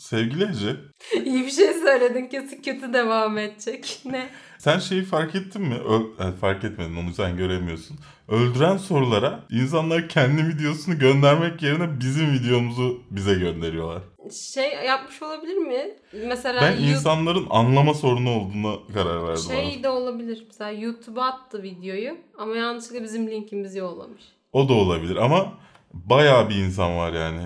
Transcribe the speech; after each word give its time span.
Sevgili 0.00 0.44
Ece, 0.50 0.76
İyi 1.24 1.46
bir 1.46 1.50
şey 1.50 1.72
söyledin 1.74 2.26
kesin 2.28 2.62
kötü 2.62 2.92
devam 2.92 3.38
edecek. 3.38 4.00
Ne? 4.04 4.28
sen 4.58 4.78
şeyi 4.78 5.02
fark 5.04 5.34
ettin 5.34 5.62
mi? 5.62 5.76
Yani 6.20 6.36
fark 6.36 6.64
etmedin 6.64 6.96
onu 6.96 7.12
sen 7.14 7.36
göremiyorsun. 7.36 7.96
Öldüren 8.28 8.76
sorulara 8.76 9.40
insanlar 9.50 10.08
kendi 10.08 10.48
videosunu 10.48 10.98
göndermek 10.98 11.62
yerine 11.62 12.00
bizim 12.00 12.32
videomuzu 12.32 13.02
bize 13.10 13.34
gönderiyorlar. 13.34 14.02
Şey 14.54 14.68
yapmış 14.86 15.22
olabilir 15.22 15.54
mi? 15.56 15.90
Mesela 16.28 16.62
Ben 16.62 16.72
You- 16.76 16.90
insanların 16.90 17.46
anlama 17.50 17.94
sorunu 17.94 18.30
olduğuna 18.30 18.74
karar 18.94 19.28
verdim. 19.28 19.42
şey 19.48 19.74
abi. 19.74 19.82
de 19.82 19.88
olabilir. 19.88 20.44
Mesela 20.46 20.70
YouTube'a 20.70 21.24
attı 21.26 21.62
videoyu 21.62 22.16
ama 22.38 22.56
yanlışlıkla 22.56 23.02
bizim 23.02 23.30
linkimizi 23.30 23.78
yollamış. 23.78 24.22
O 24.52 24.68
da 24.68 24.72
olabilir 24.72 25.16
ama 25.16 25.52
bayağı 25.94 26.48
bir 26.48 26.54
insan 26.56 26.96
var 26.96 27.12
yani. 27.12 27.42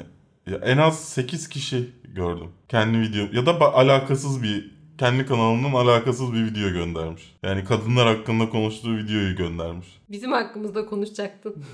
Ya 0.47 0.57
en 0.57 0.79
az 0.79 1.05
8 1.05 1.49
kişi 1.49 1.91
gördüm. 2.15 2.49
Kendi 2.69 3.01
video 3.01 3.27
ya 3.33 3.47
da 3.47 3.75
alakasız 3.75 4.43
bir 4.43 4.75
kendi 4.99 5.27
kanalının 5.27 5.73
alakasız 5.73 6.33
bir 6.33 6.45
video 6.45 6.71
göndermiş. 6.71 7.37
Yani 7.43 7.65
kadınlar 7.65 8.17
hakkında 8.17 8.51
konuştuğu 8.51 8.97
videoyu 8.97 9.37
göndermiş. 9.37 9.87
Bizim 10.11 10.33
hakkımızda 10.33 10.87
konuşacaktın. 10.87 11.55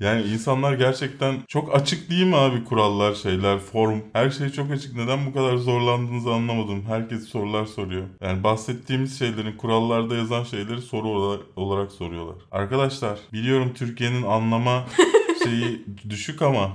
Yani 0.00 0.22
insanlar 0.22 0.72
gerçekten 0.72 1.36
çok 1.48 1.74
açık 1.74 2.10
değil 2.10 2.26
mi 2.26 2.36
abi 2.36 2.64
kurallar, 2.64 3.14
şeyler, 3.14 3.58
form. 3.58 4.00
Her 4.12 4.30
şey 4.30 4.50
çok 4.50 4.70
açık. 4.70 4.96
Neden 4.96 5.26
bu 5.26 5.32
kadar 5.32 5.56
zorlandığınızı 5.56 6.32
anlamadım. 6.32 6.84
Herkes 6.86 7.24
sorular 7.24 7.66
soruyor. 7.66 8.06
Yani 8.20 8.44
bahsettiğimiz 8.44 9.18
şeylerin 9.18 9.56
kurallarda 9.56 10.16
yazan 10.16 10.44
şeyleri 10.44 10.82
soru 10.82 11.08
olarak, 11.08 11.44
olarak 11.56 11.92
soruyorlar. 11.92 12.36
Arkadaşlar 12.50 13.18
biliyorum 13.32 13.72
Türkiye'nin 13.74 14.22
anlama 14.22 14.84
şeyi 15.44 15.86
düşük 16.10 16.42
ama 16.42 16.72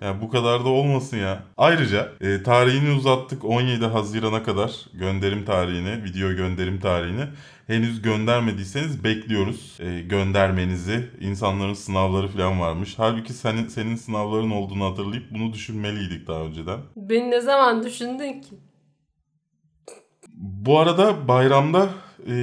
yani 0.00 0.22
bu 0.22 0.30
kadar 0.30 0.64
da 0.64 0.68
olmasın 0.68 1.16
ya. 1.16 1.42
Ayrıca 1.56 2.12
e, 2.20 2.42
tarihini 2.42 2.94
uzattık 2.94 3.44
17 3.44 3.86
Haziran'a 3.86 4.42
kadar 4.42 4.86
gönderim 4.92 5.44
tarihini, 5.44 6.04
video 6.04 6.32
gönderim 6.32 6.80
tarihini. 6.80 7.24
Henüz 7.66 8.02
göndermediyseniz 8.02 9.04
bekliyoruz 9.04 9.78
e, 9.80 10.00
göndermenizi. 10.00 11.10
İnsanların 11.20 11.74
sınavları 11.74 12.28
falan 12.28 12.60
varmış. 12.60 12.94
Halbuki 12.96 13.32
senin, 13.32 13.68
senin 13.68 13.96
sınavların 13.96 14.50
olduğunu 14.50 14.84
hatırlayıp 14.84 15.24
bunu 15.30 15.52
düşünmeliydik 15.52 16.26
daha 16.26 16.40
önceden. 16.40 16.78
Beni 16.96 17.30
ne 17.30 17.40
zaman 17.40 17.82
düşündün 17.82 18.40
ki? 18.40 18.54
Bu 20.36 20.78
arada 20.78 21.28
bayramda 21.28 21.88
e, 22.26 22.34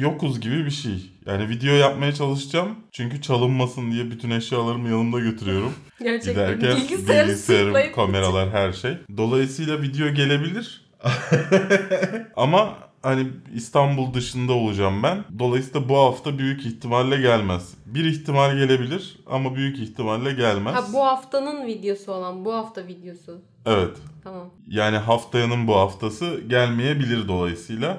yokuz 0.00 0.40
gibi 0.40 0.64
bir 0.64 0.70
şey. 0.70 1.09
Yani 1.26 1.48
video 1.48 1.74
yapmaya 1.74 2.14
çalışacağım. 2.14 2.76
Çünkü 2.92 3.22
çalınmasın 3.22 3.92
diye 3.92 4.10
bütün 4.10 4.30
eşyalarımı 4.30 4.88
yanımda 4.88 5.18
götürüyorum. 5.18 5.72
Gerçekten 6.02 6.54
Giderken 6.54 6.76
bilgisayarı 6.76 7.28
bilgisayarım, 7.28 7.92
kameralar 7.94 8.50
her 8.50 8.72
şey. 8.72 8.92
Dolayısıyla 9.16 9.82
video 9.82 10.08
gelebilir. 10.08 10.90
Ama 12.36 12.78
hani 13.02 13.26
İstanbul 13.54 14.14
dışında 14.14 14.52
olacağım 14.52 15.02
ben. 15.02 15.24
Dolayısıyla 15.38 15.88
bu 15.88 15.96
hafta 15.98 16.38
büyük 16.38 16.66
ihtimalle 16.66 17.20
gelmez. 17.20 17.74
Bir 17.86 18.04
ihtimal 18.04 18.56
gelebilir 18.56 19.18
ama 19.26 19.54
büyük 19.54 19.78
ihtimalle 19.78 20.32
gelmez. 20.32 20.74
Ha 20.74 20.84
bu 20.92 21.06
haftanın 21.06 21.66
videosu 21.66 22.12
olan 22.12 22.44
bu 22.44 22.54
hafta 22.54 22.86
videosu. 22.86 23.40
Evet. 23.66 23.96
Tamam. 24.24 24.50
Yani 24.68 24.96
haftayanın 24.96 25.66
bu 25.66 25.76
haftası 25.76 26.40
gelmeyebilir 26.48 27.28
dolayısıyla. 27.28 27.98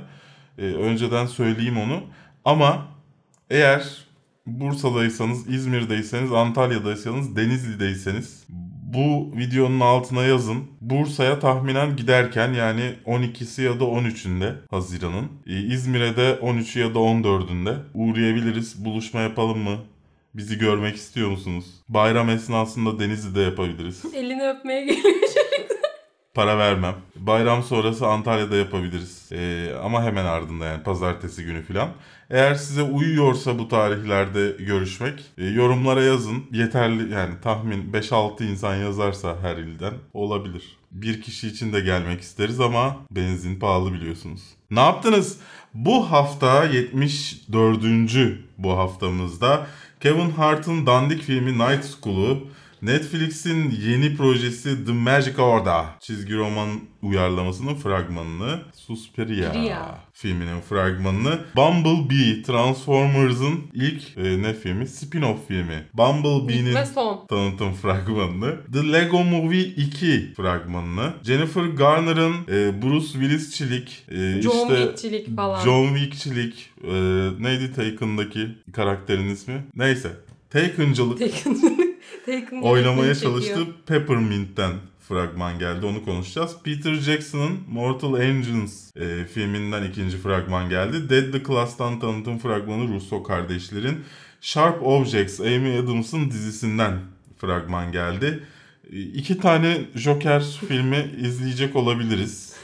Ee, 0.58 0.62
önceden 0.62 1.26
söyleyeyim 1.26 1.78
onu. 1.78 2.04
Ama 2.46 2.88
eğer 3.52 4.06
Bursa'daysanız, 4.46 5.50
İzmir'deyseniz, 5.50 6.32
Antalya'daysanız, 6.32 7.36
Denizli'deyseniz 7.36 8.44
bu 8.94 9.38
videonun 9.38 9.80
altına 9.80 10.24
yazın. 10.24 10.64
Bursa'ya 10.82 11.40
tahminen 11.40 11.96
giderken 11.96 12.54
yani 12.54 12.94
12'si 13.06 13.62
ya 13.62 13.80
da 13.80 13.84
13'ünde 13.84 14.54
Haziran'ın. 14.70 15.28
Ee, 15.48 15.60
İzmir'e 15.60 16.18
de 16.18 16.40
13'ü 16.42 16.80
ya 16.80 16.96
da 16.96 17.00
14'ünde 17.00 17.76
uğrayabiliriz. 17.94 18.86
Buluşma 18.86 19.20
yapalım 19.20 19.60
mı? 19.60 19.78
Bizi 20.34 20.58
görmek 20.58 20.96
istiyor 20.96 21.30
musunuz? 21.30 21.66
Bayram 21.90 22.30
esnasında 22.30 23.00
Denizli'de 23.00 23.42
yapabiliriz. 23.42 24.04
Elini 24.16 24.44
öpmeye 24.44 24.86
geliyor. 24.86 25.14
Para 26.34 26.58
vermem. 26.58 26.96
Bayram 27.16 27.64
sonrası 27.64 28.08
Antalya'da 28.08 28.56
yapabiliriz. 28.56 29.32
Ee, 29.32 29.72
ama 29.84 30.04
hemen 30.04 30.26
ardında 30.26 30.66
yani 30.66 30.84
pazartesi 30.84 31.44
günü 31.44 31.64
falan. 31.64 31.90
Eğer 32.30 32.56
size 32.56 32.84
uyuyorsa 32.84 33.60
bu 33.60 33.68
tarihlerde 33.68 34.56
görüşmek 34.60 35.20
e, 35.38 35.46
yorumlara 35.46 36.04
yazın. 36.04 36.44
Yeterli 36.52 37.14
yani 37.14 37.34
tahmin 37.42 37.92
5-6 37.92 38.44
insan 38.44 38.76
yazarsa 38.76 39.36
her 39.42 39.58
ilden 39.58 39.94
olabilir. 40.14 40.78
Bir 40.92 41.22
kişi 41.22 41.48
için 41.48 41.74
de 41.74 41.80
gelmek 41.80 42.22
isteriz 42.22 42.60
ama 42.60 42.98
benzin 43.12 43.60
pahalı 43.60 43.94
biliyorsunuz. 43.94 44.42
Ne 44.72 44.80
yaptınız? 44.80 45.40
Bu 45.74 46.12
hafta 46.12 46.64
74. 46.64 47.84
bu 48.58 48.78
haftamızda 48.78 49.68
Kevin 50.00 50.30
Hart'ın 50.30 50.86
dandik 50.86 51.22
filmi 51.22 51.60
Night 51.60 51.86
School'u 51.86 52.48
Netflix'in 52.82 53.70
yeni 53.70 54.16
projesi 54.16 54.86
The 54.86 54.92
Magic 54.92 55.42
Order 55.42 55.86
çizgi 56.00 56.36
roman 56.36 56.70
uyarlamasının 57.02 57.76
fragmanını 57.76 58.60
Suspiria 58.74 59.54
Suspiria. 59.54 59.98
filminin 60.14 60.62
fragmanını 60.62 61.40
Bumblebee 61.56 62.42
Transformers'ın 62.44 63.60
ilk 63.74 64.18
e, 64.18 64.42
ne 64.42 64.54
filmi? 64.54 64.84
Spin-off 64.88 65.38
filmi. 65.48 65.86
Bumblebee'nin 65.94 66.66
İlk 66.66 66.76
ve 66.76 66.86
son. 66.86 67.28
tanıtım 67.28 67.74
fragmanını, 67.74 68.56
The 68.74 68.92
Lego 68.94 69.24
Movie 69.24 69.62
2 69.62 70.34
fragmanını, 70.38 71.14
Jennifer 71.24 71.64
Garner'ın 71.64 72.34
e, 72.48 72.82
Bruce 72.82 73.08
Willis'çilik, 73.08 74.06
e, 74.12 74.42
John 74.42 74.52
işte 74.52 74.76
Wick'çilik 74.76 75.36
falan. 75.36 75.64
John 75.64 75.88
Wick'çilik, 75.96 76.70
e, 76.84 76.94
neydi 77.40 77.74
Taken'daki 77.74 78.48
karakterin 78.74 79.30
ismi? 79.30 79.64
Neyse. 79.76 80.10
Taken'cılık 80.50 81.20
Taken. 81.20 81.78
Oynamaya 82.62 83.16
çalıştığı 83.16 83.68
Peppermint'ten 83.86 84.72
fragman 85.08 85.60
geldi. 85.60 85.86
Onu 85.86 86.06
konuşacağız. 86.06 86.56
Peter 86.64 86.94
Jackson'ın 86.94 87.60
Mortal 87.70 88.22
Engines 88.22 88.96
e, 88.96 89.26
filminden 89.26 89.84
ikinci 89.84 90.18
fragman 90.18 90.70
geldi. 90.70 91.10
Deadly 91.10 91.44
Class'tan 91.48 92.00
tanıtım 92.00 92.38
fragmanı 92.38 92.94
Russo 92.94 93.24
kardeşlerin. 93.24 94.00
Sharp 94.42 94.84
Objects, 94.84 95.40
Amy 95.40 95.78
Adams'ın 95.80 96.32
dizisinden 96.32 97.00
fragman 97.38 97.92
geldi. 97.92 98.44
E, 98.94 99.00
iki 99.00 99.38
tane 99.40 99.82
Joker 99.96 100.44
filmi 100.68 101.12
izleyecek 101.22 101.76
olabiliriz. 101.76 102.56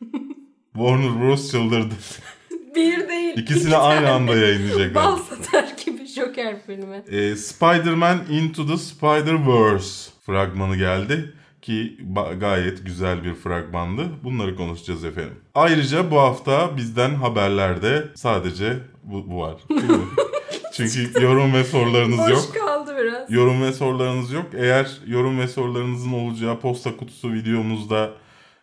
Warner 0.72 1.20
Bros. 1.20 1.50
çıldırdı. 1.50 1.94
Bir 2.76 3.08
değil. 3.08 3.36
İkisini 3.36 3.68
iki 3.68 3.76
aynı 3.76 4.06
tane. 4.06 4.10
anda 4.10 4.36
yayınlayacaklar. 4.36 4.94
Bal 5.04 5.18
satar 5.18 5.69
Joker 6.14 6.56
filmi. 6.66 6.96
E, 6.96 7.36
Spider-Man 7.36 8.18
Into 8.30 8.66
the 8.66 8.76
Spider-Verse 8.76 10.10
fragmanı 10.26 10.76
geldi 10.76 11.34
ki 11.62 11.96
gayet 12.40 12.86
güzel 12.86 13.24
bir 13.24 13.34
fragmandı. 13.34 14.02
Bunları 14.24 14.56
konuşacağız 14.56 15.04
efendim. 15.04 15.34
Ayrıca 15.54 16.10
bu 16.10 16.20
hafta 16.20 16.76
bizden 16.76 17.14
haberlerde 17.14 18.04
sadece 18.14 18.76
bu, 19.04 19.30
bu 19.30 19.40
var. 19.40 19.54
Çünkü 20.72 21.22
yorum 21.22 21.54
ve 21.54 21.64
sorularınız 21.64 22.18
Boş 22.18 22.30
yok. 22.30 22.54
kaldı 22.54 22.96
biraz. 23.00 23.30
Yorum 23.30 23.62
ve 23.62 23.72
sorularınız 23.72 24.32
yok. 24.32 24.46
Eğer 24.56 24.90
yorum 25.06 25.38
ve 25.38 25.48
sorularınızın 25.48 26.12
olacağı 26.12 26.60
posta 26.60 26.96
kutusu 26.96 27.32
videomuzda 27.32 28.10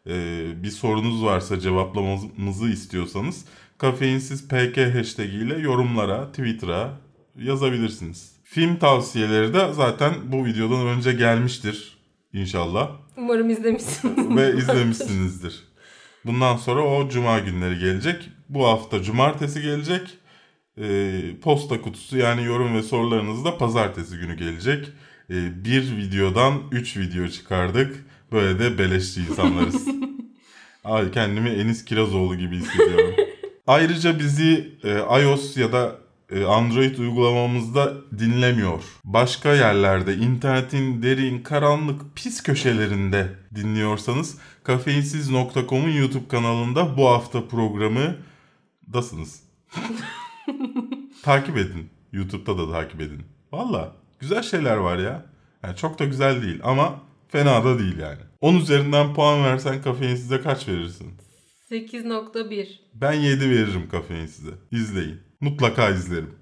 e, 0.08 0.44
bir 0.64 0.70
sorunuz 0.70 1.24
varsa 1.24 1.60
cevaplamamızı 1.60 2.70
istiyorsanız 2.70 3.46
kafeinsiz 3.78 4.48
PK 4.48 4.78
hashtag 4.96 5.34
ile 5.34 5.60
yorumlara, 5.60 6.28
Twitter'a 6.32 6.92
yazabilirsiniz. 7.38 8.32
Film 8.44 8.78
tavsiyeleri 8.78 9.54
de 9.54 9.74
zaten 9.74 10.14
bu 10.26 10.46
videodan 10.46 10.88
önce 10.88 11.12
gelmiştir 11.14 11.98
inşallah 12.34 12.92
Umarım 13.18 13.50
izlemişsiniz. 13.50 14.36
ve 14.38 14.58
izlemişsinizdir. 14.58 15.64
Bundan 16.26 16.58
sonra 16.58 16.82
o 16.82 17.10
cuma 17.10 17.40
günleri 17.40 17.80
gelecek. 17.80 18.30
Bu 18.50 18.66
hafta 18.68 19.04
cumartesi 19.04 19.62
gelecek. 19.62 20.18
Ee, 20.82 21.22
posta 21.42 21.82
kutusu 21.82 22.18
yani 22.18 22.44
yorum 22.46 22.76
ve 22.76 22.84
sorularınız 22.84 23.46
da 23.46 23.58
pazartesi 23.58 24.18
günü 24.18 24.38
gelecek. 24.38 24.88
Ee, 25.30 25.66
bir 25.66 25.98
videodan 25.98 26.54
3 26.72 26.98
video 26.98 27.28
çıkardık. 27.28 28.06
Böyle 28.32 28.60
de 28.60 28.78
beleşçi 28.78 29.22
insanlarız. 29.22 29.88
Ay 30.84 31.12
kendimi 31.12 31.50
Enis 31.50 31.86
Kirazoğlu 31.86 32.36
gibi 32.38 32.56
hissediyorum. 32.58 33.16
Ayrıca 33.68 34.20
bizi 34.20 34.72
e, 34.84 35.22
iOS 35.24 35.58
ya 35.58 35.72
da 35.72 35.86
e, 35.88 36.07
Android 36.32 36.98
uygulamamızda 36.98 37.94
dinlemiyor. 38.20 38.84
Başka 39.04 39.54
yerlerde 39.54 40.16
internetin 40.16 41.04
derin, 41.04 41.44
karanlık, 41.44 42.16
pis 42.16 42.44
köşelerinde 42.44 43.28
dinliyorsanız 43.56 44.38
kafeinsiz.com'un 44.64 45.90
YouTube 45.90 46.28
kanalında 46.28 46.98
bu 46.98 47.08
hafta 47.08 47.48
programı 47.48 48.16
dasınız. 48.94 49.44
takip 51.24 51.58
edin. 51.58 51.90
YouTube'da 52.12 52.58
da 52.58 52.72
takip 52.72 53.02
edin. 53.02 53.22
Valla 53.52 53.96
güzel 54.20 54.44
şeyler 54.44 54.78
var 54.78 54.98
ya. 54.98 55.26
Yani 55.64 55.76
çok 55.76 56.00
da 56.00 56.06
güzel 56.06 56.42
değil 56.42 56.60
ama 56.64 57.00
fena 57.28 57.66
da 57.66 57.80
değil 57.80 57.98
yani. 57.98 58.20
10 58.42 58.56
üzerinden 58.56 59.14
puan 59.14 59.44
versen 59.44 59.82
kafeinsize 59.82 60.42
kaç 60.42 60.68
verirsin? 60.68 61.14
8.1. 61.72 62.68
Ben 62.94 63.14
7 63.14 63.50
veririm 63.50 63.90
kafeinsize. 63.90 64.52
İzleyin. 64.72 65.27
Mutlaka 65.42 65.90
izlerim. 65.90 66.40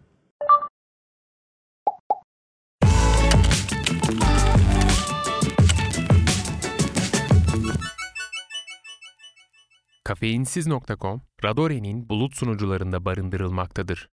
Kafeinsiz.com, 10.04 11.22
Radore'nin 11.44 12.10
bulut 12.10 12.36
sunucularında 12.36 13.06
barındırılmaktadır. 13.06 14.10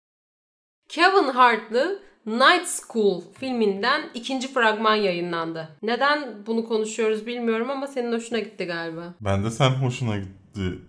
Kevin 0.90 1.30
Hart'lı 1.34 2.04
Night 2.26 2.68
School 2.68 3.22
filminden 3.40 4.02
ikinci 4.14 4.54
fragman 4.54 4.96
yayınlandı. 4.96 5.78
Neden 5.82 6.46
bunu 6.48 6.66
konuşuyoruz 6.66 7.26
bilmiyorum 7.26 7.70
ama 7.70 7.88
senin 7.88 8.14
hoşuna 8.14 8.40
gitti 8.40 8.66
galiba. 8.66 9.14
Ben 9.22 9.44
de 9.44 9.52
sen 9.52 9.70
hoşuna 9.70 10.18
gitti 10.18 10.80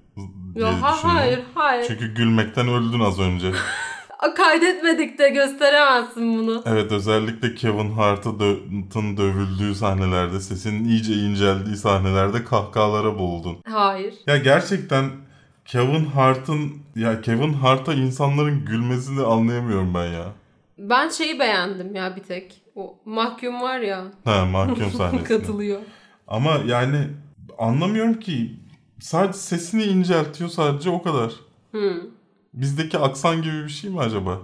diye 0.55 0.65
Yo, 0.65 0.73
ha, 0.83 0.97
hayır 1.03 1.41
hayır. 1.55 1.85
Çünkü 1.89 2.15
gülmekten 2.15 2.69
öldün 2.69 3.01
az 3.01 3.21
önce. 3.21 3.53
Kaydetmedik 4.37 5.19
de 5.19 5.29
gösteremezsin 5.29 6.39
bunu. 6.39 6.63
Evet 6.67 6.93
özellikle 6.93 7.55
Kevin 7.55 7.93
Hart'ın 7.93 8.39
dö- 8.39 9.17
dövüldüğü 9.17 9.75
sahnelerde, 9.75 10.41
sesinin 10.41 10.85
iyice 10.89 11.15
inceldiği 11.15 11.77
sahnelerde 11.77 12.45
kahkahalara 12.45 13.19
boğuldun. 13.19 13.59
Hayır. 13.69 14.15
Ya 14.27 14.37
gerçekten 14.37 15.11
Kevin 15.65 16.05
Hart'ın 16.05 16.73
ya 16.97 17.21
Kevin 17.21 17.53
Hart'a 17.53 17.95
insanların 17.95 18.65
gülmesini 18.65 19.23
anlayamıyorum 19.23 19.95
ben 19.95 20.07
ya. 20.07 20.25
Ben 20.79 21.09
şeyi 21.09 21.39
beğendim 21.39 21.95
ya 21.95 22.17
bir 22.17 22.23
tek. 22.23 22.63
O 22.77 22.95
mahkum 23.05 23.61
var 23.63 23.79
ya. 23.79 24.05
Ha 24.25 24.45
mahkum 24.45 24.91
sahnesinde. 24.97 25.29
katılıyor. 25.29 25.81
Ama 26.29 26.51
yani 26.67 26.99
anlamıyorum 27.59 28.21
ki 28.21 28.51
sadece 29.01 29.39
sesini 29.39 29.83
inceltiyor 29.85 30.51
sadece 30.51 30.91
o 30.91 31.03
kadar. 31.03 31.33
Hmm. 31.71 32.01
Bizdeki 32.55 32.99
aksan 32.99 33.43
gibi 33.43 33.65
bir 33.65 33.69
şey 33.69 33.91
mi 33.91 34.01
acaba? 34.01 34.39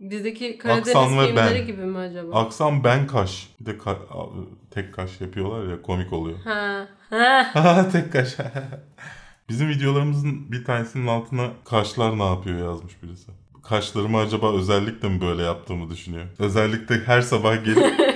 Bizdeki 0.00 0.58
Karadeniz 0.58 0.88
Aksan 0.96 1.18
ve 1.18 1.36
ben. 1.36 1.66
gibi 1.66 1.82
mi 1.82 1.98
acaba? 1.98 2.40
Aksan 2.40 2.84
ben 2.84 3.06
kaş. 3.06 3.48
Bir 3.60 3.66
de 3.66 3.70
ka- 3.70 4.44
tek 4.70 4.94
kaş 4.94 5.20
yapıyorlar 5.20 5.70
ya 5.70 5.82
komik 5.82 6.12
oluyor. 6.12 6.38
Ha. 6.44 6.88
Ha 7.52 7.88
tek 7.92 8.12
kaş. 8.12 8.36
Bizim 9.48 9.68
videolarımızın 9.68 10.52
bir 10.52 10.64
tanesinin 10.64 11.06
altına 11.06 11.50
kaşlar 11.64 12.18
ne 12.18 12.24
yapıyor 12.24 12.58
yazmış 12.58 13.02
birisi. 13.02 13.30
Kaşlarımı 13.62 14.18
acaba 14.18 14.54
özellikle 14.54 15.08
mi 15.08 15.20
böyle 15.20 15.42
yaptığımı 15.42 15.90
düşünüyor. 15.90 16.24
Özellikle 16.38 16.94
her 17.04 17.20
sabah 17.22 17.64
gelip 17.64 18.00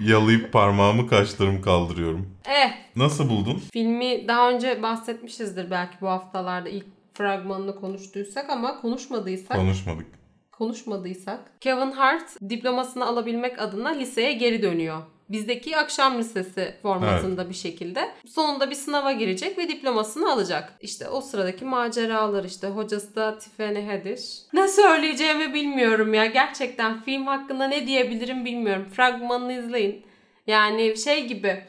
yalayıp 0.00 0.52
parmağımı 0.52 1.08
kaşlarımı 1.08 1.62
kaldırıyorum. 1.62 2.30
Eh 2.48 2.72
Nasıl 2.96 3.28
buldun? 3.30 3.62
filmi 3.72 4.28
daha 4.28 4.50
önce 4.50 4.82
bahsetmişizdir 4.82 5.70
belki 5.70 5.96
bu 6.00 6.08
haftalarda 6.08 6.68
ilk 6.68 6.86
fragmanını 7.14 7.76
konuştuysak 7.80 8.50
ama 8.50 8.80
konuşmadıysak 8.80 9.56
Konuşmadık. 9.56 10.06
konuşmadıysak 10.52 11.40
Kevin 11.60 11.92
Hart 11.92 12.30
diplomasını 12.48 13.06
alabilmek 13.06 13.62
adına 13.62 13.88
liseye 13.88 14.32
geri 14.32 14.62
dönüyor. 14.62 15.02
Bizdeki 15.28 15.76
akşam 15.76 16.18
lisesi 16.18 16.74
formatında 16.82 17.48
bir 17.50 17.54
şekilde. 17.54 18.08
Sonunda 18.28 18.70
bir 18.70 18.74
sınava 18.74 19.12
girecek 19.12 19.58
ve 19.58 19.68
diplomasını 19.68 20.32
alacak. 20.32 20.74
İşte 20.80 21.08
o 21.08 21.20
sıradaki 21.20 21.64
maceralar 21.64 22.44
işte. 22.44 22.68
Hocası 22.68 23.16
da 23.16 23.38
Tiffany 23.38 23.86
Haddish. 23.86 24.22
Ne 24.52 24.68
söyleyeceğimi 24.68 25.54
bilmiyorum 25.54 26.14
ya. 26.14 26.26
Gerçekten 26.26 27.02
film 27.02 27.26
hakkında 27.26 27.68
ne 27.68 27.86
diyebilirim 27.86 28.44
bilmiyorum. 28.44 28.86
Fragmanını 28.92 29.52
izleyin. 29.52 30.06
Yani 30.46 30.96
şey 30.96 31.26
gibi 31.26 31.64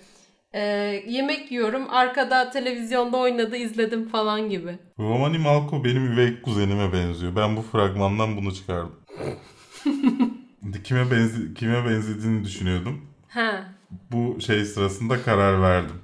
e, 0.54 0.62
yemek 1.08 1.52
yiyorum 1.52 1.84
arkada 1.90 2.50
televizyonda 2.50 3.18
oynadı 3.18 3.56
izledim 3.56 4.08
falan 4.08 4.50
gibi. 4.50 4.80
Romani 5.00 5.38
Malco 5.38 5.84
benim 5.84 6.06
üvey 6.14 6.42
kuzenime 6.42 6.94
benziyor. 6.94 7.36
Ben 7.36 7.58
bu 7.58 7.62
fragmandan 7.62 8.38
bunu 8.38 8.54
çıkardım. 8.54 8.96
kime 10.84 11.12
benzi 11.12 11.54
kime 11.54 11.86
benzediğini 11.86 12.44
düşünüyordum. 12.44 13.09
Ha. 13.30 13.64
Bu 14.12 14.42
şey 14.42 14.66
sırasında 14.66 15.22
karar 15.24 15.62
verdim. 15.62 15.96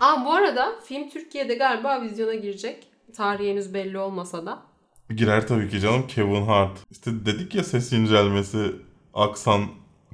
Aa 0.00 0.24
bu 0.24 0.32
arada 0.32 0.72
film 0.88 1.10
Türkiye'de 1.10 1.54
galiba 1.54 2.02
vizyona 2.02 2.34
girecek. 2.34 2.86
Tarihi 3.16 3.50
henüz 3.50 3.74
belli 3.74 3.98
olmasa 3.98 4.46
da. 4.46 4.62
Girer 5.16 5.46
tabii 5.46 5.68
ki 5.70 5.80
canım 5.80 6.06
Kevin 6.06 6.46
Hart. 6.46 6.78
İşte 6.90 7.10
dedik 7.26 7.54
ya 7.54 7.64
ses 7.64 7.92
incelmesi, 7.92 8.72
aksan, 9.14 9.62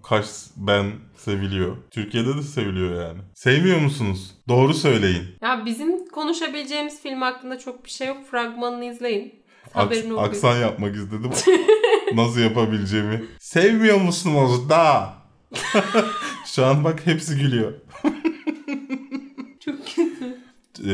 kaş 0.02 0.26
ben 0.56 0.92
seviliyor. 1.16 1.76
Türkiye'de 1.90 2.36
de 2.36 2.42
seviliyor 2.42 3.02
yani. 3.08 3.18
Sevmiyor 3.34 3.78
musunuz? 3.78 4.30
Doğru 4.48 4.74
söyleyin. 4.74 5.24
Ya 5.42 5.62
bizim 5.66 6.08
konuşabileceğimiz 6.08 7.02
film 7.02 7.20
hakkında 7.22 7.58
çok 7.58 7.84
bir 7.84 7.90
şey 7.90 8.06
yok. 8.08 8.16
Fragmanını 8.30 8.84
izleyin. 8.84 9.42
Aks- 9.66 9.72
Haberini 9.74 10.12
okuyun. 10.12 10.28
aksan 10.28 10.56
yapmak 10.56 10.94
istedim. 10.96 11.30
Nasıl 12.14 12.40
yapabileceğimi. 12.40 13.24
Sevmiyor 13.40 14.00
musunuz 14.00 14.68
da? 14.70 15.12
Şu 16.54 16.66
an 16.66 16.84
bak 16.84 17.06
hepsi 17.06 17.36
gülüyor. 17.38 17.72
Çok 19.60 19.86
kötü. 19.86 20.38
Ee, 20.86 20.92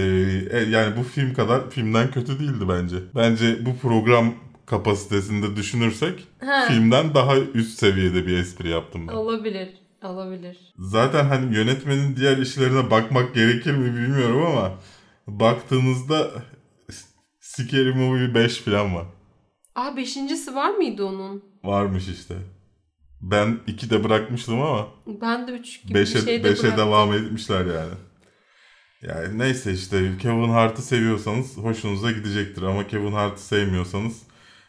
e, 0.51 0.59
yani 0.71 0.97
bu 0.97 1.03
film 1.03 1.35
kadar 1.35 1.71
filmden 1.71 2.11
kötü 2.11 2.39
değildi 2.39 2.69
bence. 2.69 2.97
Bence 3.15 3.67
bu 3.67 3.77
program 3.77 4.35
kapasitesinde 4.67 5.57
düşünürsek 5.57 6.29
Ha. 6.45 6.65
filmden 6.69 7.15
daha 7.15 7.39
üst 7.39 7.79
seviyede 7.79 8.27
bir 8.27 8.39
espri 8.39 8.69
yaptım 8.69 9.09
ben. 9.09 9.13
Olabilir. 9.13 9.69
Olabilir. 10.05 10.75
Zaten 10.79 11.25
hani 11.25 11.57
yönetmenin 11.57 12.17
diğer 12.17 12.39
işlerine 12.39 12.91
bakmak 12.91 13.35
gerekir 13.35 13.73
mi 13.73 13.95
bilmiyorum 13.97 14.47
ama 14.47 14.79
baktığınızda 15.27 16.31
Scary 17.41 17.93
Movie 17.95 18.35
5 18.35 18.59
falan 18.59 18.95
var. 18.95 19.07
Aa 19.75 19.97
beşincisi 19.97 20.55
var 20.55 20.71
mıydı 20.71 21.05
onun? 21.05 21.45
Varmış 21.65 22.09
işte. 22.09 22.35
Ben 23.21 23.59
2'de 23.69 24.05
bırakmıştım 24.05 24.61
ama 24.63 24.89
Ben 25.07 25.49
de 25.49 25.53
üç 25.53 25.83
gibi 25.87 25.99
5'e 25.99 26.01
bir 26.15 26.25
şeyde 26.25 26.49
5'e 26.49 26.63
bıraktım. 26.63 26.77
devam 26.87 27.13
etmişler 27.13 27.67
yani. 27.67 27.95
Yani 29.03 29.39
neyse 29.39 29.73
işte 29.73 30.11
Kevin 30.23 30.49
Hart'ı 30.49 30.83
seviyorsanız 30.83 31.57
hoşunuza 31.57 32.11
gidecektir 32.13 32.63
ama 32.63 32.87
Kevin 32.87 33.13
Hart'ı 33.13 33.43
sevmiyorsanız 33.43 34.23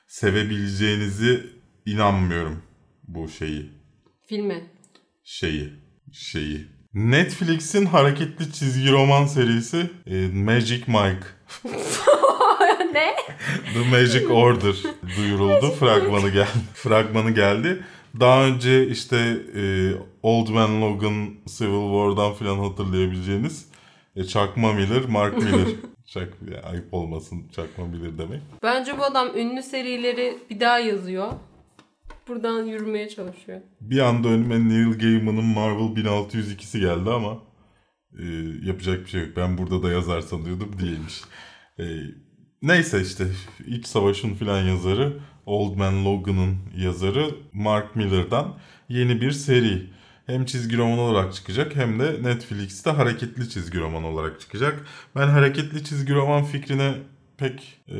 sevebileceğinizi 0.07 1.49
inanmıyorum 1.85 2.61
bu 3.07 3.29
şeyi. 3.29 3.69
Filmi. 4.27 4.63
şeyi 5.23 5.73
şeyi. 6.13 6.67
Netflix'in 6.93 7.85
hareketli 7.85 8.53
çizgi 8.53 8.91
roman 8.91 9.25
serisi 9.25 9.89
e, 10.07 10.27
Magic 10.27 10.83
Mike 10.87 11.25
ne? 12.93 13.15
The 13.73 13.89
Magic 13.91 14.27
Order 14.27 14.75
duyuruldu. 15.17 15.71
Fragmanı 15.71 16.29
geldi. 16.29 16.47
Fragmanı 16.73 17.31
geldi. 17.31 17.83
Daha 18.19 18.45
önce 18.45 18.87
işte 18.87 19.17
e, 19.55 19.93
Old 20.23 20.49
Man 20.49 20.81
Logan 20.81 21.29
Civil 21.45 21.91
War'dan 21.91 22.33
falan 22.33 22.59
hatırlayabileceğiniz 22.69 23.65
e, 24.15 24.23
Çakma 24.23 24.73
Miller, 24.73 25.05
Mark 25.09 25.37
Miller. 25.43 25.67
Çak, 26.05 26.33
ya, 26.51 26.61
ayıp 26.61 26.93
olmasın 26.93 27.43
Çakma 27.55 27.85
Miller 27.85 28.17
demek. 28.17 28.41
Bence 28.63 28.97
bu 28.97 29.03
adam 29.03 29.37
ünlü 29.37 29.63
serileri 29.63 30.37
bir 30.49 30.59
daha 30.59 30.79
yazıyor. 30.79 31.31
Buradan 32.27 32.63
yürümeye 32.65 33.09
çalışıyor. 33.09 33.61
Bir 33.81 33.99
anda 33.99 34.27
önüme 34.27 34.69
Neil 34.69 34.99
Gaiman'ın 34.99 35.45
Marvel 35.45 36.03
1602'si 36.03 36.79
geldi 36.79 37.09
ama 37.09 37.37
e, 38.19 38.25
yapacak 38.67 39.05
bir 39.05 39.09
şey 39.09 39.21
yok. 39.21 39.29
Ben 39.35 39.57
burada 39.57 39.83
da 39.83 39.91
yazar 39.91 40.21
sanıyordum 40.21 40.79
değilmiş. 40.79 41.21
E, 41.79 41.83
neyse 42.61 43.01
işte 43.01 43.25
İç 43.67 43.87
Savaş'ın 43.87 44.33
filan 44.35 44.63
yazarı 44.63 45.19
Old 45.49 45.75
Man 45.75 46.05
Logan'ın 46.05 46.57
yazarı 46.77 47.35
Mark 47.53 47.95
Miller'dan 47.95 48.57
yeni 48.89 49.21
bir 49.21 49.31
seri. 49.31 49.83
Hem 50.25 50.45
çizgi 50.45 50.77
roman 50.77 50.99
olarak 50.99 51.33
çıkacak 51.33 51.75
hem 51.75 51.99
de 51.99 52.23
Netflix'te 52.23 52.89
hareketli 52.89 53.49
çizgi 53.49 53.79
roman 53.79 54.03
olarak 54.03 54.39
çıkacak. 54.39 54.85
Ben 55.15 55.27
hareketli 55.27 55.83
çizgi 55.83 56.13
roman 56.13 56.43
fikrine 56.43 56.93
pek 57.37 57.79
e, 57.87 57.99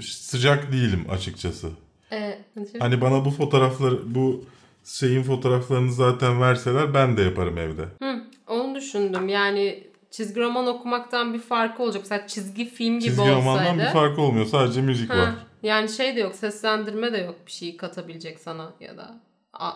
sıcak 0.00 0.72
değilim 0.72 1.04
açıkçası. 1.10 1.70
Ee? 2.12 2.38
Hani 2.78 3.00
bana 3.00 3.24
bu 3.24 3.30
fotoğrafları, 3.30 4.14
bu 4.14 4.44
şeyin 4.84 5.22
fotoğraflarını 5.22 5.92
zaten 5.92 6.40
verseler 6.40 6.94
ben 6.94 7.16
de 7.16 7.22
yaparım 7.22 7.58
evde. 7.58 7.82
Hı, 8.02 8.24
onu 8.46 8.74
düşündüm. 8.74 9.28
Yani 9.28 9.91
çizgi 10.12 10.40
roman 10.40 10.66
okumaktan 10.66 11.34
bir 11.34 11.38
farkı 11.38 11.82
olacak. 11.82 12.02
Mesela 12.02 12.26
çizgi 12.26 12.64
film 12.64 12.94
gibi 12.98 13.04
Çizgi 13.08 13.20
olsaydı. 13.20 13.36
romandan 13.40 13.78
bir 13.78 13.84
farkı 13.84 14.20
olmuyor. 14.20 14.46
Sadece 14.46 14.80
müzik 14.82 15.10
Ha, 15.10 15.18
var. 15.18 15.30
yani 15.62 15.88
şey 15.88 16.16
de 16.16 16.20
yok, 16.20 16.34
seslendirme 16.34 17.12
de 17.12 17.18
yok 17.18 17.34
bir 17.46 17.52
şey 17.52 17.76
katabilecek 17.76 18.38
sana 18.40 18.72
ya 18.80 18.96
da 18.96 19.14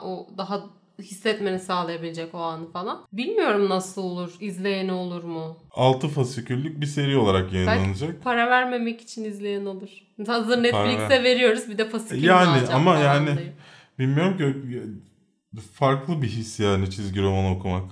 o 0.04 0.26
daha 0.38 0.60
hissetmeni 1.02 1.58
sağlayabilecek 1.58 2.34
o 2.34 2.38
anı 2.38 2.70
falan. 2.72 3.02
Bilmiyorum 3.12 3.68
nasıl 3.68 4.02
olur, 4.02 4.34
izleyeni 4.40 4.92
olur 4.92 5.24
mu? 5.24 5.56
6 5.70 6.08
fasiküllük 6.08 6.80
bir 6.80 6.86
seri 6.86 7.16
olarak 7.16 7.52
yayınlanacak. 7.52 8.22
Para 8.24 8.50
vermemek 8.50 9.00
için 9.00 9.24
izleyen 9.24 9.66
olur. 9.66 9.88
Hazır 10.26 10.62
Netflix'e 10.62 11.08
ver- 11.08 11.24
veriyoruz 11.24 11.68
bir 11.68 11.78
de 11.78 11.88
fasikül 11.88 12.24
Yani 12.24 12.68
ama 12.74 12.96
yani- 12.98 13.36
deyip. 13.36 13.52
Bilmiyorum 13.98 14.36
ki 14.38 14.54
farklı 15.72 16.22
bir 16.22 16.28
his 16.28 16.60
yani 16.60 16.90
çizgi 16.90 17.22
roman 17.22 17.52
okumak. 17.56 17.84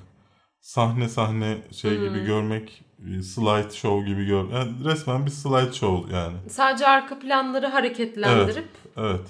Sahne 0.68 1.08
sahne 1.08 1.58
şey 1.72 1.90
Hmm. 1.98 2.08
gibi 2.08 2.24
görmek, 2.24 2.84
e, 3.18 3.22
slide 3.22 3.70
show 3.74 4.10
gibi 4.10 4.26
gör. 4.26 4.44
Yani 4.50 4.84
resmen 4.84 5.26
bir 5.26 5.30
slide 5.30 5.72
show 5.72 6.16
yani. 6.16 6.36
Sadece 6.50 6.86
arka 6.86 7.18
planları 7.18 7.66
hareketlendirip 7.66 8.68
Evet. 8.96 9.20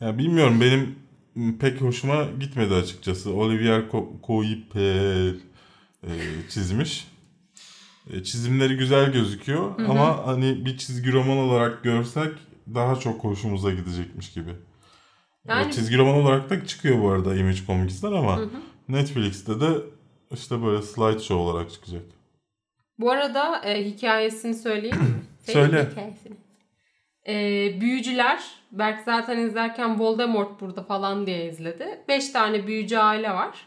Ya 0.00 0.18
bilmiyorum 0.18 0.60
benim 0.60 0.98
pek 1.58 1.80
hoşuma 1.80 2.24
gitmedi 2.40 2.74
açıkçası. 2.74 3.32
Olivier 3.34 3.80
Co- 3.80 4.08
Coipel 4.26 5.34
e, 6.06 6.10
çizmiş. 6.50 7.08
E, 8.12 8.22
çizimleri 8.22 8.76
güzel 8.76 9.12
gözüküyor 9.12 9.80
ama 9.88 10.26
hani 10.26 10.64
bir 10.64 10.76
çizgi 10.78 11.12
roman 11.12 11.36
olarak 11.36 11.82
görsek 11.84 12.32
daha 12.74 12.96
çok 12.96 13.24
hoşumuza 13.24 13.70
gidecekmiş 13.70 14.32
gibi. 14.32 14.50
Yani- 15.48 15.68
E, 15.68 15.72
çizgi 15.72 15.98
roman 15.98 16.14
olarak 16.14 16.50
da 16.50 16.66
çıkıyor 16.66 17.02
bu 17.02 17.10
arada 17.10 17.36
Image 17.36 17.58
Comics'ten 17.66 18.12
ama 18.12 18.40
Netflix'te 18.88 19.60
de 19.60 19.68
işte 20.32 20.62
böyle 20.62 20.82
slideshow 20.82 21.34
olarak 21.34 21.70
çıkacak. 21.70 22.02
Bu 22.98 23.10
arada 23.10 23.60
e, 23.64 23.84
hikayesini 23.84 24.54
söyleyeyim 24.54 24.96
mi? 24.96 25.24
Söyle. 25.52 25.88
Hikayesini. 25.90 26.36
E, 27.28 27.34
büyücüler, 27.80 28.44
Berk 28.72 29.02
zaten 29.04 29.38
izlerken 29.38 30.00
Voldemort 30.00 30.60
burada 30.60 30.82
falan 30.82 31.26
diye 31.26 31.48
izledi. 31.48 32.04
Beş 32.08 32.28
tane 32.28 32.66
büyücü 32.66 32.96
aile 32.96 33.30
var. 33.30 33.66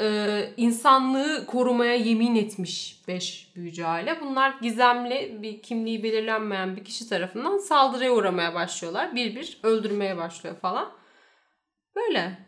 E, 0.00 0.54
insanlığı 0.56 1.46
korumaya 1.46 1.94
yemin 1.94 2.36
etmiş 2.36 3.02
beş 3.08 3.52
büyücü 3.56 3.84
aile. 3.84 4.20
Bunlar 4.20 4.54
gizemli 4.62 5.38
bir 5.42 5.62
kimliği 5.62 6.02
belirlenmeyen 6.02 6.76
bir 6.76 6.84
kişi 6.84 7.08
tarafından 7.08 7.58
saldırıya 7.58 8.12
uğramaya 8.12 8.54
başlıyorlar. 8.54 9.14
Bir 9.14 9.36
bir 9.36 9.58
öldürmeye 9.62 10.16
başlıyor 10.16 10.56
falan. 10.56 10.92
Böyle. 11.96 12.38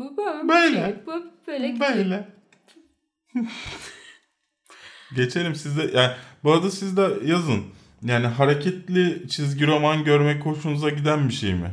Bu 0.00 0.16
böyle. 0.16 0.48
Böyle. 0.48 1.02
Bu 1.06 1.80
böyle. 1.80 2.28
Geçelim 5.16 5.54
sizde. 5.54 5.98
Yani 5.98 6.12
bu 6.44 6.52
arada 6.52 6.70
siz 6.70 6.96
de 6.96 7.08
yazın. 7.24 7.64
Yani 8.02 8.26
hareketli 8.26 9.28
çizgi 9.28 9.66
roman 9.66 10.04
görmek 10.04 10.46
hoşunuza 10.46 10.90
giden 10.90 11.28
bir 11.28 11.34
şey 11.34 11.54
mi? 11.54 11.70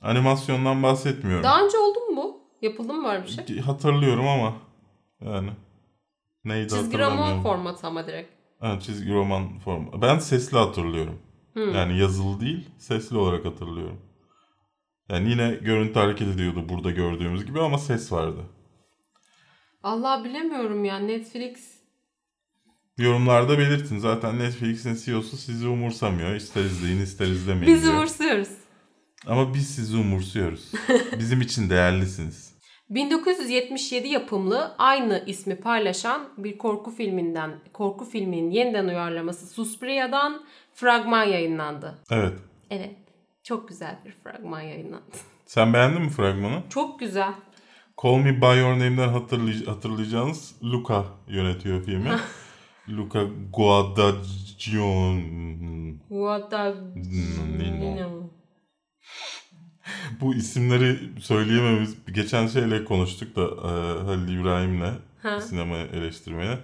Animasyondan 0.00 0.82
bahsetmiyorum. 0.82 1.44
Daha 1.44 1.64
önce 1.64 1.78
oldu 1.78 1.98
mu 1.98 2.16
bu? 2.16 2.40
Yapıldı 2.62 2.92
mı 2.92 3.08
böyle 3.08 3.24
bir 3.24 3.28
şey? 3.28 3.60
Hatırlıyorum 3.60 4.28
ama 4.28 4.54
yani 5.24 5.50
neydi 6.44 6.68
Çizgi 6.68 6.98
roman 6.98 7.42
formatı 7.42 7.86
ama 7.86 8.06
direkt. 8.06 8.30
Ha, 8.60 8.80
çizgi 8.80 9.12
roman 9.12 9.58
formu. 9.58 10.02
Ben 10.02 10.18
sesli 10.18 10.58
hatırlıyorum. 10.58 11.18
Hmm. 11.52 11.74
Yani 11.74 11.98
yazılı 11.98 12.40
değil, 12.40 12.68
sesli 12.78 13.16
olarak 13.16 13.44
hatırlıyorum. 13.44 14.00
Yani 15.08 15.30
yine 15.30 15.50
görüntü 15.62 15.98
hareket 15.98 16.28
ediyordu 16.28 16.68
burada 16.68 16.90
gördüğümüz 16.90 17.46
gibi 17.46 17.60
ama 17.60 17.78
ses 17.78 18.12
vardı. 18.12 18.40
Allah 19.82 20.24
bilemiyorum 20.24 20.84
ya 20.84 20.98
Netflix. 20.98 21.82
Yorumlarda 22.98 23.58
belirtin. 23.58 23.98
Zaten 23.98 24.38
Netflix'in 24.38 24.94
CEO'su 25.04 25.36
sizi 25.36 25.68
umursamıyor. 25.68 26.34
İster 26.34 26.64
izleyin 26.64 27.00
ister 27.00 27.26
izlemeyin 27.26 27.74
Biz 27.74 27.82
diyor. 27.82 27.94
umursuyoruz. 27.94 28.48
Ama 29.26 29.54
biz 29.54 29.74
sizi 29.74 29.96
umursuyoruz. 29.96 30.72
Bizim 31.18 31.40
için 31.40 31.70
değerlisiniz. 31.70 32.52
1977 32.90 34.08
yapımlı 34.08 34.74
aynı 34.78 35.24
ismi 35.26 35.56
paylaşan 35.56 36.28
bir 36.38 36.58
korku 36.58 36.90
filminden, 36.90 37.60
korku 37.72 38.04
filminin 38.04 38.50
yeniden 38.50 38.88
uyarlaması 38.88 39.46
Suspiria'dan 39.46 40.44
fragman 40.74 41.24
yayınlandı. 41.24 41.98
Evet. 42.10 42.32
Evet. 42.70 42.96
Çok 43.42 43.68
güzel 43.68 43.98
bir 44.04 44.12
fragman 44.12 44.60
yayınlandı. 44.60 45.16
Sen 45.46 45.72
beğendin 45.72 46.02
mi 46.02 46.10
fragmanı? 46.10 46.62
Çok 46.70 47.00
güzel. 47.00 47.34
Call 48.02 48.16
Me 48.16 48.40
By 48.40 48.58
Your 48.60 48.72
Name'den 48.72 49.08
hatırlay- 49.08 49.66
hatırlayacağınız 49.66 50.54
Luca 50.62 51.04
yönetiyor 51.28 51.84
filmi. 51.84 52.10
Luca 52.88 53.24
Guadagnino. 53.52 55.22
What 56.08 56.52
a... 56.54 56.74
Nino. 57.58 58.30
Bu 60.20 60.34
isimleri 60.34 60.98
söyleyememiz 61.20 61.96
geçen 62.14 62.46
şeyle 62.46 62.84
konuştuk 62.84 63.36
da 63.36 63.42
e, 63.42 64.02
Halil 64.04 64.38
İbrahim'le 64.40 64.92
sinema 65.40 65.76
eleştirmeye. 65.76 66.58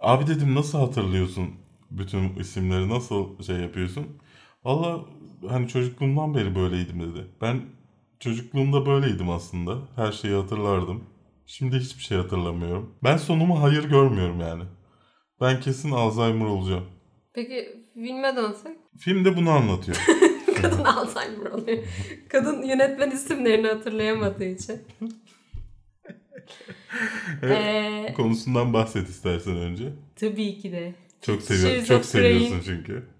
Abi 0.00 0.26
dedim 0.26 0.54
nasıl 0.54 0.78
hatırlıyorsun 0.78 1.50
bütün 1.90 2.34
isimleri 2.36 2.88
nasıl 2.88 3.42
şey 3.42 3.56
yapıyorsun? 3.56 4.06
Valla 4.66 5.04
hani 5.48 5.68
çocukluğumdan 5.68 6.34
beri 6.34 6.54
böyleydim 6.54 7.00
dedi. 7.00 7.26
Ben 7.40 7.60
çocukluğumda 8.20 8.86
böyleydim 8.86 9.30
aslında. 9.30 9.78
Her 9.96 10.12
şeyi 10.12 10.34
hatırlardım. 10.34 11.04
Şimdi 11.46 11.76
hiçbir 11.78 12.02
şey 12.02 12.18
hatırlamıyorum. 12.18 12.94
Ben 13.04 13.16
sonumu 13.16 13.62
hayır 13.62 13.84
görmüyorum 13.84 14.40
yani. 14.40 14.62
Ben 15.40 15.60
kesin 15.60 15.90
Alzheimer 15.90 16.46
olacağım. 16.46 16.84
Peki 17.32 17.84
filme 17.94 18.36
dönsek? 18.36 18.76
Filmde 18.98 19.36
bunu 19.36 19.50
anlatıyor. 19.50 19.98
Kadın 20.62 20.84
Alzheimer 20.84 21.50
oluyor. 21.50 21.78
Kadın 22.28 22.62
yönetmen 22.62 23.10
isimlerini 23.10 23.66
hatırlayamadığı 23.66 24.44
için. 24.44 24.80
Ee, 27.42 28.12
Konusundan 28.16 28.72
bahset 28.72 29.08
istersen 29.08 29.56
önce. 29.56 29.92
tabii 30.16 30.58
ki 30.58 30.72
de. 30.72 30.94
Çok 31.22 31.42
seviyorum. 31.42 31.84
Çok 31.84 32.04
seviyorsun 32.04 32.60
çünkü. 32.64 33.15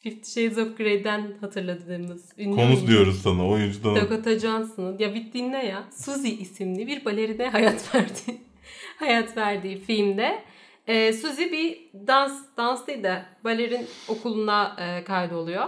Fifty 0.00 0.40
Shades 0.40 0.58
of 0.58 0.78
Grey'den 0.78 1.32
hatırladığımız 1.40 2.32
ünlü 2.38 2.60
oyuncu 2.60 2.86
diyoruz 2.86 3.22
sana 3.22 3.48
oyuncudan. 3.48 3.96
Dakota 3.96 4.38
Johnson'ın 4.38 4.98
ya 4.98 5.14
bir 5.14 5.32
dinle 5.32 5.66
ya. 5.66 5.84
Suzy 5.92 6.28
isimli 6.28 6.86
bir 6.86 7.04
balerine 7.04 7.48
hayat 7.50 7.94
verdi. 7.94 8.40
hayat 8.98 9.36
verdiği 9.36 9.80
filmde 9.80 10.42
e, 10.86 11.12
Suzy 11.12 11.42
bir 11.42 11.90
dans 12.06 12.42
dans 12.56 12.86
değil 12.86 13.02
de 13.02 13.24
balerin 13.44 13.86
okuluna 14.08 14.76
e, 14.78 15.04
kaydoluyor. 15.04 15.66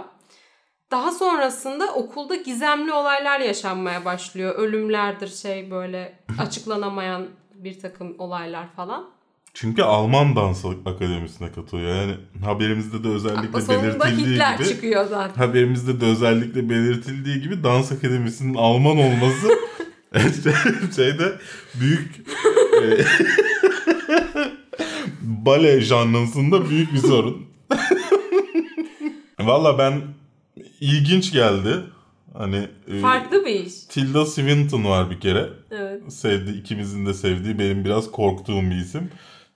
Daha 0.91 1.11
sonrasında 1.11 1.93
okulda 1.93 2.35
gizemli 2.35 2.93
olaylar 2.93 3.39
yaşanmaya 3.39 4.05
başlıyor. 4.05 4.55
Ölümlerdir 4.55 5.27
şey 5.27 5.71
böyle 5.71 6.19
açıklanamayan 6.39 7.27
bir 7.53 7.79
takım 7.79 8.15
olaylar 8.19 8.67
falan. 8.75 9.09
Çünkü 9.53 9.81
Alman 9.81 10.35
Dans 10.35 10.65
Akademisi'ne 10.65 11.51
katılıyor. 11.51 11.95
Yani 11.95 12.15
haberimizde 12.45 13.03
de 13.03 13.07
özellikle 13.07 13.61
sonunda 13.61 14.05
belirtildiği 14.05 14.57
gibi 14.57 14.67
çıkıyor 14.67 15.05
zaten. 15.05 15.47
haberimizde 15.47 16.01
de 16.01 16.05
özellikle 16.05 16.69
belirtildiği 16.69 17.41
gibi 17.41 17.63
Dans 17.63 17.91
Akademisi'nin 17.91 18.53
Alman 18.53 18.97
olması 18.97 19.47
şeyde 20.95 21.39
büyük 21.79 22.21
e, 22.83 23.03
bale 25.21 25.81
janrısında 25.81 26.69
büyük 26.69 26.93
bir 26.93 26.97
sorun. 26.97 27.45
Valla 29.39 29.77
ben 29.77 30.01
ilginç 30.79 31.31
geldi. 31.31 31.75
Hani 32.33 32.67
e, 32.87 32.99
Farklı 32.99 33.45
bir 33.45 33.65
iş. 33.65 33.73
Tilda 33.89 34.25
Swinton 34.25 34.85
var 34.85 35.11
bir 35.11 35.19
kere. 35.19 35.49
Evet. 35.71 36.13
sevdi 36.13 36.51
ikimizin 36.51 37.05
de 37.05 37.13
sevdiği 37.13 37.59
benim 37.59 37.85
biraz 37.85 38.11
korktuğum 38.11 38.61
bir 38.61 38.75
isim. 38.75 39.09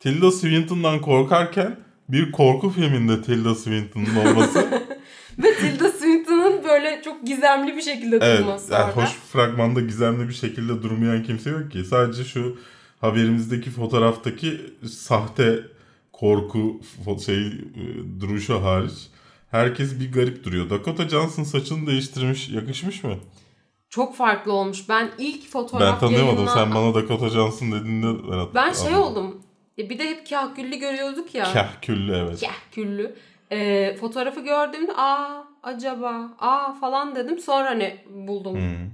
Tilda 0.05 0.31
Swinton'dan 0.31 1.01
korkarken 1.01 1.79
bir 2.09 2.31
korku 2.31 2.69
filminde 2.69 3.21
Tilda 3.21 3.55
Swinton'un 3.55 4.15
olması 4.15 4.83
Ve 5.43 5.55
Tilda 5.55 5.89
Swinton'ın 5.89 6.63
böyle 6.63 7.01
çok 7.05 7.25
gizemli 7.27 7.75
bir 7.77 7.81
şekilde 7.81 8.19
evet 8.21 8.39
durması 8.39 8.73
yani 8.73 8.83
orada. 8.83 8.95
hoş 9.03 9.09
fragmanda 9.09 9.81
gizemli 9.81 10.27
bir 10.27 10.33
şekilde 10.33 10.83
durmayan 10.83 11.23
kimse 11.23 11.49
yok 11.49 11.71
ki. 11.71 11.83
Sadece 11.85 12.23
şu 12.23 12.57
haberimizdeki 13.01 13.69
fotoğraftaki 13.71 14.61
sahte 14.89 15.59
korku 16.13 16.81
şey 17.25 17.47
e, 17.47 18.21
duruşu 18.21 18.63
hariç 18.63 19.07
herkes 19.51 19.99
bir 19.99 20.11
garip 20.11 20.43
duruyor. 20.43 20.69
Dakota 20.69 21.09
Johnson 21.09 21.43
saçını 21.43 21.87
değiştirmiş. 21.87 22.49
Yakışmış 22.49 23.03
mı? 23.03 23.15
Çok 23.89 24.15
farklı 24.15 24.53
olmuş. 24.53 24.89
Ben 24.89 25.09
ilk 25.17 25.43
Ben 25.43 25.49
fotoğraf 25.49 25.99
tanıyamadım. 25.99 26.35
yayınlan- 26.37 26.53
Sen 26.53 26.75
bana 26.75 26.93
Dakota 26.95 27.29
Johnson 27.29 27.71
dediğinde 27.71 28.07
ben 28.29 28.47
Ben 28.55 28.73
şey 28.73 28.95
oldum. 28.95 29.41
E, 29.77 29.89
bir 29.89 29.99
de 29.99 30.09
hep 30.09 30.29
kahküllü 30.29 30.75
görüyorduk 30.75 31.35
ya. 31.35 31.43
Kahküllü 31.43 32.15
evet. 32.15 32.41
Kahküllü. 32.41 33.15
E, 33.51 33.95
fotoğrafı 33.95 34.41
gördüğümde 34.41 34.91
aa 34.97 35.43
acaba 35.63 36.35
aa 36.39 36.73
falan 36.73 37.15
dedim. 37.15 37.39
Sonra 37.39 37.69
hani 37.69 37.97
buldum. 38.09 38.55
Hmm. 38.55 38.91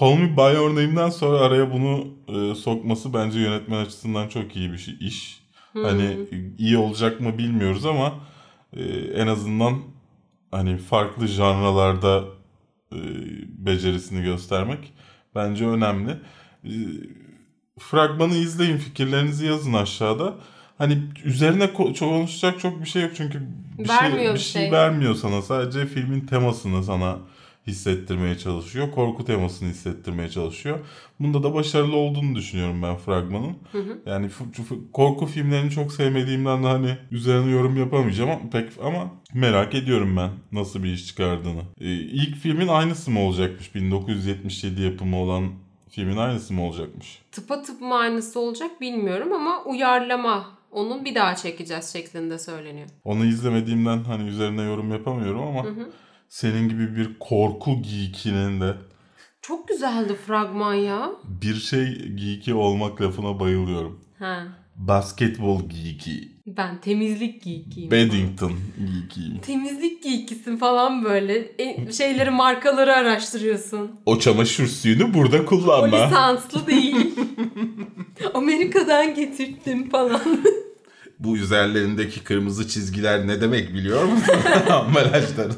Call 0.00 0.54
Your 0.54 0.70
Name'den 0.70 1.08
sonra 1.10 1.40
araya 1.40 1.72
bunu 1.72 2.06
e, 2.28 2.54
sokması 2.54 3.14
bence 3.14 3.40
yönetmen 3.40 3.84
açısından 3.84 4.28
çok 4.28 4.56
iyi 4.56 4.72
bir 4.72 4.78
şey, 4.78 4.94
iş. 5.00 5.48
Hani 5.72 6.16
iyi 6.58 6.78
olacak 6.78 7.20
mı 7.20 7.38
bilmiyoruz 7.38 7.86
ama 7.86 8.14
e, 8.76 8.82
en 9.14 9.26
azından 9.26 9.82
hani 10.50 10.78
farklı 10.78 11.26
janralarda 11.26 12.24
e, 12.92 12.98
becerisini 13.66 14.22
göstermek 14.22 14.92
bence 15.34 15.66
önemli. 15.66 16.10
E, 16.64 16.72
fragmanı 17.78 18.34
izleyin, 18.34 18.76
fikirlerinizi 18.76 19.46
yazın 19.46 19.72
aşağıda. 19.72 20.34
Hani 20.78 20.98
üzerine 21.24 21.64
ko- 21.64 21.98
konuşacak 21.98 22.60
çok 22.60 22.80
bir 22.80 22.88
şey 22.88 23.02
yok 23.02 23.12
çünkü 23.16 23.40
bir 23.78 23.84
şey 23.88 23.96
Vermiyor 23.96 24.34
bir 24.34 24.38
bir 24.38 24.44
şey 24.44 24.62
şey. 24.62 24.72
vermiyor 24.72 25.14
sana. 25.14 25.42
Sadece 25.42 25.86
filmin 25.86 26.20
temasını 26.20 26.84
sana 26.84 27.18
hissettirmeye 27.66 28.38
çalışıyor. 28.38 28.90
Korku 28.90 29.24
temasını 29.24 29.68
hissettirmeye 29.68 30.30
çalışıyor. 30.30 30.78
Bunda 31.20 31.42
da 31.42 31.54
başarılı 31.54 31.96
olduğunu 31.96 32.34
düşünüyorum 32.34 32.82
ben 32.82 32.96
fragmanın. 32.96 33.56
Yani 34.06 34.28
f- 34.28 34.44
f- 34.68 34.74
korku 34.92 35.26
filmlerini 35.26 35.70
çok 35.70 35.92
sevmediğimden 35.92 36.62
de 36.62 36.66
hani 36.66 36.96
üzerine 37.10 37.50
yorum 37.50 37.76
yapamayacağım 37.76 38.30
ama 38.30 38.50
pek 38.52 38.68
ama 38.84 39.10
merak 39.34 39.74
ediyorum 39.74 40.16
ben 40.16 40.30
nasıl 40.52 40.82
bir 40.82 40.92
iş 40.92 41.06
çıkardığını. 41.06 41.62
Ee, 41.80 41.92
ilk 41.94 42.36
filmin 42.36 42.68
aynısı 42.68 43.10
mı 43.10 43.20
olacakmış? 43.20 43.74
1977 43.74 44.82
yapımı 44.82 45.16
olan 45.16 45.44
filmin 45.98 46.16
aynısı 46.16 46.54
mı 46.54 46.62
olacakmış? 46.62 47.22
Tıpa 47.32 47.62
tıp 47.62 47.80
mı 47.80 47.94
aynısı 47.94 48.40
olacak 48.40 48.80
bilmiyorum 48.80 49.32
ama 49.32 49.62
uyarlama. 49.64 50.58
Onun 50.70 51.04
bir 51.04 51.14
daha 51.14 51.36
çekeceğiz 51.36 51.92
şeklinde 51.92 52.38
söyleniyor. 52.38 52.88
Onu 53.04 53.24
izlemediğimden 53.24 54.04
hani 54.04 54.28
üzerine 54.28 54.62
yorum 54.62 54.92
yapamıyorum 54.92 55.42
ama 55.42 55.66
senin 56.28 56.68
gibi 56.68 56.96
bir 56.96 57.18
korku 57.18 57.82
geekinin 57.82 58.60
de 58.60 58.74
Çok 59.42 59.68
güzeldi 59.68 60.14
fragman 60.26 60.74
ya. 60.74 61.10
bir 61.24 61.54
şey 61.54 62.08
geeki 62.14 62.54
olmak 62.54 63.00
lafına 63.02 63.40
bayılıyorum. 63.40 64.04
Ha. 64.18 64.42
Basketbol 64.78 65.68
geeki. 65.68 66.28
Ben 66.46 66.80
temizlik 66.80 67.42
geekiyim. 67.42 67.90
Paddington 67.90 68.52
geekiyim. 68.78 69.38
Temizlik 69.42 70.02
giykisin 70.02 70.56
falan 70.56 71.04
böyle. 71.04 71.52
E, 71.58 71.92
şeyleri 71.92 72.30
markaları 72.30 72.94
araştırıyorsun. 72.94 73.90
O 74.06 74.18
çamaşır 74.18 74.66
suyunu 74.66 75.14
burada 75.14 75.38
O 75.38 75.44
kullanma. 75.46 76.04
lisanslı 76.06 76.66
değil. 76.66 77.14
Amerika'dan 78.34 79.14
getirttim 79.14 79.90
falan. 79.90 80.20
Bu 81.18 81.36
üzerlerindeki 81.36 82.24
kırmızı 82.24 82.68
çizgiler 82.68 83.26
ne 83.26 83.40
demek 83.40 83.74
biliyor 83.74 84.04
musun? 84.04 84.34
Ambalajların. 84.70 85.56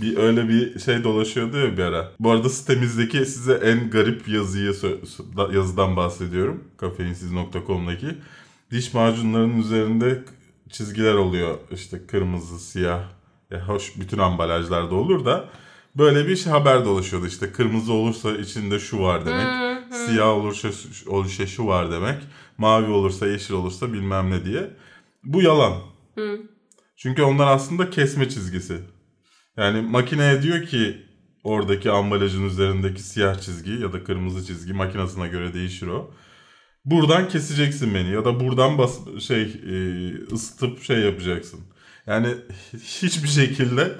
Bir 0.00 0.16
öyle 0.16 0.48
bir 0.48 0.78
şey 0.78 1.04
dolaşıyordu 1.04 1.56
ya 1.56 1.76
bir 1.76 1.82
ara. 1.82 2.12
Bu 2.20 2.30
arada 2.30 2.48
sitemizdeki 2.48 3.26
size 3.26 3.52
en 3.52 3.90
garip 3.90 4.28
yazıyı 4.28 4.74
yazıdan 5.52 5.96
bahsediyorum. 5.96 6.64
Kafeinsiz.com'daki. 6.76 8.06
Diş 8.70 8.94
macunlarının 8.94 9.60
üzerinde 9.60 10.24
çizgiler 10.70 11.14
oluyor. 11.14 11.58
İşte 11.70 12.06
kırmızı, 12.06 12.58
siyah. 12.58 13.02
Ya 13.50 13.68
hoş 13.68 14.00
bütün 14.00 14.18
ambalajlarda 14.18 14.94
olur 14.94 15.24
da 15.24 15.48
böyle 15.96 16.28
bir 16.28 16.36
şey 16.36 16.52
haber 16.52 16.84
dolaşıyordu. 16.84 17.26
İşte 17.26 17.52
kırmızı 17.52 17.92
olursa 17.92 18.36
içinde 18.36 18.78
şu 18.78 19.00
var 19.00 19.26
demek. 19.26 19.46
Siyah 19.94 20.28
olursa, 20.28 20.68
olursa 21.06 21.46
şu 21.46 21.66
var 21.66 21.90
demek. 21.90 22.22
Mavi 22.58 22.90
olursa 22.90 23.26
yeşil 23.26 23.54
olursa 23.54 23.92
bilmem 23.92 24.30
ne 24.30 24.44
diye. 24.44 24.70
Bu 25.24 25.42
yalan. 25.42 25.74
Çünkü 26.96 27.22
onlar 27.22 27.46
aslında 27.46 27.90
kesme 27.90 28.28
çizgisi. 28.28 28.80
Yani 29.58 29.80
makineye 29.80 30.42
diyor 30.42 30.66
ki 30.66 31.06
oradaki 31.44 31.90
ambalajın 31.90 32.46
üzerindeki 32.46 33.02
siyah 33.02 33.40
çizgi 33.40 33.72
ya 33.72 33.92
da 33.92 34.04
kırmızı 34.04 34.46
çizgi 34.46 34.72
makinesine 34.72 35.28
göre 35.28 35.54
değişir 35.54 35.86
o. 35.86 36.14
Buradan 36.84 37.28
keseceksin 37.28 37.94
beni 37.94 38.10
ya 38.10 38.24
da 38.24 38.40
buradan 38.40 38.78
bas 38.78 38.98
şey 39.20 39.42
e, 39.42 39.76
ısıtıp 40.32 40.82
şey 40.82 40.98
yapacaksın. 41.00 41.60
Yani 42.06 42.28
hiçbir 42.78 43.28
şekilde 43.28 43.98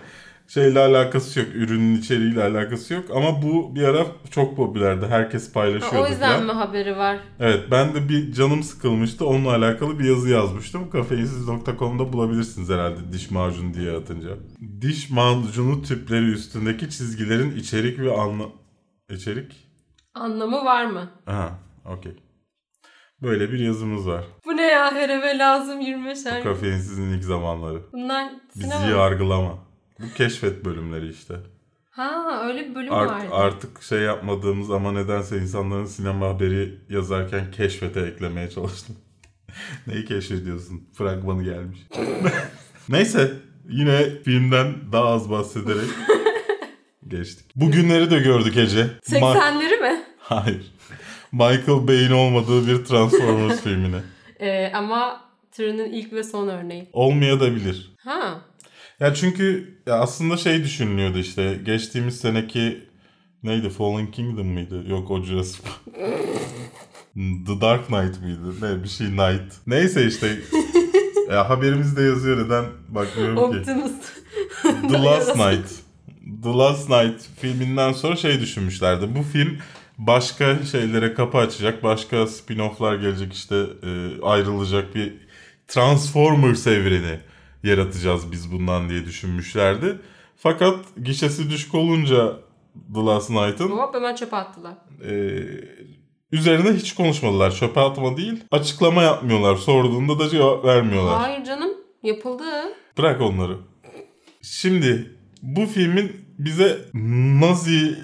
şeyle 0.48 0.80
alakası 0.80 1.38
yok. 1.40 1.48
Ürünün 1.54 1.96
içeriğiyle 1.98 2.42
alakası 2.44 2.94
yok. 2.94 3.04
Ama 3.14 3.42
bu 3.42 3.74
bir 3.74 3.82
ara 3.82 4.06
çok 4.30 4.56
popülerdi. 4.56 5.06
Herkes 5.06 5.52
paylaşıyordu. 5.52 6.06
o 6.06 6.08
yüzden 6.08 6.32
falan. 6.32 6.46
mi 6.46 6.52
haberi 6.52 6.96
var? 6.96 7.18
Evet 7.40 7.64
ben 7.70 7.94
de 7.94 8.08
bir 8.08 8.32
canım 8.32 8.62
sıkılmıştı. 8.62 9.26
Onunla 9.26 9.54
alakalı 9.56 9.98
bir 9.98 10.04
yazı 10.04 10.28
yazmıştım. 10.28 10.90
Kafeinsiz.com'da 10.90 12.12
bulabilirsiniz 12.12 12.68
herhalde 12.70 13.12
diş 13.12 13.30
macunu 13.30 13.74
diye 13.74 13.92
atınca. 13.96 14.30
Diş 14.80 15.10
macunu 15.10 15.82
tüpleri 15.82 16.30
üstündeki 16.32 16.90
çizgilerin 16.90 17.56
içerik 17.56 17.98
ve 17.98 18.12
anla... 18.16 18.44
İçerik? 19.10 19.52
Anlamı 20.14 20.64
var 20.64 20.84
mı? 20.84 21.10
Aha 21.26 21.58
okey. 21.84 22.12
Böyle 23.22 23.52
bir 23.52 23.58
yazımız 23.58 24.08
var. 24.08 24.24
Bu 24.46 24.56
ne 24.56 24.62
ya 24.62 24.92
her 24.94 25.08
eve 25.08 25.38
lazım 25.38 25.80
25'er. 25.80 26.42
Kafeinsizin 26.42 27.10
ilk 27.12 27.24
zamanları. 27.24 27.80
Bunlar 27.92 28.30
Bizi 28.54 28.64
sinema. 28.66 28.86
yargılama. 28.86 29.67
Bu 29.98 30.14
keşfet 30.16 30.64
bölümleri 30.64 31.10
işte. 31.10 31.34
Ha 31.90 32.42
öyle 32.48 32.70
bir 32.70 32.74
bölüm 32.74 32.92
Art, 32.92 33.10
vardı. 33.10 33.26
artık 33.30 33.82
şey 33.82 34.00
yapmadığımız 34.00 34.70
ama 34.70 34.92
nedense 34.92 35.38
insanların 35.38 35.86
sinema 35.86 36.28
haberi 36.28 36.78
yazarken 36.88 37.50
keşfete 37.50 38.00
eklemeye 38.00 38.50
çalıştım. 38.50 38.96
Neyi 39.86 40.04
keşfediyorsun? 40.04 40.88
Fragmanı 40.94 41.42
gelmiş. 41.44 41.78
Neyse 42.88 43.32
yine 43.68 44.22
filmden 44.22 44.74
daha 44.92 45.04
az 45.08 45.30
bahsederek 45.30 45.88
geçtik. 47.08 47.46
Bugünleri 47.56 48.10
de 48.10 48.18
gördük 48.18 48.56
Ece. 48.56 48.86
Ma- 49.08 49.36
80'leri 49.36 49.80
mi? 49.80 50.02
Hayır. 50.18 50.72
Michael 51.32 51.88
Bay'in 51.88 52.10
olmadığı 52.10 52.66
bir 52.66 52.84
Transformers 52.84 53.60
filmini. 53.62 53.96
Ee, 54.40 54.72
ama 54.74 55.20
türünün 55.52 55.92
ilk 55.92 56.12
ve 56.12 56.22
son 56.24 56.48
örneği. 56.48 56.88
Olmayabilir. 56.92 57.92
Ha. 57.98 58.40
Ya 59.00 59.14
çünkü 59.14 59.74
ya 59.86 59.94
aslında 59.94 60.36
şey 60.36 60.64
düşünülüyordu 60.64 61.18
işte 61.18 61.60
geçtiğimiz 61.64 62.20
seneki 62.20 62.88
neydi 63.42 63.70
Fallen 63.70 64.10
Kingdom 64.10 64.46
mıydı? 64.46 64.84
Yok 64.88 65.10
o 65.10 65.22
Jurassic 65.22 65.62
The 67.46 67.60
Dark 67.60 67.86
Knight 67.86 68.20
mıydı? 68.20 68.54
Ne 68.62 68.82
bir 68.82 68.88
şey 68.88 69.06
Knight. 69.06 69.52
Neyse 69.66 70.06
işte 70.06 70.38
ya 71.30 71.50
haberimizde 71.50 72.02
yazıyor 72.02 72.46
neden 72.46 72.64
bakmıyorum 72.88 73.52
ki. 73.52 73.58
Optimus. 73.58 73.92
The 74.62 74.98
Last 75.04 75.36
Night. 75.36 75.68
The 76.42 76.48
Last 76.48 76.88
Night 76.90 77.22
filminden 77.40 77.92
sonra 77.92 78.16
şey 78.16 78.40
düşünmüşlerdi. 78.40 79.14
Bu 79.16 79.22
film 79.22 79.58
başka 79.98 80.58
şeylere 80.64 81.14
kapı 81.14 81.38
açacak. 81.38 81.82
Başka 81.82 82.16
spin-off'lar 82.16 83.00
gelecek 83.00 83.32
işte 83.32 83.56
e, 83.82 84.22
ayrılacak 84.22 84.94
bir 84.94 85.12
Transformers 85.68 86.66
evreni 86.66 87.20
yaratacağız 87.62 88.32
biz 88.32 88.52
bundan 88.52 88.88
diye 88.88 89.04
düşünmüşlerdi. 89.04 89.98
Fakat 90.36 90.76
gişesi 91.04 91.50
düşük 91.50 91.74
olunca 91.74 92.36
The 92.94 93.00
Last 93.00 93.30
Night'ın 93.30 93.68
Hop 93.68 93.94
hemen 93.94 94.14
çöpe 94.14 94.36
attılar. 94.36 94.72
e, 95.04 95.40
üzerine 96.32 96.72
hiç 96.72 96.94
konuşmadılar. 96.94 97.50
Çöpe 97.54 97.80
atma 97.80 98.16
değil. 98.16 98.44
Açıklama 98.50 99.02
yapmıyorlar. 99.02 99.56
Sorduğunda 99.56 100.18
da 100.18 100.28
cevap 100.28 100.64
vermiyorlar. 100.64 101.18
Hayır 101.18 101.44
canım 101.44 101.70
yapıldı. 102.02 102.44
Bırak 102.98 103.20
onları. 103.20 103.56
Şimdi 104.42 105.10
bu 105.42 105.66
filmin 105.66 106.12
bize 106.38 106.78
Nazi 107.40 107.98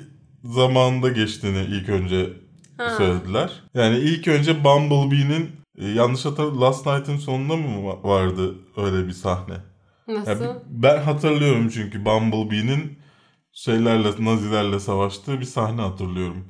zamanında 0.44 1.08
geçtiğini 1.08 1.60
ilk 1.62 1.88
önce 1.88 2.26
Ha. 2.78 2.90
söylediler. 2.90 3.50
Yani 3.74 3.98
ilk 3.98 4.28
önce 4.28 4.64
Bumblebee'nin 4.64 5.50
e, 5.78 5.86
yanlış 5.88 6.24
hatırlamıyorum 6.24 6.60
Last 6.60 6.86
Night'ın 6.86 7.16
sonunda 7.16 7.56
mı 7.56 7.66
va- 7.68 8.04
vardı 8.08 8.54
öyle 8.76 9.06
bir 9.06 9.12
sahne? 9.12 9.54
Nasıl? 10.08 10.44
bi- 10.44 10.58
ben 10.68 11.02
hatırlıyorum 11.02 11.68
çünkü 11.68 12.04
Bumblebee'nin 12.04 12.98
şeylerle 13.52 14.08
Nazilerle 14.24 14.80
savaştığı 14.80 15.40
bir 15.40 15.44
sahne 15.44 15.80
hatırlıyorum. 15.80 16.44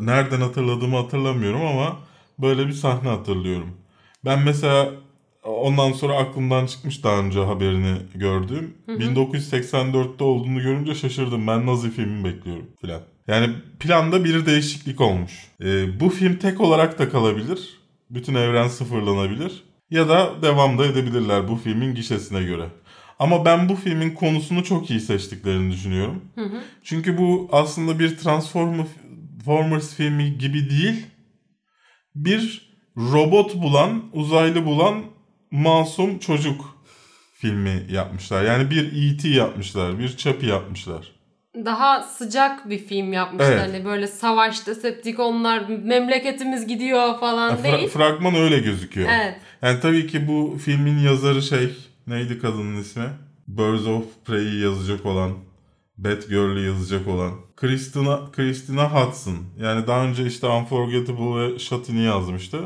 Nereden 0.00 0.40
hatırladığımı 0.40 0.96
hatırlamıyorum 0.96 1.62
ama 1.66 1.96
böyle 2.38 2.66
bir 2.66 2.72
sahne 2.72 3.08
hatırlıyorum. 3.08 3.76
Ben 4.24 4.42
mesela 4.44 4.90
ondan 5.44 5.92
sonra 5.92 6.16
aklımdan 6.16 6.66
çıkmış 6.66 7.04
daha 7.04 7.16
önce 7.18 7.40
haberini 7.44 7.96
gördüğüm. 8.14 8.74
1984'te 8.88 10.24
olduğunu 10.24 10.62
görünce 10.62 10.94
şaşırdım. 10.94 11.46
Ben 11.46 11.66
Nazi 11.66 11.90
filmi 11.90 12.24
bekliyorum 12.24 12.66
filan. 12.80 13.00
Yani 13.28 13.54
planda 13.80 14.24
bir 14.24 14.46
değişiklik 14.46 15.00
olmuş. 15.00 15.32
Ee, 15.62 16.00
bu 16.00 16.08
film 16.08 16.36
tek 16.36 16.60
olarak 16.60 16.98
da 16.98 17.08
kalabilir. 17.08 17.79
Bütün 18.10 18.34
evren 18.34 18.68
sıfırlanabilir. 18.68 19.64
Ya 19.90 20.08
da 20.08 20.42
devam 20.42 20.78
da 20.78 20.86
edebilirler 20.86 21.48
bu 21.48 21.56
filmin 21.56 21.94
gişesine 21.94 22.42
göre. 22.42 22.68
Ama 23.18 23.44
ben 23.44 23.68
bu 23.68 23.76
filmin 23.76 24.10
konusunu 24.10 24.64
çok 24.64 24.90
iyi 24.90 25.00
seçtiklerini 25.00 25.72
düşünüyorum. 25.72 26.24
Çünkü 26.82 27.18
bu 27.18 27.48
aslında 27.52 27.98
bir 27.98 28.16
Transformers 28.16 29.94
filmi 29.94 30.38
gibi 30.38 30.70
değil. 30.70 31.06
Bir 32.14 32.70
robot 32.96 33.54
bulan, 33.54 34.02
uzaylı 34.12 34.64
bulan 34.66 35.04
masum 35.50 36.18
çocuk 36.18 36.80
filmi 37.34 37.86
yapmışlar. 37.90 38.44
Yani 38.44 38.70
bir 38.70 38.92
E.T. 38.92 39.28
yapmışlar, 39.28 39.98
bir 39.98 40.16
Chappie 40.16 40.48
yapmışlar. 40.48 41.12
Daha 41.54 42.02
sıcak 42.02 42.70
bir 42.70 42.78
film 42.78 43.12
yapmışlar. 43.12 43.52
Evet. 43.52 43.60
Hani 43.60 43.84
böyle 43.84 44.06
savaşta 44.06 44.74
Septikonlar 44.74 45.68
memleketimiz 45.68 46.66
gidiyor 46.66 47.18
falan 47.20 47.52
Fra- 47.56 47.62
değil. 47.62 47.88
fragman 47.88 48.34
öyle 48.34 48.58
gözüküyor. 48.58 49.08
Evet. 49.12 49.36
Yani 49.62 49.80
tabii 49.80 50.06
ki 50.06 50.28
bu 50.28 50.58
filmin 50.64 50.98
yazarı 50.98 51.42
şey 51.42 51.74
neydi 52.06 52.38
kadının 52.38 52.80
ismi? 52.80 53.04
Birds 53.48 53.86
of 53.86 54.04
Prey'i 54.24 54.60
yazacak 54.60 55.06
olan, 55.06 55.32
Batgirl'ü 55.98 56.66
yazacak 56.66 57.08
olan 57.08 57.32
Christina, 57.56 58.20
Christina 58.32 58.94
Hudson. 58.94 59.36
Yani 59.58 59.86
daha 59.86 60.04
önce 60.04 60.26
işte 60.26 60.46
Unforgettable 60.46 61.54
ve 61.54 61.58
Shotty'ni 61.58 62.02
yazmıştı. 62.04 62.58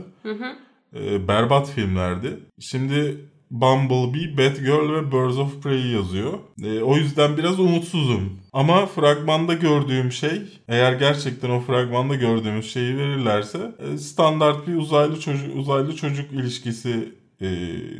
Ee, 0.96 1.28
berbat 1.28 1.70
filmlerdi. 1.70 2.40
Şimdi 2.60 3.16
Bumblebee, 3.50 4.38
Batgirl 4.38 4.92
ve 4.92 5.12
Birds 5.12 5.38
of 5.38 5.62
Prey'i 5.62 5.92
yazıyor. 5.94 6.38
E, 6.62 6.82
o 6.82 6.96
yüzden 6.96 7.36
biraz 7.36 7.60
umutsuzum. 7.60 8.43
Ama 8.54 8.86
fragmanda 8.86 9.54
gördüğüm 9.54 10.12
şey, 10.12 10.42
eğer 10.68 10.92
gerçekten 10.92 11.50
o 11.50 11.60
fragmanda 11.60 12.14
gördüğümüz 12.14 12.72
şeyi 12.72 12.96
verirlerse 12.96 13.58
e, 13.78 13.98
standart 13.98 14.66
bir 14.68 14.74
uzaylı 14.74 15.20
çocuk 15.20 15.56
uzaylı 15.56 15.96
çocuk 15.96 16.32
ilişkisi 16.32 17.14
e, 17.40 17.48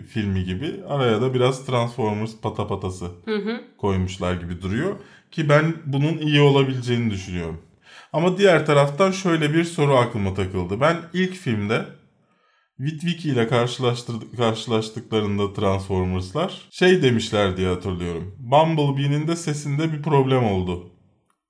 filmi 0.09 0.45
gibi. 0.45 0.75
Araya 0.89 1.23
da 1.23 1.35
biraz 1.35 1.67
Transformers 1.67 2.37
patapatası 2.43 3.05
Hı 3.25 3.37
hı. 3.37 3.61
koymuşlar 3.79 4.35
gibi 4.35 4.63
duruyor. 4.63 4.97
Ki 5.31 5.49
ben 5.49 5.75
bunun 5.87 6.19
iyi 6.19 6.41
olabileceğini 6.41 7.11
düşünüyorum. 7.11 7.61
Ama 8.13 8.39
diğer 8.39 8.67
taraftan 8.67 9.11
şöyle 9.11 9.55
bir 9.55 9.65
soru 9.65 9.97
aklıma 9.97 10.35
takıldı. 10.35 10.81
Ben 10.81 10.97
ilk 11.13 11.35
filmde 11.35 11.85
Witwicky 12.79 13.35
ile 13.35 13.49
karşılaştıklarında 14.37 15.53
Transformers'lar 15.53 16.69
şey 16.71 17.03
demişler 17.03 17.57
diye 17.57 17.69
hatırlıyorum. 17.69 18.35
Bumblebee'nin 18.39 19.29
de 19.29 19.37
sesinde 19.37 19.93
bir 19.93 20.03
problem 20.03 20.45
oldu. 20.45 20.91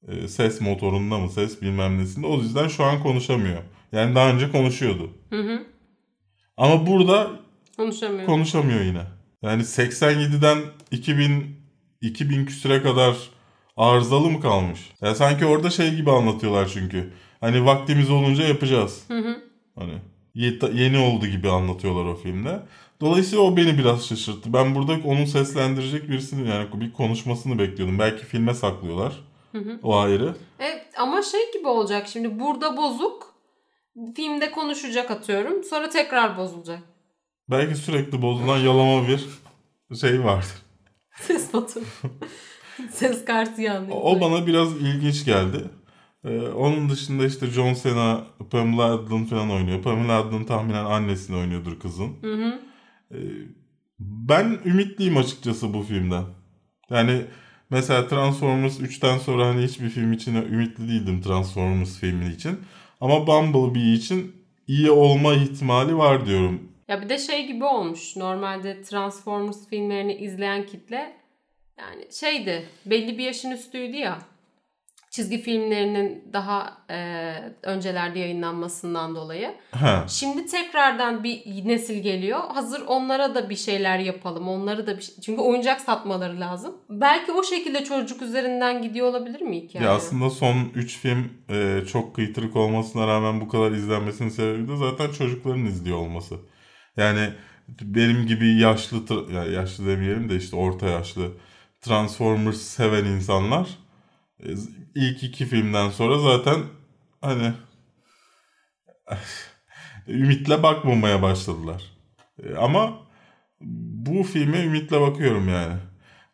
Ee, 0.08 0.28
ses 0.28 0.60
motorunda 0.60 1.18
mı 1.18 1.30
ses 1.30 1.62
bilmem 1.62 1.98
nesinde. 1.98 2.26
O 2.26 2.36
yüzden 2.36 2.68
şu 2.68 2.84
an 2.84 3.02
konuşamıyor. 3.02 3.62
Yani 3.92 4.14
daha 4.14 4.30
önce 4.30 4.50
konuşuyordu. 4.52 5.10
Hı 5.30 5.40
hı. 5.40 5.62
Ama 6.56 6.86
burada 6.86 7.30
Konuşamıyorum. 7.76 8.26
konuşamıyor 8.26 8.80
yine. 8.80 9.02
Yani 9.42 9.62
87'den 9.62 10.58
2000 10.90 11.56
2000 12.00 12.46
küsüre 12.46 12.82
kadar 12.82 13.16
arızalı 13.76 14.30
mı 14.30 14.40
kalmış? 14.40 14.80
Ya 15.02 15.14
sanki 15.14 15.46
orada 15.46 15.70
şey 15.70 15.94
gibi 15.94 16.10
anlatıyorlar 16.10 16.68
çünkü. 16.72 17.12
Hani 17.40 17.64
vaktimiz 17.64 18.10
olunca 18.10 18.44
yapacağız. 18.48 19.04
Hı 19.08 19.18
hı. 19.18 19.36
Hani 19.78 19.92
yeni 20.34 20.98
oldu 20.98 21.26
gibi 21.26 21.50
anlatıyorlar 21.50 22.04
o 22.04 22.16
filmde. 22.16 22.62
Dolayısıyla 23.00 23.44
o 23.44 23.56
beni 23.56 23.78
biraz 23.78 24.06
şaşırttı. 24.08 24.52
Ben 24.52 24.74
burada 24.74 24.92
onun 25.04 25.24
seslendirecek 25.24 26.08
birisini 26.08 26.48
yani 26.48 26.68
bir 26.74 26.92
konuşmasını 26.92 27.58
bekliyordum. 27.58 27.98
Belki 27.98 28.24
filme 28.24 28.54
saklıyorlar. 28.54 29.12
O 29.82 29.96
ayrı. 29.96 30.36
Evet 30.58 30.86
ama 30.98 31.22
şey 31.22 31.52
gibi 31.52 31.68
olacak 31.68 32.08
şimdi 32.08 32.40
burada 32.40 32.76
bozuk 32.76 33.34
filmde 34.16 34.50
konuşacak 34.50 35.10
atıyorum 35.10 35.64
sonra 35.64 35.90
tekrar 35.90 36.38
bozulacak. 36.38 36.82
Belki 37.50 37.74
sürekli 37.76 38.22
bozulan 38.22 38.58
yalama 38.58 39.08
bir 39.08 39.26
şey 39.96 40.24
vardır. 40.24 40.62
Ses 41.20 41.54
motoru. 41.54 41.84
Ses 42.90 43.24
kartı 43.24 43.62
yandı. 43.62 43.92
O 43.92 44.12
o 44.16 44.20
bana 44.20 44.46
biraz 44.46 44.76
ilginç 44.76 45.24
geldi. 45.24 45.64
Ee, 46.24 46.40
onun 46.40 46.88
dışında 46.88 47.26
işte 47.26 47.46
John 47.46 47.74
Cena, 47.82 48.24
Pamela 48.50 48.84
Adlon 48.84 49.24
falan 49.24 49.50
oynuyor. 49.50 49.82
Pamela 49.82 50.18
Adlon 50.18 50.44
tahminen 50.44 50.84
annesini 50.84 51.36
oynuyordur 51.36 51.80
kızın. 51.80 52.12
Hı 52.20 52.34
hı. 52.34 52.60
Ee, 53.14 53.18
ben 53.98 54.58
ümitliyim 54.64 55.16
açıkçası 55.16 55.74
bu 55.74 55.82
filmden. 55.82 56.24
Yani 56.90 57.22
mesela 57.70 58.08
Transformers 58.08 58.80
3'ten 58.80 59.18
sonra 59.18 59.46
hani 59.46 59.62
hiçbir 59.62 59.88
film 59.88 60.12
için 60.12 60.34
ümitli 60.34 60.88
değildim 60.88 61.22
Transformers 61.22 61.98
filmi 61.98 62.32
için. 62.34 62.60
Ama 63.00 63.26
Bumblebee 63.26 63.92
için 63.92 64.36
iyi 64.66 64.90
olma 64.90 65.34
ihtimali 65.34 65.96
var 65.96 66.26
diyorum. 66.26 66.68
Ya 66.88 67.02
bir 67.02 67.08
de 67.08 67.18
şey 67.18 67.46
gibi 67.46 67.64
olmuş. 67.64 68.16
Normalde 68.16 68.82
Transformers 68.82 69.68
filmlerini 69.68 70.14
izleyen 70.14 70.66
kitle 70.66 71.16
yani 71.78 72.06
şeydi 72.12 72.68
belli 72.86 73.18
bir 73.18 73.24
yaşın 73.24 73.50
üstüydü 73.50 73.96
ya. 73.96 74.18
Çizgi 75.14 75.42
filmlerinin 75.42 76.24
daha 76.32 76.78
e, 76.90 77.34
öncelerde 77.62 78.18
yayınlanmasından 78.18 79.14
dolayı. 79.14 79.54
Ha. 79.70 80.04
Şimdi 80.08 80.46
tekrardan 80.46 81.24
bir 81.24 81.68
nesil 81.68 82.02
geliyor. 82.02 82.40
Hazır 82.54 82.82
onlara 82.86 83.34
da 83.34 83.50
bir 83.50 83.56
şeyler 83.56 83.98
yapalım. 83.98 84.48
Onları 84.48 84.86
da 84.86 84.96
bir 84.96 85.02
şey... 85.02 85.14
Çünkü 85.24 85.40
oyuncak 85.40 85.80
satmaları 85.80 86.40
lazım. 86.40 86.74
Belki 86.90 87.32
o 87.32 87.42
şekilde 87.42 87.84
çocuk 87.84 88.22
üzerinden 88.22 88.82
gidiyor 88.82 89.06
olabilir 89.06 89.40
mi 89.40 89.56
hikaye? 89.56 89.84
Ya 89.84 89.94
aslında 89.94 90.30
son 90.30 90.56
3 90.74 90.98
film 90.98 91.32
e, 91.50 91.80
çok 91.86 92.14
kıytırık 92.14 92.56
olmasına 92.56 93.06
rağmen 93.06 93.40
bu 93.40 93.48
kadar 93.48 93.70
izlenmesinin 93.72 94.28
sebebi 94.28 94.68
de 94.68 94.76
zaten 94.76 95.12
çocukların 95.12 95.64
izliyor 95.64 95.98
olması. 95.98 96.34
Yani 96.96 97.28
benim 97.80 98.26
gibi 98.26 98.58
yaşlı, 98.60 98.96
ya 99.34 99.44
yaşlı 99.44 99.86
demeyelim 99.86 100.30
de 100.30 100.36
işte 100.36 100.56
orta 100.56 100.86
yaşlı 100.86 101.32
Transformers 101.80 102.60
seven 102.60 103.04
insanlar 103.04 103.83
ilk 104.94 105.22
iki 105.22 105.46
filmden 105.46 105.90
sonra 105.90 106.18
zaten 106.18 106.62
hani 107.20 107.52
ümitle 110.08 110.62
bakmamaya 110.62 111.22
başladılar. 111.22 111.82
E, 112.44 112.54
Ama 112.54 112.98
bu 113.60 114.22
filme 114.22 114.58
ümitle 114.64 115.00
bakıyorum 115.00 115.48
yani. 115.48 115.74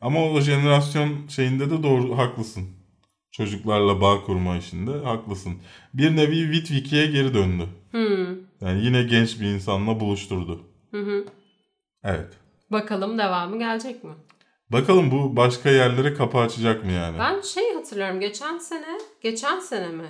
Ama 0.00 0.24
o 0.24 0.40
jenerasyon 0.40 1.28
şeyinde 1.28 1.70
de 1.70 1.82
doğru 1.82 2.18
haklısın. 2.18 2.68
Çocuklarla 3.32 4.00
bağ 4.00 4.20
kurma 4.24 4.56
işinde 4.56 4.90
haklısın. 5.04 5.52
Bir 5.94 6.16
nevi 6.16 6.52
Witwicky'ye 6.54 7.06
geri 7.06 7.34
döndü. 7.34 7.68
Hmm. 7.90 8.36
Yani 8.60 8.84
yine 8.84 9.02
genç 9.02 9.40
bir 9.40 9.46
insanla 9.46 10.00
buluşturdu. 10.00 10.62
Hı 10.90 11.00
hı. 11.02 11.24
Evet. 12.04 12.32
Bakalım 12.70 13.18
devamı 13.18 13.58
gelecek 13.58 14.04
mi? 14.04 14.10
Bakalım 14.72 15.10
bu 15.10 15.36
başka 15.36 15.70
yerlere 15.70 16.14
kapı 16.14 16.38
açacak 16.38 16.84
mı 16.84 16.92
yani? 16.92 17.18
Ben 17.18 17.40
şey 17.40 17.74
hatırlıyorum 17.74 18.20
geçen 18.20 18.58
sene, 18.58 18.98
geçen 19.22 19.60
sene 19.60 19.88
mi? 19.88 20.08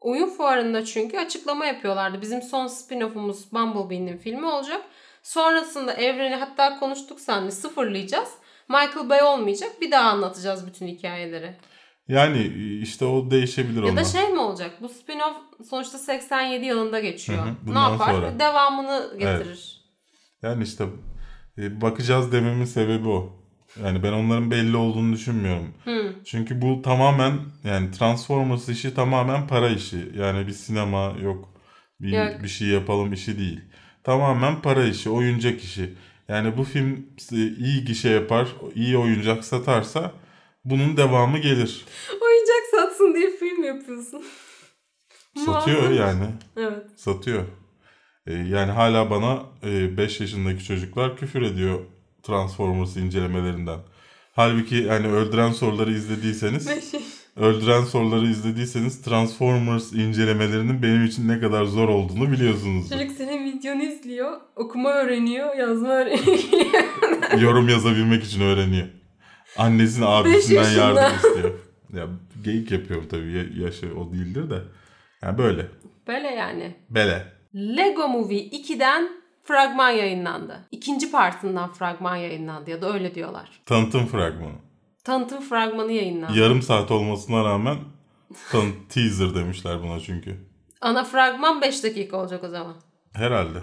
Oyun 0.00 0.28
fuarında 0.28 0.84
çünkü 0.84 1.18
açıklama 1.18 1.66
yapıyorlardı. 1.66 2.22
Bizim 2.22 2.42
son 2.42 2.66
spin-off'umuz 2.66 3.52
Bumblebee'nin 3.52 4.16
filmi 4.16 4.46
olacak. 4.46 4.82
Sonrasında 5.22 5.92
evreni 5.92 6.34
hatta 6.34 6.78
konuştuk 6.78 7.20
seninle 7.20 7.50
sıfırlayacağız. 7.50 8.28
Michael 8.68 9.08
Bay 9.08 9.22
olmayacak. 9.22 9.70
Bir 9.80 9.90
daha 9.90 10.10
anlatacağız 10.10 10.66
bütün 10.66 10.86
hikayeleri. 10.86 11.56
Yani 12.08 12.46
işte 12.82 13.04
o 13.04 13.30
değişebilir 13.30 13.82
Ya 13.82 13.96
da 13.96 14.04
şey 14.04 14.28
mi 14.28 14.38
olacak? 14.38 14.70
Bu 14.80 14.86
spin-off 14.86 15.64
sonuçta 15.70 15.98
87 15.98 16.66
yılında 16.66 17.00
geçiyor. 17.00 17.38
Hı 17.38 17.42
hı, 17.42 17.52
ne 17.52 17.68
bundan 17.68 17.90
yapar? 17.90 18.10
sonra. 18.10 18.38
Devamını 18.38 19.16
getirir. 19.18 19.82
Yani 20.42 20.62
işte 20.64 20.84
e, 21.58 21.80
bakacağız 21.80 22.32
dememin 22.32 22.64
sebebi 22.64 23.08
o. 23.08 23.41
Yani 23.84 24.02
ben 24.02 24.12
onların 24.12 24.50
belli 24.50 24.76
olduğunu 24.76 25.12
düşünmüyorum. 25.12 25.74
Hı. 25.84 26.14
Çünkü 26.24 26.62
bu 26.62 26.82
tamamen 26.82 27.38
yani 27.64 27.90
Transformers 27.90 28.68
işi 28.68 28.94
tamamen 28.94 29.46
para 29.46 29.68
işi. 29.68 30.12
Yani 30.16 30.46
bir 30.46 30.52
sinema 30.52 31.14
yok. 31.22 31.48
Bir, 32.00 32.12
Yok. 32.12 32.42
bir 32.42 32.48
şey 32.48 32.68
yapalım 32.68 33.12
işi 33.12 33.38
değil. 33.38 33.60
Tamamen 34.04 34.62
para 34.62 34.84
işi, 34.84 35.10
oyuncak 35.10 35.60
işi. 35.64 35.94
Yani 36.28 36.56
bu 36.56 36.64
film 36.64 37.06
iyi 37.58 37.84
gişe 37.84 38.08
yapar, 38.08 38.48
iyi 38.74 38.96
oyuncak 38.98 39.44
satarsa 39.44 40.12
bunun 40.64 40.96
devamı 40.96 41.38
gelir. 41.38 41.84
Oyuncak 42.22 42.70
satsın 42.70 43.14
diye 43.14 43.30
film 43.30 43.64
yapıyorsun. 43.64 44.24
Satıyor 45.44 45.90
yani. 45.90 46.24
Evet. 46.56 46.86
Satıyor. 46.96 47.44
Ee, 48.26 48.32
yani 48.32 48.72
hala 48.72 49.10
bana 49.10 49.42
5 49.62 50.20
yaşındaki 50.20 50.64
çocuklar 50.64 51.16
küfür 51.16 51.42
ediyor 51.42 51.80
Transformers 52.22 52.96
incelemelerinden. 52.96 53.78
Halbuki 54.32 54.74
yani 54.74 55.06
öldüren 55.06 55.52
soruları 55.52 55.92
izlediyseniz 55.92 56.68
öldüren 57.36 57.84
soruları 57.84 58.26
izlediyseniz 58.26 59.02
Transformers 59.02 59.92
incelemelerinin 59.92 60.82
benim 60.82 61.04
için 61.04 61.28
ne 61.28 61.40
kadar 61.40 61.64
zor 61.64 61.88
olduğunu 61.88 62.32
biliyorsunuz. 62.32 62.88
Çocuk 62.90 63.10
senin 63.16 63.44
videonu 63.52 63.82
izliyor. 63.82 64.40
Okuma 64.56 64.92
öğreniyor. 64.92 65.56
Yazma 65.56 65.88
öğreniyor. 65.88 66.38
Yorum 67.40 67.68
yazabilmek 67.68 68.24
için 68.24 68.40
öğreniyor. 68.40 68.86
Annesinin 69.58 70.06
abisinden 70.06 70.70
yardım 70.70 71.16
istiyor. 71.16 71.50
Ya 71.96 72.06
geyik 72.44 72.70
yapıyorum 72.70 73.06
tabii. 73.10 73.32
Ya- 73.32 73.64
Yaşı 73.66 73.86
o 73.98 74.12
değildir 74.12 74.50
de. 74.50 74.58
Yani 75.22 75.38
böyle. 75.38 75.66
Böyle 76.08 76.28
yani. 76.28 76.74
Bele. 76.90 77.24
Lego 77.54 78.08
Movie 78.08 78.38
2'den 78.48 79.08
fragman 79.44 79.90
yayınlandı. 79.90 80.68
İkinci 80.70 81.10
partından 81.10 81.72
fragman 81.72 82.16
yayınlandı 82.16 82.70
ya 82.70 82.82
da 82.82 82.92
öyle 82.92 83.14
diyorlar. 83.14 83.50
Tanıtım 83.66 84.06
fragmanı. 84.06 84.54
Tanıtım 85.04 85.40
fragmanı 85.40 85.92
yayınlandı. 85.92 86.38
Yarım 86.38 86.62
saat 86.62 86.90
olmasına 86.90 87.44
rağmen 87.44 87.76
tan- 88.50 88.72
teaser 88.88 89.34
demişler 89.34 89.82
buna 89.82 90.00
çünkü. 90.00 90.36
Ana 90.80 91.04
fragman 91.04 91.62
5 91.62 91.84
dakika 91.84 92.16
olacak 92.16 92.44
o 92.44 92.48
zaman. 92.48 92.74
Herhalde. 93.12 93.58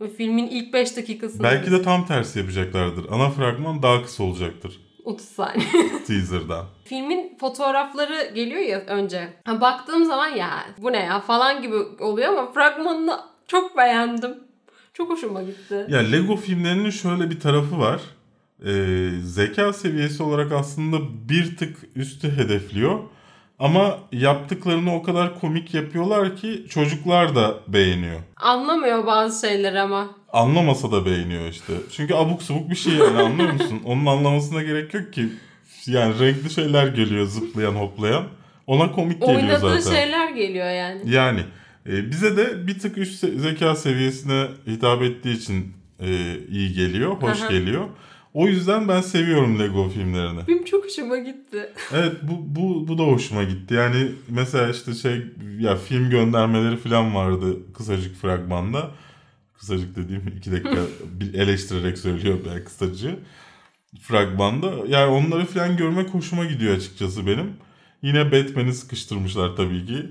Ve 0.00 0.08
filmin 0.08 0.46
ilk 0.46 0.72
5 0.72 0.96
dakikasında 0.96 1.42
Belki 1.42 1.70
de 1.70 1.82
tam 1.82 2.06
tersi 2.06 2.38
yapacaklardır. 2.38 3.06
Ana 3.10 3.30
fragman 3.30 3.82
daha 3.82 4.02
kısa 4.02 4.24
olacaktır 4.24 4.80
30 5.06 5.28
saniye. 5.28 5.68
teaser'dan. 6.06 6.66
Filmin 6.84 7.36
fotoğrafları 7.40 8.32
geliyor 8.34 8.60
ya 8.60 8.78
önce. 8.80 9.28
Ha, 9.44 9.60
baktığım 9.60 10.04
zaman 10.04 10.28
ya 10.28 10.50
bu 10.78 10.92
ne 10.92 10.98
ya 11.04 11.20
falan 11.20 11.62
gibi 11.62 11.76
oluyor 12.00 12.28
ama 12.28 12.52
fragmanını 12.52 13.20
çok 13.46 13.76
beğendim. 13.76 14.45
Çok 14.96 15.10
hoşuma 15.10 15.42
gitti. 15.42 15.86
Ya 15.88 15.98
Lego 15.98 16.36
filmlerinin 16.36 16.90
şöyle 16.90 17.30
bir 17.30 17.40
tarafı 17.40 17.78
var. 17.78 18.00
Ee, 18.66 19.08
zeka 19.22 19.72
seviyesi 19.72 20.22
olarak 20.22 20.52
aslında 20.52 20.96
bir 21.28 21.56
tık 21.56 21.76
üstü 21.96 22.36
hedefliyor. 22.36 22.98
Ama 23.58 23.98
yaptıklarını 24.12 24.94
o 24.94 25.02
kadar 25.02 25.40
komik 25.40 25.74
yapıyorlar 25.74 26.36
ki 26.36 26.66
çocuklar 26.70 27.36
da 27.36 27.54
beğeniyor. 27.68 28.20
Anlamıyor 28.36 29.06
bazı 29.06 29.46
şeyleri 29.46 29.80
ama. 29.80 30.10
anlamasa 30.32 30.92
da 30.92 31.06
beğeniyor 31.06 31.48
işte. 31.48 31.72
Çünkü 31.92 32.14
abuk 32.14 32.42
subuk 32.42 32.70
bir 32.70 32.76
şey 32.76 32.92
yani 32.94 33.18
anlıyor 33.18 33.52
musun? 33.52 33.82
Onun 33.84 34.06
anlamasına 34.06 34.62
gerek 34.62 34.94
yok 34.94 35.12
ki. 35.12 35.28
Yani 35.86 36.20
renkli 36.20 36.50
şeyler 36.50 36.86
geliyor 36.86 37.26
zıplayan 37.26 37.74
hoplayan. 37.74 38.24
Ona 38.66 38.92
komik 38.92 39.20
geliyor 39.20 39.38
Oynadığı 39.38 39.80
zaten. 39.80 39.96
şeyler 39.96 40.28
geliyor 40.28 40.70
yani. 40.70 41.00
Yani 41.10 41.40
e, 41.88 42.10
bize 42.10 42.36
de 42.36 42.66
bir 42.66 42.78
tık 42.78 42.98
üst 42.98 43.24
zeka 43.36 43.76
seviyesine 43.76 44.46
hitap 44.66 45.02
ettiği 45.02 45.36
için 45.36 45.72
e, 46.00 46.38
iyi 46.50 46.72
geliyor, 46.72 47.10
hoş 47.10 47.42
Aha. 47.42 47.52
geliyor. 47.52 47.88
O 48.36 48.48
yüzden 48.48 48.88
ben 48.88 49.00
seviyorum 49.00 49.58
Lego 49.58 49.88
filmlerini. 49.88 50.40
Benim 50.48 50.64
çok 50.64 50.84
hoşuma 50.84 51.18
gitti. 51.18 51.72
Evet 51.92 52.12
bu, 52.22 52.56
bu, 52.56 52.88
bu 52.88 52.98
da 52.98 53.02
hoşuma 53.02 53.42
gitti. 53.42 53.74
Yani 53.74 54.08
mesela 54.28 54.70
işte 54.70 54.94
şey 54.94 55.22
ya 55.58 55.76
film 55.76 56.10
göndermeleri 56.10 56.76
falan 56.76 57.14
vardı 57.14 57.72
kısacık 57.74 58.16
fragmanda. 58.16 58.90
Kısacık 59.58 59.96
dediğim 59.96 60.28
iki 60.38 60.52
dakika 60.52 60.80
eleştirerek 61.34 61.98
söylüyor 61.98 62.38
ben 62.50 62.64
kısacığı. 62.64 63.18
Fragmanda. 64.00 64.72
Yani 64.88 65.06
onları 65.06 65.46
falan 65.46 65.76
görmek 65.76 66.08
hoşuma 66.08 66.44
gidiyor 66.44 66.76
açıkçası 66.76 67.26
benim. 67.26 67.52
Yine 68.02 68.32
Batman'i 68.32 68.74
sıkıştırmışlar 68.74 69.56
tabii 69.56 69.86
ki. 69.86 70.06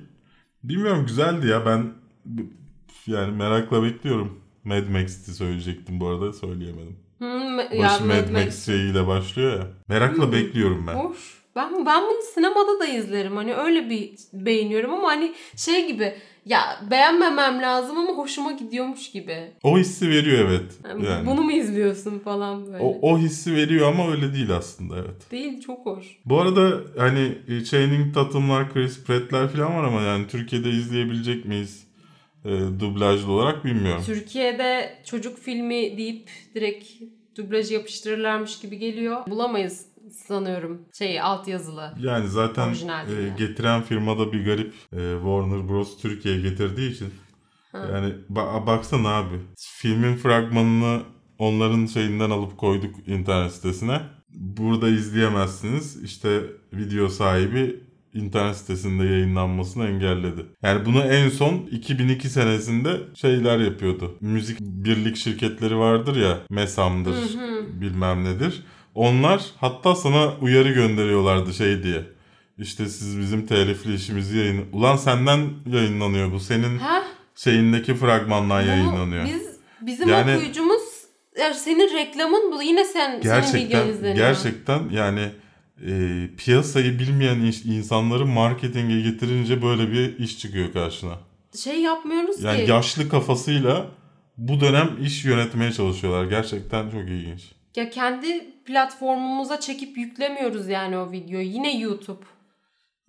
Bilmiyorum 0.69 1.05
güzeldi 1.07 1.47
ya 1.47 1.65
ben 1.65 1.93
yani 3.07 3.31
merakla 3.37 3.83
bekliyorum. 3.83 4.39
Mad 4.63 4.87
Max'i 4.89 5.33
söyleyecektim 5.33 5.99
bu 5.99 6.07
arada 6.07 6.33
söyleyemedim. 6.33 6.95
Hmm, 7.17 7.57
Başı 7.57 7.75
ya 7.75 7.99
Mad, 7.99 8.07
Mad 8.07 8.29
Max, 8.31 8.45
Max. 8.45 8.65
şeyiyle 8.65 9.07
başlıyor 9.07 9.59
ya. 9.59 9.67
Merakla 9.87 10.23
Hmm. 10.25 10.31
bekliyorum 10.31 10.87
ben. 10.87 10.95
Hoş. 10.95 11.45
Ben 11.55 11.85
ben 11.85 12.03
bunu 12.03 12.21
sinemada 12.33 12.79
da 12.79 12.85
izlerim. 12.85 13.35
Hani 13.35 13.55
öyle 13.55 13.89
bir 13.89 14.13
beğeniyorum 14.33 14.93
ama 14.93 15.07
hani 15.07 15.33
şey 15.55 15.87
gibi 15.87 16.15
ya 16.45 16.79
beğenmemem 16.91 17.61
lazım 17.61 17.97
ama 17.97 18.13
hoşuma 18.13 18.51
gidiyormuş 18.51 19.11
gibi. 19.11 19.51
O 19.63 19.77
hissi 19.77 20.09
veriyor 20.09 20.49
evet. 20.49 20.71
Yani 20.83 21.05
Yani. 21.05 21.27
Bunu 21.27 21.41
mu 21.41 21.51
izliyorsun 21.51 22.19
falan 22.19 22.65
böyle. 22.65 22.83
O, 22.83 22.97
o 23.01 23.17
hissi 23.17 23.55
veriyor 23.55 23.87
ama 23.87 24.11
öyle 24.11 24.33
değil 24.33 24.51
aslında 24.51 24.95
evet. 24.97 25.31
Değil 25.31 25.61
çok 25.61 25.85
hoş. 25.85 26.05
Bu 26.25 26.41
arada 26.41 26.81
hani 26.97 27.37
e, 27.47 27.63
Channing 27.63 28.13
Tatum'lar, 28.13 28.73
Chris 28.73 29.03
Pratt'ler 29.03 29.47
falan 29.47 29.75
var 29.75 29.83
ama 29.83 30.01
yani 30.01 30.27
Türkiye'de 30.27 30.69
izleyebilecek 30.69 31.45
miyiz 31.45 31.87
e, 32.45 32.49
dublajlı 32.79 33.31
olarak 33.31 33.65
bilmiyorum. 33.65 34.03
Türkiye'de 34.05 34.99
çocuk 35.05 35.39
filmi 35.39 35.97
deyip 35.97 36.29
direkt 36.55 36.87
dublaj 37.37 37.71
yapıştırırlarmış 37.71 38.59
gibi 38.59 38.77
geliyor. 38.77 39.27
Bulamayız 39.27 39.85
sanıyorum 40.15 40.81
şey 40.97 41.21
altyazılı. 41.21 41.93
Yani 41.99 42.27
zaten 42.27 42.69
e, 42.73 43.37
getiren 43.37 43.81
firma 43.81 44.19
da 44.19 44.33
bir 44.33 44.45
garip 44.45 44.73
e, 44.93 44.97
Warner 45.15 45.69
Bros. 45.69 46.01
Türkiye'ye 46.01 46.41
getirdiği 46.41 46.91
için. 46.91 47.07
Yani 47.73 48.13
ba- 48.31 48.67
baksana 48.67 49.09
abi 49.09 49.35
filmin 49.57 50.15
fragmanını 50.15 51.01
onların 51.39 51.85
şeyinden 51.85 52.29
alıp 52.29 52.57
koyduk 52.57 52.95
internet 53.07 53.51
sitesine. 53.51 54.01
Burada 54.29 54.89
izleyemezsiniz. 54.89 56.03
İşte 56.03 56.41
video 56.73 57.07
sahibi 57.09 57.79
internet 58.13 58.57
sitesinde 58.57 59.03
yayınlanmasını 59.05 59.87
engelledi. 59.87 60.45
Yani 60.63 60.85
bunu 60.85 61.03
en 61.03 61.29
son 61.29 61.53
2002 61.71 62.29
senesinde 62.29 62.97
şeyler 63.15 63.59
yapıyordu. 63.59 64.17
Müzik 64.21 64.59
birlik 64.59 65.17
şirketleri 65.17 65.77
vardır 65.77 66.15
ya, 66.15 66.37
Mesam'dır, 66.49 67.15
bilmem 67.81 68.23
nedir. 68.23 68.63
Onlar 68.95 69.41
hatta 69.57 69.95
sana 69.95 70.33
uyarı 70.41 70.71
gönderiyorlardı 70.71 71.53
şey 71.53 71.83
diye. 71.83 72.03
İşte 72.57 72.85
siz 72.85 73.19
bizim 73.19 73.45
telifli 73.47 73.95
işimizi 73.95 74.37
yayın... 74.37 74.65
Ulan 74.73 74.95
senden 74.95 75.49
yayınlanıyor 75.73 76.31
bu. 76.31 76.39
Senin 76.39 76.77
Ha? 76.77 77.03
şeyindeki 77.35 77.95
fragmandan 77.95 78.61
Bunu 78.63 78.69
yayınlanıyor. 78.69 79.25
Biz 79.25 79.47
bizim 79.81 80.09
Yani- 80.09 80.35
okuyucumuz 80.35 80.81
ya 81.39 81.53
senin 81.53 81.93
reklamın 81.93 82.51
bu 82.51 82.61
yine 82.63 82.85
sen 82.85 83.21
senin 83.21 83.65
videon 83.65 83.85
gerçekten 83.85 84.15
gerçekten 84.15 84.89
yani 84.91 85.29
e, 85.87 85.91
piyasayı 86.37 86.99
bilmeyen 86.99 87.41
iş- 87.41 87.65
insanları 87.65 88.25
marketinge 88.25 89.01
getirince 89.01 89.61
böyle 89.61 89.91
bir 89.91 90.17
iş 90.19 90.39
çıkıyor 90.39 90.73
karşına. 90.73 91.19
Şey 91.63 91.81
yapmıyoruz 91.81 92.43
Yani 92.43 92.65
ki. 92.65 92.71
yaşlı 92.71 93.09
kafasıyla 93.09 93.85
bu 94.37 94.59
dönem 94.59 94.89
iş 95.01 95.25
yönetmeye 95.25 95.71
çalışıyorlar. 95.71 96.25
Gerçekten 96.25 96.89
çok 96.89 97.01
ilginç. 97.01 97.41
Ya 97.75 97.89
kendi 97.89 98.51
platformumuza 98.65 99.59
çekip 99.59 99.97
yüklemiyoruz 99.97 100.67
yani 100.67 100.97
o 100.97 101.11
videoyu. 101.11 101.47
Yine 101.47 101.77
YouTube. 101.77 102.25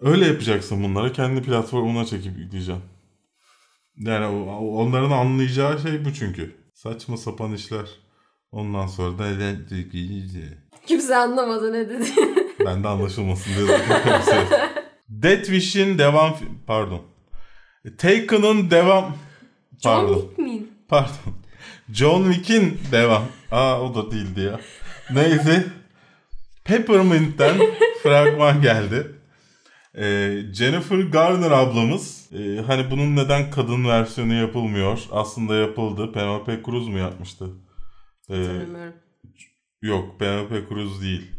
Öyle 0.00 0.26
yapacaksın 0.26 0.84
bunları. 0.84 1.12
Kendi 1.12 1.42
platformuna 1.42 2.04
çekip 2.04 2.38
yükleyeceksin. 2.38 2.84
Yani 3.96 4.26
onların 4.58 5.10
anlayacağı 5.10 5.78
şey 5.78 6.04
bu 6.04 6.12
çünkü. 6.12 6.56
Saçma 6.74 7.16
sapan 7.16 7.52
işler. 7.52 7.86
Ondan 8.52 8.86
sonra 8.86 9.18
da 9.18 9.28
Kimse 10.86 11.16
anlamadı 11.16 11.72
ne 11.72 11.88
dedi. 11.88 12.04
Ben 12.64 12.84
de 12.84 12.88
anlaşılmasın 12.88 13.50
diye 13.54 13.66
zaten. 13.66 14.46
Death 15.08 15.44
Wish'in 15.46 15.98
devam... 15.98 16.36
Pardon. 16.66 17.02
Taken'ın 17.98 18.70
devam... 18.70 19.16
John 19.82 20.00
Pardon. 20.00 20.20
Wick 20.20 20.38
mi? 20.38 20.62
Pardon. 20.88 21.35
John 21.92 22.32
Wick'in 22.32 22.78
devam... 22.92 23.22
Aa 23.50 23.80
o 23.80 23.94
da 23.94 24.10
değildi 24.10 24.40
ya. 24.40 24.60
Neyse. 25.10 25.66
Peppermint'ten 26.64 27.56
fragman 28.02 28.62
geldi. 28.62 29.12
Ee, 29.94 30.38
Jennifer 30.52 30.98
Garner 30.98 31.50
ablamız 31.50 32.32
e, 32.32 32.60
hani 32.66 32.90
bunun 32.90 33.16
neden 33.16 33.50
kadın 33.50 33.88
versiyonu 33.88 34.34
yapılmıyor? 34.34 35.02
Aslında 35.10 35.54
yapıldı. 35.54 36.12
Penelope 36.12 36.62
Cruz 36.66 36.88
mu 36.88 36.98
yapmıştı? 36.98 37.46
Ee, 38.30 38.36
yok 39.82 40.18
Penelope 40.18 40.62
Cruz 40.68 41.02
değil. 41.02 41.30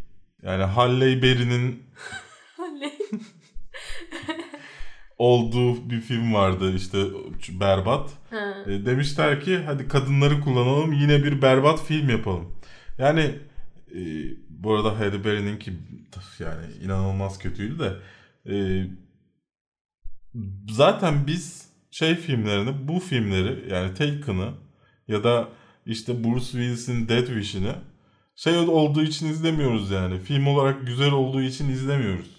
Yani 0.43 0.63
Halle 0.63 1.21
Berry'nin 1.21 1.83
olduğu 5.17 5.89
bir 5.89 6.01
film 6.01 6.33
vardı 6.33 6.75
işte 6.75 7.03
berbat. 7.59 8.09
Ha. 8.29 8.53
E, 8.67 8.85
demişler 8.85 9.41
ki 9.41 9.57
hadi 9.65 9.87
kadınları 9.87 10.41
kullanalım 10.41 10.93
yine 10.93 11.23
bir 11.23 11.41
berbat 11.41 11.85
film 11.85 12.09
yapalım. 12.09 12.51
Yani 12.97 13.35
e, 13.95 13.99
bu 14.49 14.73
arada 14.73 14.99
Halle 14.99 15.25
Berry'nin 15.25 15.59
ki 15.59 15.73
yani 16.39 16.65
inanılmaz 16.83 17.39
kötüydü 17.39 17.79
de 17.79 17.93
e, 18.53 18.85
zaten 20.69 21.27
biz 21.27 21.67
şey 21.91 22.15
filmlerini 22.15 22.87
bu 22.87 22.99
filmleri 22.99 23.73
yani 23.73 23.93
Taken'ı 23.93 24.51
ya 25.07 25.23
da 25.23 25.49
işte 25.85 26.23
Bruce 26.23 26.45
Willis'in 26.45 27.07
Death 27.07 27.27
Wish'ini 27.27 27.71
şey 28.35 28.57
olduğu 28.57 29.01
için 29.01 29.29
izlemiyoruz 29.29 29.91
yani. 29.91 30.19
Film 30.19 30.47
olarak 30.47 30.87
güzel 30.87 31.11
olduğu 31.11 31.41
için 31.41 31.69
izlemiyoruz. 31.69 32.36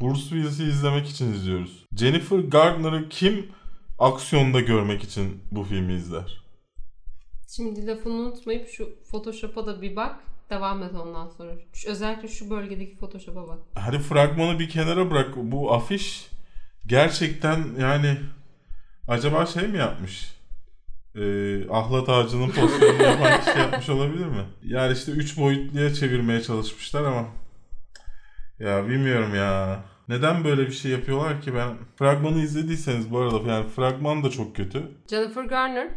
Bruce 0.00 0.20
Willis'i 0.20 0.64
izlemek 0.64 1.08
için 1.08 1.32
izliyoruz. 1.32 1.86
Jennifer 1.96 2.38
Gardner'ı 2.38 3.08
kim 3.08 3.46
aksiyonda 3.98 4.60
görmek 4.60 5.04
için 5.04 5.42
bu 5.52 5.64
filmi 5.64 5.94
izler? 5.94 6.42
Şimdi 7.48 7.86
lafını 7.86 8.14
unutmayıp 8.14 8.68
şu 8.68 8.88
Photoshop'a 9.10 9.66
da 9.66 9.82
bir 9.82 9.96
bak. 9.96 10.16
Devam 10.50 10.82
et 10.82 10.94
ondan 10.94 11.28
sonra. 11.28 11.52
Şu, 11.72 11.90
özellikle 11.90 12.28
şu 12.28 12.50
bölgedeki 12.50 12.96
Photoshop'a 12.96 13.48
bak. 13.48 13.58
Hadi 13.74 13.98
fragmanı 13.98 14.58
bir 14.58 14.68
kenara 14.68 15.10
bırak. 15.10 15.36
Bu 15.36 15.74
afiş 15.74 16.28
gerçekten 16.86 17.64
yani 17.80 18.16
acaba 19.08 19.46
şey 19.46 19.68
mi 19.68 19.78
yapmış? 19.78 20.34
Ee, 21.14 21.70
ahlat 21.70 22.08
ağacının 22.08 22.50
posterini 22.50 23.02
yapan 23.02 23.40
kişi 23.40 23.58
yapmış 23.58 23.88
olabilir 23.88 24.26
mi? 24.26 24.44
Yani 24.62 24.92
işte 24.92 25.12
3 25.12 25.36
boyutluya 25.36 25.94
çevirmeye 25.94 26.42
çalışmışlar 26.42 27.04
ama 27.04 27.28
ya 28.60 28.88
bilmiyorum 28.88 29.34
ya. 29.34 29.80
Neden 30.08 30.44
böyle 30.44 30.66
bir 30.66 30.72
şey 30.72 30.90
yapıyorlar 30.90 31.40
ki 31.40 31.54
ben? 31.54 31.76
Fragmanı 31.96 32.38
izlediyseniz 32.38 33.12
bu 33.12 33.18
arada 33.18 33.52
yani 33.52 33.68
fragman 33.68 34.24
da 34.24 34.30
çok 34.30 34.56
kötü. 34.56 34.82
Jennifer 35.10 35.44
Garner 35.44 35.88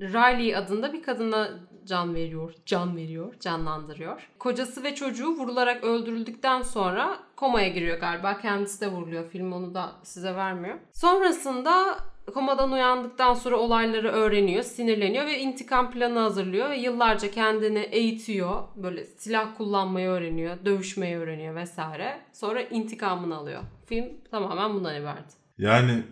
Riley 0.00 0.56
adında 0.56 0.92
bir 0.92 1.02
kadına 1.02 1.50
can 1.84 2.14
veriyor, 2.14 2.52
can 2.66 2.96
veriyor, 2.96 3.34
canlandırıyor. 3.40 4.28
Kocası 4.38 4.82
ve 4.82 4.94
çocuğu 4.94 5.36
vurularak 5.36 5.84
öldürüldükten 5.84 6.62
sonra 6.62 7.18
komaya 7.36 7.68
giriyor 7.68 8.00
galiba. 8.00 8.38
Kendisi 8.38 8.80
de 8.80 8.88
vuruluyor. 8.88 9.30
Film 9.30 9.52
onu 9.52 9.74
da 9.74 9.92
size 10.02 10.34
vermiyor. 10.34 10.78
Sonrasında 10.92 11.98
komadan 12.32 12.72
uyandıktan 12.72 13.34
sonra 13.34 13.56
olayları 13.56 14.08
öğreniyor, 14.08 14.62
sinirleniyor 14.62 15.26
ve 15.26 15.38
intikam 15.38 15.90
planı 15.90 16.18
hazırlıyor 16.18 16.70
ve 16.70 16.76
yıllarca 16.76 17.30
kendini 17.30 17.78
eğitiyor. 17.78 18.62
Böyle 18.76 19.04
silah 19.04 19.56
kullanmayı 19.56 20.08
öğreniyor, 20.08 20.64
dövüşmeyi 20.64 21.16
öğreniyor 21.16 21.54
vesaire. 21.54 22.20
Sonra 22.32 22.62
intikamını 22.62 23.36
alıyor. 23.36 23.62
Film 23.86 24.06
tamamen 24.30 24.74
bundan 24.74 25.02
ibaret. 25.02 25.36
Yani 25.58 26.02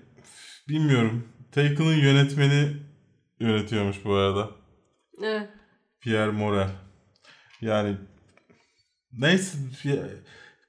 bilmiyorum. 0.68 1.28
Taken'ın 1.52 1.96
yönetmeni 1.96 2.76
yönetiyormuş 3.40 4.04
bu 4.04 4.14
arada. 4.14 4.50
Evet. 5.22 5.48
Pierre 6.00 6.30
Morel. 6.30 6.70
Yani 7.60 7.96
neyse 9.12 9.58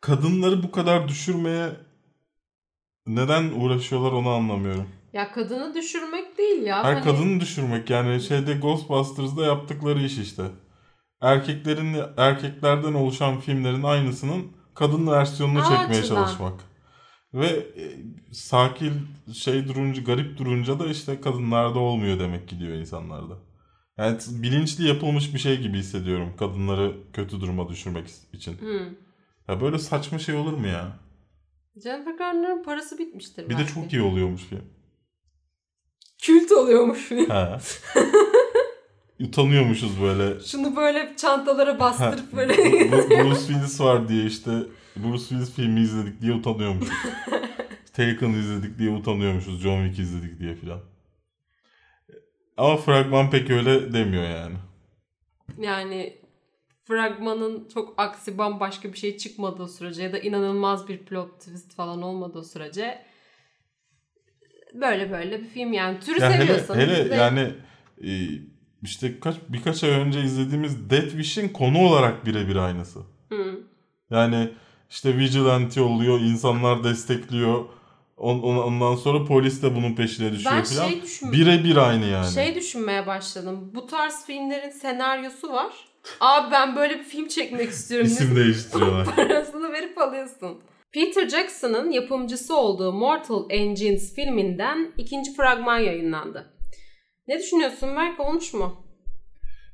kadınları 0.02 0.64
bu 0.64 0.72
kadar 0.72 1.08
düşürmeye 1.08 1.70
neden 3.08 3.44
uğraşıyorlar 3.44 4.12
onu 4.12 4.30
anlamıyorum. 4.30 4.90
Ya 5.18 5.32
kadını 5.32 5.74
düşürmek 5.74 6.38
değil 6.38 6.62
ya. 6.64 6.84
Her 6.84 6.94
Hani- 6.94 7.04
kadını 7.04 7.40
düşürmek 7.42 7.90
yani 7.90 8.22
şeyde 8.22 8.54
Ghostbusters'da 8.54 9.46
yaptıkları 9.46 10.00
iş 10.00 10.18
işte. 10.18 10.44
Erkeklerin 11.22 11.96
erkeklerden 12.18 12.94
oluşan 12.94 13.40
filmlerin 13.40 13.84
aynısının 13.84 14.48
kadın 14.76 15.08
versiyonunu 15.08 15.60
Aa, 15.62 15.64
çekmeye 15.78 16.02
açıdan. 16.02 16.16
çalışmak. 16.16 16.54
Ve 17.34 17.46
e, 17.48 17.84
sakin 18.34 18.94
şey 19.34 19.68
durunca 19.68 20.02
garip 20.02 20.38
durunca 20.38 20.80
da 20.80 20.88
işte 20.88 21.22
kadınlarda 21.22 21.80
olmuyor 21.80 22.20
demek 22.20 22.48
ki 22.48 22.60
diyor 22.60 22.74
insanlarda. 22.74 23.34
Yani 23.98 24.18
bilinçli 24.32 24.88
yapılmış 24.88 25.34
bir 25.34 25.40
şey 25.40 25.62
gibi 25.62 25.78
hissediyorum 25.78 26.34
kadınları 26.40 26.94
kötü 27.14 27.42
duruma 27.42 27.70
düşürmek 27.70 28.08
için. 28.34 28.58
Hı. 28.58 28.90
Ya 29.48 29.62
böyle 29.62 29.80
saçma 29.80 30.20
şey 30.20 30.36
olur 30.36 30.54
mu 30.54 30.68
ya? 30.68 31.00
Jennifer 31.84 32.12
Garner'ın 32.18 32.64
parası 32.64 32.98
bitmiştir 32.98 33.50
Bir 33.50 33.54
de 33.56 33.58
belki. 33.60 33.74
çok 33.74 33.94
iyi 33.94 34.02
oluyormuş 34.02 34.42
film. 34.44 34.77
Kült 36.22 36.52
oluyormuş. 36.52 37.12
Ha. 37.28 37.60
Utanıyormuşuz 39.20 40.02
böyle. 40.02 40.40
Şunu 40.40 40.76
böyle 40.76 41.14
çantalara 41.18 41.80
bastırıp 41.80 42.34
böyle. 42.34 42.54
Bruce 43.10 43.40
Willis 43.40 43.82
var 43.82 44.10
diye 44.10 44.26
işte 44.26 44.52
Bruce 44.96 45.24
Willis 45.24 45.54
filmi 45.56 45.80
izledik 45.82 46.22
diye 46.22 46.34
utanıyormuşuz. 46.34 46.94
Taken 47.94 48.30
izledik 48.30 48.80
diye 48.80 48.90
utanıyormuşuz. 48.90 49.62
John 49.62 49.84
Wick 49.86 50.00
izledik 50.00 50.40
diye 50.40 50.56
filan. 50.56 50.80
Ama 52.58 52.78
fragman 52.78 53.30
pek 53.30 53.50
öyle 53.50 53.94
demiyor 53.94 54.24
yani. 54.24 54.56
yani 55.58 56.18
fragmanın 56.86 57.68
çok 57.74 57.94
aksi 57.98 58.38
bambaşka 58.38 58.94
bir 58.94 58.98
şey 58.98 59.18
çıkmadığı 59.18 59.68
sürece 59.68 60.04
ya 60.04 60.14
da 60.14 60.20
inanılmaz 60.20 60.88
bir 60.88 60.98
plot 60.98 61.40
twist 61.40 61.76
falan 61.76 62.02
olmadığı 62.02 62.44
sürece 62.44 63.06
böyle 64.82 65.12
böyle 65.12 65.40
bir 65.42 65.48
film 65.48 65.74
yani. 65.74 66.00
Türü 66.00 66.20
Ya 66.22 66.32
hele 66.32 66.42
seviyorsanız 66.46 66.80
hele 66.82 67.10
de- 67.10 67.16
yani 67.16 67.50
e, 68.04 68.10
işte 68.84 69.20
kaç 69.20 69.36
birkaç 69.50 69.84
ay 69.84 69.90
önce 69.90 70.22
izlediğimiz 70.24 70.90
Death 70.90 71.10
Wish'in 71.12 71.50
konu 71.50 71.80
olarak 71.80 72.26
birebir 72.26 72.56
aynısı. 72.56 73.00
Hı. 73.30 73.60
Yani 74.12 74.50
işte 74.90 75.18
vigilante 75.18 75.82
oluyor, 75.82 76.20
insanlar 76.20 76.84
destekliyor. 76.84 77.66
On- 78.18 78.40
on- 78.40 78.58
Ondan 78.58 78.96
sonra 78.96 79.26
polis 79.26 79.64
de 79.64 79.76
bunun 79.76 79.96
peşine 79.96 80.32
düşüyor 80.32 80.56
Ben 80.56 80.64
filan. 80.64 80.88
şey 80.90 81.02
düşün 81.02 81.32
Birebir 81.32 81.76
aynı 81.78 82.06
yani. 82.06 82.32
şey 82.34 82.56
düşünmeye 82.56 83.08
başladım. 83.08 83.72
Bu 83.76 83.88
tarz 83.88 84.26
filmlerin 84.26 84.70
senaryosu 84.70 85.54
var. 85.54 85.74
Abi 86.20 86.52
ben 86.52 86.76
böyle 86.76 87.00
bir 87.00 87.04
film 87.04 87.28
çekmek 87.28 87.70
istiyorum. 87.70 88.08
İsim 88.08 88.36
değiştiriyorlar. 88.36 89.06
Parasını 89.16 89.72
verip 89.72 89.98
alıyorsun. 89.98 90.58
Peter 90.94 91.30
Jackson'ın 91.30 91.92
yapımcısı 91.92 92.58
olduğu 92.58 92.94
Mortal 92.94 93.46
Engines 93.50 94.16
filminden 94.16 94.94
ikinci 94.98 95.34
fragman 95.36 95.78
yayınlandı. 95.80 96.46
Ne 97.28 97.40
düşünüyorsun 97.40 97.96
Berk? 97.96 98.20
Olmuş 98.20 98.54
mu? 98.54 98.84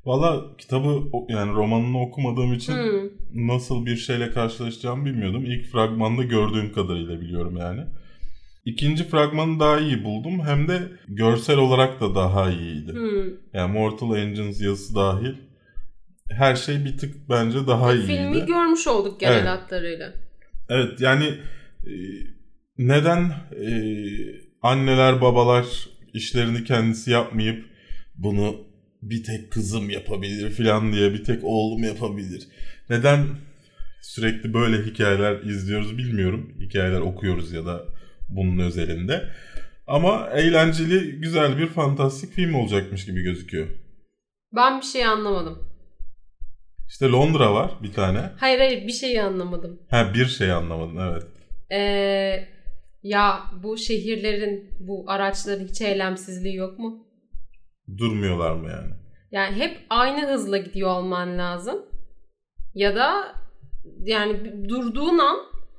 Valla 0.05 0.57
kitabı 0.57 1.03
yani 1.29 1.53
romanını 1.53 2.01
okumadığım 2.01 2.53
için 2.53 2.73
Hmm. 2.73 3.09
nasıl 3.47 3.85
bir 3.85 3.95
şeyle 3.97 4.31
karşılaşacağımı 4.31 5.05
bilmiyordum. 5.05 5.45
İlk 5.45 5.65
fragmanda 5.71 6.23
gördüğüm 6.23 6.73
kadarıyla 6.73 7.21
biliyorum 7.21 7.57
yani. 7.57 7.81
İkinci 8.65 9.03
fragmanı 9.03 9.59
daha 9.59 9.79
iyi 9.79 10.03
buldum. 10.03 10.39
Hem 10.45 10.67
de 10.67 10.79
görsel 11.07 11.57
olarak 11.57 12.01
da 12.01 12.15
daha 12.15 12.49
iyiydi. 12.51 12.93
Hmm. 12.93 13.33
Yani 13.53 13.71
Mortal 13.73 14.17
Engines 14.17 14.61
yazısı 14.61 14.95
dahil. 14.95 15.35
Her 16.31 16.55
şey 16.55 16.85
bir 16.85 16.97
tık 16.97 17.29
bence 17.29 17.67
daha 17.67 17.93
iyiydi. 17.93 18.05
Filmi 18.07 18.45
görmüş 18.45 18.87
olduk 18.87 19.19
genel 19.19 19.33
Evet. 19.37 19.47
hatlarıyla. 19.47 20.13
Evet 20.69 21.01
yani 21.01 21.25
e, 21.85 21.93
neden 22.77 23.31
e, 23.61 23.71
anneler 24.61 25.21
babalar 25.21 25.65
işlerini 26.13 26.63
kendisi 26.63 27.11
yapmayıp 27.11 27.65
bunu 28.15 28.55
bir 29.01 29.23
tek 29.23 29.51
kızım 29.51 29.89
yapabilir 29.89 30.51
falan 30.51 30.93
diye 30.93 31.13
bir 31.13 31.23
tek 31.23 31.43
oğlum 31.43 31.83
yapabilir. 31.83 32.47
Neden 32.89 33.25
sürekli 34.01 34.53
böyle 34.53 34.85
hikayeler 34.85 35.41
izliyoruz 35.41 35.97
bilmiyorum. 35.97 36.53
Hikayeler 36.59 36.99
okuyoruz 36.99 37.51
ya 37.51 37.65
da 37.65 37.85
bunun 38.29 38.59
özelinde. 38.59 39.29
Ama 39.87 40.29
eğlenceli 40.29 41.19
güzel 41.19 41.57
bir 41.57 41.67
fantastik 41.67 42.33
film 42.33 42.53
olacakmış 42.53 43.05
gibi 43.05 43.21
gözüküyor. 43.21 43.67
Ben 44.55 44.81
bir 44.81 44.85
şey 44.85 45.05
anlamadım. 45.05 45.72
İşte 46.93 47.09
Londra 47.09 47.53
var 47.53 47.71
bir 47.83 47.93
tane. 47.93 48.19
Hayır 48.37 48.59
hayır 48.59 48.87
bir 48.87 48.91
şeyi 48.91 49.21
anlamadım. 49.21 49.79
Ha 49.89 50.13
bir 50.13 50.25
şey 50.25 50.51
anlamadın 50.51 51.11
evet. 51.11 51.23
Ee, 51.71 52.47
ya 53.03 53.43
bu 53.63 53.77
şehirlerin, 53.77 54.69
bu 54.79 55.05
araçların 55.07 55.67
hiç 55.67 55.81
eylemsizliği 55.81 56.55
yok 56.55 56.79
mu? 56.79 57.07
Durmuyorlar 57.97 58.51
mı 58.51 58.69
yani? 58.69 58.93
Yani 59.31 59.55
hep 59.55 59.77
aynı 59.89 60.31
hızla 60.31 60.57
gidiyor 60.57 60.89
olman 60.89 61.37
lazım. 61.37 61.85
Ya 62.75 62.95
da 62.95 63.35
yani 64.03 64.69
durduğun 64.69 65.17
an 65.17 65.37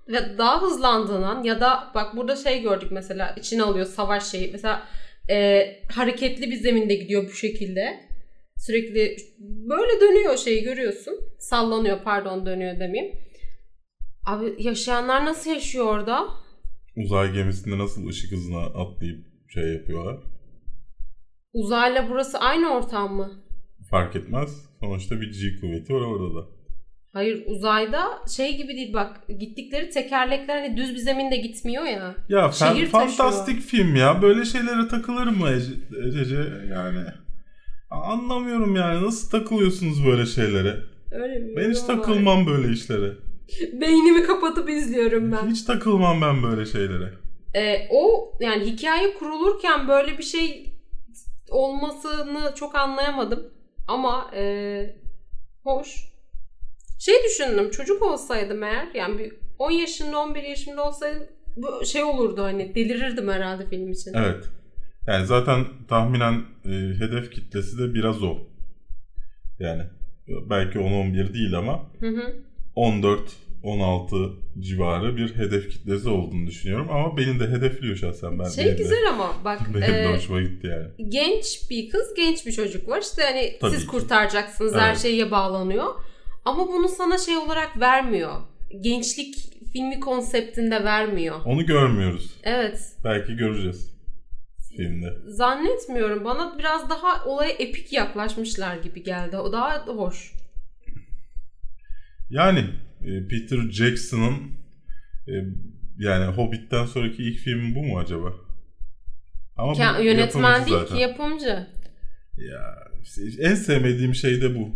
ve 0.09 0.39
daha 0.39 0.63
hızlandığın 0.63 1.23
an 1.23 1.43
ya 1.43 1.61
da 1.61 1.91
bak 1.95 2.17
burada 2.17 2.37
şey 2.37 2.63
gördük 2.63 2.89
mesela 2.93 3.35
içine 3.39 3.63
alıyor 3.63 3.87
savaş 3.87 4.25
şeyi. 4.31 4.53
Mesela 4.53 4.83
e, 5.31 5.67
hareketli 5.95 6.51
bir 6.51 6.57
zeminde 6.57 6.95
gidiyor 6.95 7.25
bu 7.25 7.33
şekilde. 7.33 8.04
Sürekli 8.67 9.17
böyle 9.41 10.01
dönüyor 10.01 10.37
şeyi 10.37 10.63
görüyorsun. 10.63 11.15
Sallanıyor 11.39 11.99
pardon 12.05 12.47
dönüyor 12.47 12.81
demeyeyim. 12.81 13.15
Abi 14.27 14.55
yaşayanlar 14.59 15.25
nasıl 15.25 15.51
yaşıyor 15.51 15.87
orada? 15.87 16.29
Uzay 16.97 17.33
gemisinde 17.33 17.79
nasıl 17.79 18.09
ışık 18.09 18.33
hızına 18.33 18.61
atlayıp 18.61 19.27
şey 19.55 19.73
yapıyorlar? 19.73 20.17
Uzayla 21.53 22.11
burası 22.11 22.39
aynı 22.39 22.75
ortam 22.77 23.15
mı? 23.15 23.33
Fark 23.91 24.17
etmez. 24.17 24.67
Sonuçta 24.81 25.21
bir 25.21 25.27
G 25.27 25.61
kuvveti 25.61 25.95
var 25.95 26.01
orada 26.01 26.35
da. 26.35 26.47
Hayır 27.13 27.47
uzayda 27.47 28.23
şey 28.37 28.57
gibi 28.57 28.77
değil 28.77 28.93
bak 28.93 29.29
gittikleri 29.41 29.91
tekerlekler 29.91 30.63
hani 30.63 30.77
düz 30.77 30.95
bir 30.95 30.99
zeminde 30.99 31.37
gitmiyor 31.37 31.85
ya. 31.85 32.15
Ya 32.29 32.53
Şehir 32.53 32.87
fan- 32.87 33.09
fantastik 33.09 33.61
film 33.61 33.97
ya. 33.97 34.23
Böyle 34.23 34.45
şeylere 34.45 34.89
takılır 34.89 35.27
mı 35.27 35.51
Ece, 35.51 35.73
Ece? 36.21 36.43
Yani 36.71 37.05
anlamıyorum 37.91 38.77
yani. 38.77 39.07
Nasıl 39.07 39.31
takılıyorsunuz 39.31 40.07
böyle 40.07 40.27
şeylere? 40.27 40.77
Öyle 41.13 41.39
mi? 41.39 41.57
Ben 41.57 41.71
hiç 41.71 41.81
takılmam 41.81 42.47
böyle 42.47 42.73
işlere. 42.73 43.13
Beynimi 43.73 44.23
kapatıp 44.23 44.71
izliyorum 44.71 45.33
ben. 45.33 45.51
Hiç 45.51 45.63
takılmam 45.63 46.21
ben 46.23 46.43
böyle 46.43 46.67
şeylere. 46.67 47.13
Ee, 47.55 47.89
o 47.91 48.33
yani 48.41 48.65
hikaye 48.65 49.15
kurulurken 49.15 49.89
böyle 49.89 50.19
bir 50.19 50.23
şey 50.23 50.75
olmasını 51.51 52.55
çok 52.55 52.75
anlayamadım. 52.75 53.51
Ama 53.89 54.31
ee, 54.35 54.97
hoş. 55.65 56.15
Şey 57.01 57.15
düşündüm 57.25 57.71
çocuk 57.71 58.03
olsaydım 58.03 58.63
eğer 58.63 58.89
yani 58.95 59.19
bir 59.19 59.33
10 59.59 59.71
yaşında 59.71 60.19
11 60.19 60.43
yaşında 60.43 60.85
olsaydım 60.89 61.27
bu 61.57 61.87
şey 61.87 62.03
olurdu 62.03 62.43
hani 62.43 62.75
delirirdim 62.75 63.29
herhalde 63.29 63.67
film 63.67 63.93
için. 63.93 64.15
Evet. 64.15 64.45
Yani 65.07 65.27
zaten 65.27 65.65
tahminen 65.89 66.35
e, 66.65 66.71
hedef 66.99 67.31
kitlesi 67.31 67.79
de 67.79 67.95
biraz 67.95 68.23
o. 68.23 68.39
Yani 69.61 69.83
belki 70.51 70.79
10-11 70.79 71.35
değil 71.35 71.59
ama 71.59 71.87
Hı 72.01 72.07
hı. 72.09 72.33
14-16 72.77 74.33
civarı 74.61 75.17
bir 75.17 75.37
hedef 75.37 75.71
kitlesi 75.71 76.09
olduğunu 76.09 76.47
düşünüyorum. 76.47 76.89
Ama 76.91 77.17
beni 77.17 77.41
de 77.41 77.47
hedefliyor 77.49 77.97
şahsen. 77.97 78.39
Ben 78.39 78.45
Şey 78.49 78.65
benim 78.65 78.79
de- 78.79 78.83
güzel 78.83 79.09
ama 79.09 79.33
bak 79.45 79.61
Benim 79.75 79.83
de 79.83 80.03
ee, 80.03 80.15
hoşuma 80.17 80.41
gitti 80.43 80.67
yani. 80.67 81.11
genç 81.11 81.71
bir 81.71 81.91
kız, 81.91 82.15
genç 82.17 82.47
bir 82.47 82.53
çocuk 82.53 82.89
var. 82.89 83.01
İşte 83.03 83.23
hani 83.23 83.57
Tabii 83.61 83.71
siz 83.71 83.81
ki. 83.81 83.87
kurtaracaksınız 83.87 84.75
her 84.75 84.89
Evet. 84.89 84.99
şeye 84.99 85.31
bağlanıyor. 85.31 85.87
Ama 86.45 86.69
bunu 86.69 86.89
sana 86.89 87.19
şey 87.19 87.37
olarak 87.37 87.81
vermiyor. 87.81 88.33
Gençlik 88.81 89.35
filmi 89.73 90.01
konseptinde 90.01 90.85
vermiyor. 90.85 91.37
Onu 91.45 91.67
görmüyoruz. 91.67 92.31
Evet. 92.43 92.93
Belki 93.05 93.37
göreceğiz 93.37 93.94
filmde. 94.77 95.13
Zannetmiyorum. 95.27 96.25
Bana 96.25 96.59
biraz 96.59 96.91
daha 96.91 97.25
olaya 97.25 97.51
epik 97.51 97.93
yaklaşmışlar 97.93 98.77
gibi 98.77 99.03
geldi. 99.03 99.37
O 99.37 99.53
daha 99.53 99.87
hoş. 99.87 100.33
Yani 102.31 102.65
e, 103.05 103.29
Peter 103.29 103.59
Jackson'ın 103.71 104.35
e, 105.29 105.33
yani 105.99 106.25
Hobbit'ten 106.37 106.87
sonraki 106.87 107.23
ilk 107.23 107.39
filmi 107.39 107.75
bu 107.75 107.83
mu 107.83 107.99
acaba? 107.99 108.33
Ama 109.57 109.83
Ya, 109.83 109.99
yönetmen 109.99 110.67
değil 110.67 110.79
zaten. 110.79 110.95
ki 110.97 111.03
yapımcı. 111.03 111.67
Ya 112.39 112.89
en 113.41 113.55
sevmediğim 113.55 114.15
şey 114.15 114.41
de 114.43 114.55
bu. 114.55 114.69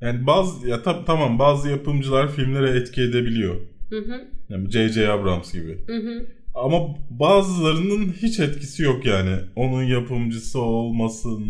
Yani 0.00 0.26
bazı 0.26 0.68
ya 0.68 0.76
tab- 0.76 1.04
tamam 1.04 1.38
bazı 1.38 1.68
yapımcılar 1.68 2.32
filmlere 2.32 2.70
etki 2.78 3.02
edebiliyor. 3.02 3.60
Hı 3.90 3.98
hı. 3.98 4.28
Yani 4.48 4.70
J.J. 4.70 5.08
Abrams 5.08 5.52
gibi. 5.52 5.78
Hı 5.86 5.96
hı. 5.96 6.26
Ama 6.56 6.78
bazılarının 7.10 8.12
hiç 8.12 8.40
etkisi 8.40 8.82
yok 8.82 9.06
yani. 9.06 9.36
Onun 9.56 9.82
yapımcısı 9.82 10.60
olmasın, 10.60 11.44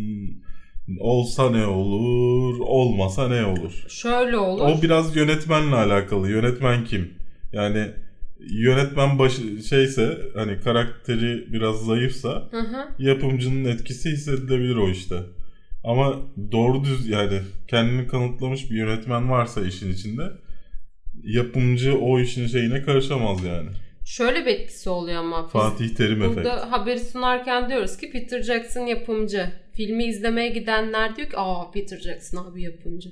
olsa 1.01 1.51
ne 1.51 1.67
olur, 1.67 2.59
olmasa 2.61 3.29
ne 3.29 3.45
olur. 3.45 3.85
Şöyle 3.89 4.37
olur. 4.37 4.63
O 4.63 4.83
biraz 4.83 5.17
yönetmenle 5.17 5.75
alakalı. 5.75 6.31
Yönetmen 6.31 6.85
kim? 6.85 7.15
Yani 7.53 7.87
yönetmen 8.41 9.19
başı 9.19 9.63
şeyse 9.69 10.19
hani 10.35 10.61
karakteri 10.61 11.53
biraz 11.53 11.77
zayıfsa 11.87 12.49
Hı 12.51 12.61
hı. 12.61 12.89
yapımcının 12.99 13.65
etkisi 13.65 14.11
hissedilebilir 14.11 14.77
o 14.77 14.91
işte. 14.91 15.17
Ama 15.85 16.17
doğru 16.53 16.85
düz 16.85 17.09
yani 17.09 17.41
kendini 17.69 18.07
kanıtlamış 18.07 18.71
bir 18.71 18.77
yönetmen 18.77 19.31
varsa 19.31 19.61
işin 19.67 19.93
içinde 19.93 20.23
yapımcı 21.23 21.99
o 21.99 22.21
işin 22.21 22.47
şeyine 22.47 22.83
karışamaz 22.83 23.45
yani. 23.45 23.69
Şöyle 24.07 24.47
bir 24.47 24.51
etkisi 24.51 24.91
oluyor 24.91 25.19
ama. 25.19 25.45
biz 25.45 25.53
Fatih 25.53 25.89
Terim 25.95 26.23
efekt. 26.23 26.37
Burada 26.37 26.73
haberi 26.73 27.01
sunarken 27.01 27.69
diyoruz 27.71 27.97
ki 27.97 28.11
Peter 28.11 28.43
Jackson 28.43 28.87
yapımcı. 28.87 29.53
Filmi 29.73 30.05
izlemeye 30.05 30.49
gidenler 30.49 31.17
diyor 31.17 31.31
ki 31.31 31.37
aa 31.37 31.71
Peter 31.71 31.99
Jackson 31.99 32.45
abi 32.45 32.63
yapımcı. 32.63 33.11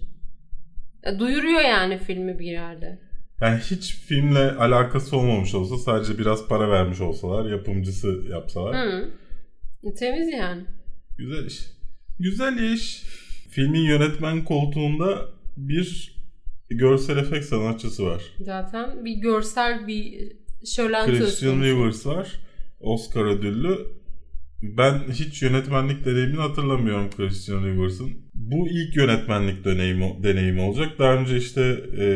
E, 1.04 1.18
duyuruyor 1.18 1.60
yani 1.60 1.98
filmi 1.98 2.38
bir 2.38 2.46
yerde. 2.46 2.98
Yani 3.40 3.60
hiç 3.60 3.94
filmle 3.94 4.50
alakası 4.50 5.16
olmamış 5.16 5.54
olsa 5.54 5.78
sadece 5.78 6.18
biraz 6.18 6.48
para 6.48 6.70
vermiş 6.70 7.00
olsalar 7.00 7.50
yapımcısı 7.50 8.22
yapsalar. 8.30 8.76
Hı. 8.76 9.10
E, 9.84 9.94
Temiz 9.94 10.28
yani. 10.28 10.62
Güzel 11.18 11.46
iş. 11.46 11.60
Güzel 12.20 12.72
iş. 12.72 13.02
Filmin 13.50 13.82
yönetmen 13.82 14.44
koltuğunda 14.44 15.28
bir 15.56 16.16
görsel 16.70 17.16
efekt 17.16 17.44
sanatçısı 17.44 18.06
var. 18.06 18.22
Zaten 18.40 19.04
bir 19.04 19.14
görsel 19.14 19.86
bir 19.86 20.32
şölen 20.66 21.06
Christian. 21.06 21.62
Rivers 21.62 22.06
var. 22.06 22.28
Oscar 22.80 23.24
ödüllü. 23.24 23.78
Ben 24.62 25.02
hiç 25.12 25.42
yönetmenlik 25.42 26.04
deneyimini 26.04 26.40
hatırlamıyorum 26.40 27.10
Christian 27.16 27.64
Rivers'ın. 27.64 28.10
Bu 28.34 28.68
ilk 28.68 28.96
yönetmenlik 28.96 29.64
deneyimi, 29.64 30.16
deneyimi 30.22 30.60
olacak. 30.60 30.98
Daha 30.98 31.14
önce 31.14 31.36
işte 31.36 31.60
e, 32.00 32.06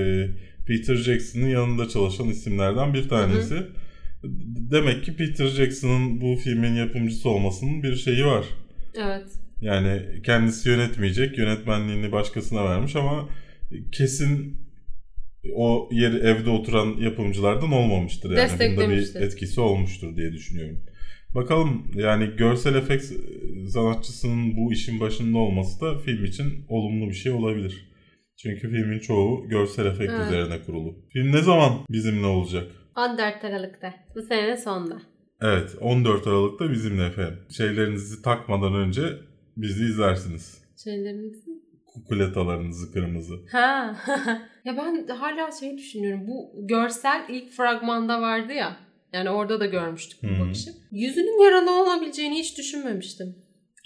Peter 0.67 0.97
Jackson'ın 0.97 1.49
yanında 1.49 1.89
çalışan 1.89 2.29
isimlerden 2.29 2.95
bir 2.95 3.09
tanesi. 3.09 3.55
Demek 4.71 5.05
ki 5.05 5.17
Peter 5.17 5.47
Jackson'ın 5.47 6.21
bu 6.21 6.37
filmin 6.37 6.75
yapımcısı 6.75 7.29
olmasının 7.29 7.83
bir 7.83 7.97
şeyi 7.97 8.25
var. 8.25 8.45
Evet. 8.95 9.27
Yani 9.61 10.03
kendisi 10.25 10.69
yönetmeyecek, 10.69 11.39
yönetmenliğini 11.39 12.13
başkasına 12.13 12.65
vermiş 12.65 12.97
ama 12.97 13.29
kesin 13.93 14.57
o 15.55 15.89
yer 15.93 16.13
evde 16.13 16.51
oturan 16.51 16.97
yapımcılardan 17.01 17.73
olmamıştır. 17.73 18.31
Yani 18.31 18.51
bunda 18.77 18.91
bir 18.91 19.15
etkisi 19.15 19.61
olmuştur 19.61 20.17
diye 20.17 20.33
düşünüyorum. 20.33 20.81
Bakalım 21.35 21.87
yani 21.95 22.31
görsel 22.37 22.75
efekt 22.75 23.05
sanatçısının 23.69 24.57
bu 24.57 24.73
işin 24.73 25.01
başında 25.01 25.39
olması 25.39 25.81
da 25.81 25.99
film 25.99 26.25
için 26.25 26.65
olumlu 26.69 27.09
bir 27.09 27.15
şey 27.15 27.33
olabilir. 27.33 27.89
Çünkü 28.37 28.71
filmin 28.71 28.99
çoğu 28.99 29.49
görsel 29.49 29.87
efekt 29.87 30.13
Evet. 30.17 30.27
üzerine 30.27 30.63
kurulu. 30.63 30.95
Film 31.13 31.33
ne 31.33 31.43
zaman 31.43 31.73
bizimle 31.91 32.27
olacak? 32.27 32.67
14 32.97 33.45
Aralık'ta. 33.45 33.95
Bu 34.15 34.23
senenin 34.23 34.57
sonunda. 34.57 35.03
Evet 35.41 35.77
14 35.81 36.27
Aralık'ta 36.27 36.71
bizimle 36.71 37.07
efendim. 37.07 37.39
Şeylerinizi 37.57 38.23
takmadan 38.23 38.75
önce 38.75 39.03
bizi 39.57 39.85
izlersiniz. 39.85 40.65
Şeylerimizi. 40.85 41.48
Kukuletalarınızı 41.93 42.93
kırmızı. 42.93 43.35
Ha. 43.53 43.97
ya 44.65 44.77
ben 44.77 45.07
hala 45.07 45.53
şey 45.53 45.79
düşünüyorum. 45.79 46.27
Bu 46.29 46.67
görsel 46.67 47.27
ilk 47.29 47.51
fragmanda 47.51 48.21
vardı 48.21 48.53
ya. 48.53 48.77
Yani 49.13 49.31
orada 49.31 49.61
da 49.61 49.67
görmüştük 49.67 50.23
bu 50.23 50.47
bakışı. 50.47 50.71
Yüzünün 50.91 51.45
yaralı 51.45 51.83
olabileceğini 51.83 52.39
hiç 52.39 52.59
düşünmemiştim. 52.59 53.37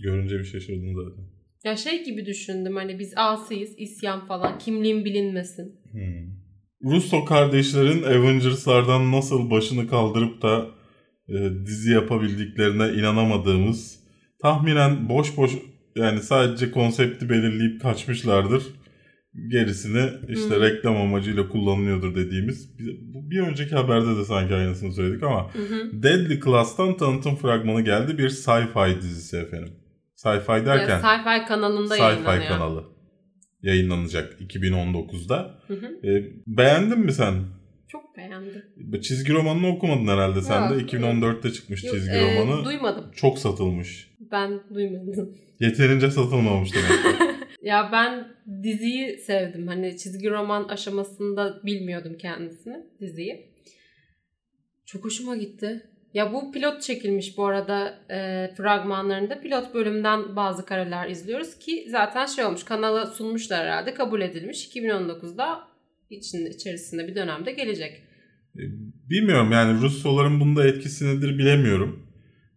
Görünce 0.02 0.38
bir 0.38 0.44
şaşırdım 0.44 0.94
zaten. 0.94 1.24
Ya 1.64 1.76
şey 1.76 2.04
gibi 2.04 2.26
düşündüm 2.26 2.76
hani 2.76 2.98
biz 2.98 3.12
asıyız, 3.16 3.74
isyan 3.78 4.26
falan, 4.26 4.58
kimliğin 4.58 5.04
bilinmesin. 5.04 5.80
Hmm. 5.92 6.42
Russo 6.92 7.24
kardeşlerin 7.24 8.02
Avengers'lardan 8.02 9.12
nasıl 9.12 9.50
başını 9.50 9.88
kaldırıp 9.88 10.42
da 10.42 10.66
e, 11.28 11.34
dizi 11.66 11.92
yapabildiklerine 11.92 13.00
inanamadığımız 13.00 14.00
tahminen 14.42 15.08
boş 15.08 15.36
boş 15.36 15.52
yani 15.96 16.20
sadece 16.20 16.70
konsepti 16.70 17.28
belirleyip 17.30 17.82
kaçmışlardır. 17.82 18.62
Gerisini 19.48 20.10
işte 20.28 20.54
Hmm. 20.56 20.62
reklam 20.62 20.96
amacıyla 20.96 21.48
kullanılıyordur 21.48 22.14
dediğimiz 22.14 22.78
bir, 22.78 22.98
bu 23.14 23.30
bir 23.30 23.40
önceki 23.40 23.74
haberde 23.74 24.16
de 24.16 24.24
sanki 24.24 24.54
aynısını 24.54 24.92
söyledik 24.92 25.22
ama 25.22 25.50
hı. 25.54 26.02
Deadly 26.02 26.40
Class'tan 26.40 26.96
tanıtım 26.96 27.36
fragmanı 27.36 27.80
geldi 27.82 28.18
bir 28.18 28.28
sci-fi 28.28 29.00
dizisi 29.02 29.36
efendim. 29.36 29.72
Sci-fi 30.16 30.66
derken 30.66 30.88
Ya, 30.88 31.00
Sci-Fi 31.00 31.46
kanalında 31.46 31.96
Sci-Fi 31.96 32.02
yayınlanıyor. 32.02 32.48
kanalı 32.48 32.84
yayınlanacak 33.62 34.40
2019'da. 34.40 35.54
Hı 35.66 35.74
hı. 35.74 36.06
E, 36.08 36.24
beğendin 36.46 36.98
mi 36.98 37.12
sen? 37.12 37.34
Çok 37.88 38.16
beğendim. 38.16 38.62
Çizgi 39.02 39.32
romanını 39.32 39.68
okumadın 39.68 40.06
herhalde 40.06 40.42
sen 40.42 40.70
de. 40.70 40.74
Yok. 40.74 40.92
2014'te 40.92 41.50
çıkmış 41.52 41.84
Yok, 41.84 41.94
çizgi 41.94 42.16
e, 42.16 42.40
romanı. 42.40 42.64
duymadım. 42.64 43.10
Çok 43.16 43.38
satılmış. 43.38 44.10
Ben 44.20 44.60
duymadım. 44.74 45.36
Yeterince 45.60 46.10
satılmamış 46.10 46.70
demek 46.74 46.88
ki. 47.18 47.32
Ya 47.62 47.88
ben 47.92 48.28
diziyi 48.62 49.18
sevdim. 49.18 49.66
Hani 49.68 49.96
çizgi 49.98 50.30
roman 50.30 50.64
aşamasında 50.68 51.60
bilmiyordum 51.64 52.16
kendisini, 52.18 52.76
diziyi. 53.00 53.52
Çok 54.86 55.04
hoşuma 55.04 55.36
gitti. 55.36 55.82
Ya 56.14 56.32
bu 56.32 56.52
pilot 56.52 56.82
çekilmiş 56.82 57.38
bu 57.38 57.46
arada 57.46 57.98
e, 58.10 58.48
fragmanlarında. 58.56 59.40
Pilot 59.40 59.74
bölümden 59.74 60.36
bazı 60.36 60.66
kareler 60.66 61.08
izliyoruz 61.08 61.58
ki 61.58 61.86
zaten 61.88 62.26
şey 62.26 62.44
olmuş 62.44 62.64
kanala 62.64 63.06
sunmuşlar 63.06 63.66
herhalde 63.66 63.94
kabul 63.94 64.20
edilmiş. 64.20 64.68
2019'da 64.76 65.71
içinde, 66.12 66.50
içerisinde 66.50 67.08
bir 67.08 67.14
dönemde 67.14 67.52
gelecek. 67.52 68.02
E, 68.58 68.62
Bilmiyorum 69.10 69.52
yani 69.52 69.80
Russoların 69.82 70.40
bunda 70.40 70.66
etkisi 70.68 71.06
nedir 71.06 71.38
bilemiyorum. 71.38 72.06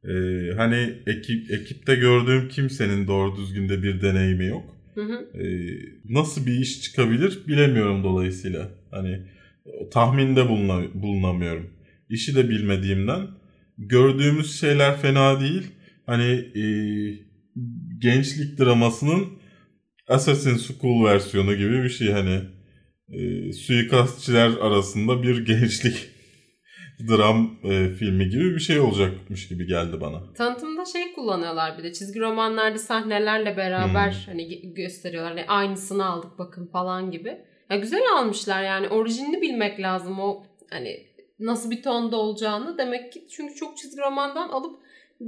Ee, 0.03 0.53
hani 0.57 0.93
ekip 1.07 1.51
ekipte 1.51 1.95
gördüğüm 1.95 2.47
kimsenin 2.49 3.07
doğru 3.07 3.37
düzgün 3.37 3.69
de 3.69 3.83
bir 3.83 4.01
deneyimi 4.01 4.45
yok. 4.45 4.75
Hı 4.95 5.01
hı. 5.01 5.39
Ee, 5.39 5.45
nasıl 6.09 6.45
bir 6.45 6.59
iş 6.59 6.81
çıkabilir 6.81 7.39
bilemiyorum 7.47 8.03
dolayısıyla. 8.03 8.69
Hani 8.91 9.21
tahminde 9.91 10.41
buluna- 10.49 10.93
bulunamıyorum. 11.01 11.69
İşi 12.09 12.35
de 12.35 12.49
bilmediğimden 12.49 13.27
gördüğümüz 13.77 14.59
şeyler 14.59 14.97
fena 14.97 15.39
değil. 15.41 15.63
Hani 16.05 16.31
e, 16.55 16.63
gençlik 17.99 18.59
dramasının 18.59 19.25
Assassin's 20.07 20.67
School 20.67 21.05
versiyonu 21.05 21.55
gibi 21.55 21.83
bir 21.83 21.89
şey 21.89 22.07
hani 22.11 22.41
e, 23.09 23.53
suikastçiler 23.53 24.51
arasında 24.61 25.23
bir 25.23 25.45
gençlik 25.45 26.09
dram 27.09 27.57
e, 27.63 27.89
filmi 27.89 28.29
gibi 28.29 28.55
bir 28.55 28.59
şey 28.59 28.79
olacakmış 28.79 29.47
gibi 29.47 29.67
geldi 29.67 30.01
bana. 30.01 30.33
Tanıtımda 30.33 30.85
şey 30.85 31.13
kullanıyorlar 31.13 31.77
bir 31.77 31.83
de 31.83 31.93
çizgi 31.93 32.19
romanlarda 32.19 32.77
sahnelerle 32.77 33.57
beraber 33.57 34.11
Hmm. 34.11 34.19
hani 34.25 34.73
gösteriyorlar. 34.73 35.31
Hani 35.37 35.45
aynısını 35.47 36.05
aldık 36.05 36.31
bakın 36.39 36.67
falan 36.67 37.11
gibi. 37.11 37.37
Ya 37.69 37.77
güzel 37.77 38.01
almışlar 38.17 38.63
yani 38.63 38.87
orijinini 38.87 39.41
bilmek 39.41 39.79
lazım 39.79 40.19
o 40.19 40.43
hani 40.69 40.97
nasıl 41.39 41.71
bir 41.71 41.83
tonda 41.83 42.17
olacağını 42.17 42.77
demek 42.77 43.13
ki 43.13 43.27
çünkü 43.35 43.55
çok 43.55 43.77
çizgi 43.77 44.01
romandan 44.01 44.49
alıp 44.49 44.79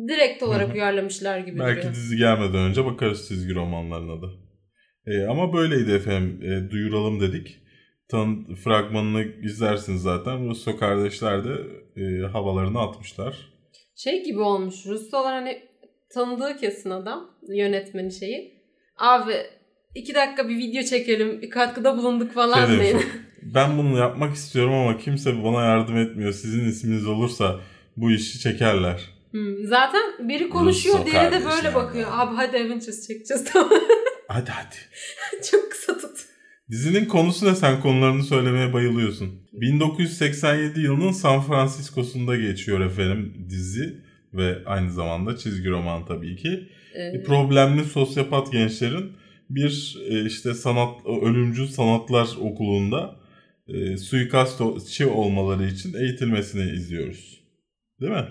direkt 0.07 0.43
olarak 0.43 0.73
uyarlamışlar 0.73 1.39
gibi 1.39 1.59
Belki 1.59 1.77
duruyor. 1.81 1.93
dizi 1.95 2.17
gelmeden 2.17 2.55
önce 2.69 2.85
bakarız 2.85 3.27
çizgi 3.27 3.55
romanlarına 3.55 4.21
da. 4.21 4.27
E, 5.07 5.25
ama 5.25 5.53
böyleydi 5.53 5.91
efendim. 5.91 6.39
E, 6.43 6.71
duyuralım 6.71 7.21
dedik. 7.21 7.57
Tan 8.09 8.55
fragmanını 8.63 9.23
izlersiniz 9.43 10.01
zaten. 10.01 10.49
Russo 10.49 10.77
kardeşler 10.77 11.43
de 11.43 11.53
e, 12.01 12.27
havalarını 12.27 12.79
atmışlar. 12.81 13.53
Şey 13.95 14.23
gibi 14.23 14.39
olmuş 14.39 14.75
Russolar 14.85 15.33
hani 15.33 15.61
tanıdığı 16.13 16.57
kesin 16.57 16.89
adam 16.89 17.29
yönetmeni 17.49 18.11
şeyi. 18.11 18.61
Abi 18.97 19.33
iki 19.95 20.15
dakika 20.15 20.49
bir 20.49 20.57
video 20.57 20.83
çekelim 20.83 21.41
bir 21.41 21.49
katkıda 21.49 21.97
bulunduk 21.97 22.33
falan 22.33 22.65
Şey 22.67 22.79
demiş, 22.79 23.03
ben 23.41 23.77
bunu 23.77 23.97
yapmak 23.97 24.35
istiyorum 24.35 24.73
ama 24.73 24.97
kimse 24.97 25.43
bana 25.43 25.65
yardım 25.65 25.97
etmiyor. 25.97 26.31
Sizin 26.33 26.65
isminiz 26.69 27.07
olursa 27.07 27.59
bu 27.97 28.11
işi 28.11 28.39
çekerler. 28.39 29.01
Hmm, 29.31 29.65
Zaten 29.65 30.29
biri 30.29 30.49
konuşuyor 30.49 30.95
Russo 30.99 31.11
diğeri 31.11 31.31
de 31.31 31.45
böyle 31.45 31.75
bakıyor. 31.75 32.07
ya. 32.11 32.17
Abi 32.17 32.35
hadi 32.35 32.57
Avengers 32.57 33.07
çekeceğiz 33.07 33.45
tamam. 33.53 33.69
Hadi 34.29 34.51
hadi. 34.51 34.75
Dizinin 36.71 37.05
konusu 37.05 37.45
ne? 37.45 37.55
Sen 37.55 37.81
konularını 37.81 38.23
söylemeye 38.23 38.73
bayılıyorsun. 38.73 39.29
1987 39.53 40.79
yılının 40.81 41.11
San 41.11 41.41
Francisco'sunda 41.41 42.35
geçiyor 42.35 42.79
efendim 42.79 43.45
dizi 43.49 44.01
ve 44.33 44.57
aynı 44.65 44.91
zamanda 44.91 45.37
çizgi 45.37 45.69
roman 45.69 46.05
tabii 46.05 46.35
ki. 46.35 46.69
Ee, 46.95 47.23
Problemli 47.23 47.83
sosyopat 47.83 48.51
gençlerin 48.51 49.11
bir 49.49 49.97
e, 50.09 50.25
işte 50.25 50.53
sanat 50.53 51.05
ölümcül 51.05 51.67
sanatlar 51.67 52.27
okulunda 52.39 53.15
e, 53.67 53.97
suikastçı 53.97 55.13
olmaları 55.13 55.67
için 55.67 55.93
eğitilmesini 55.93 56.71
izliyoruz. 56.71 57.41
Değil 58.01 58.11
mi? 58.11 58.27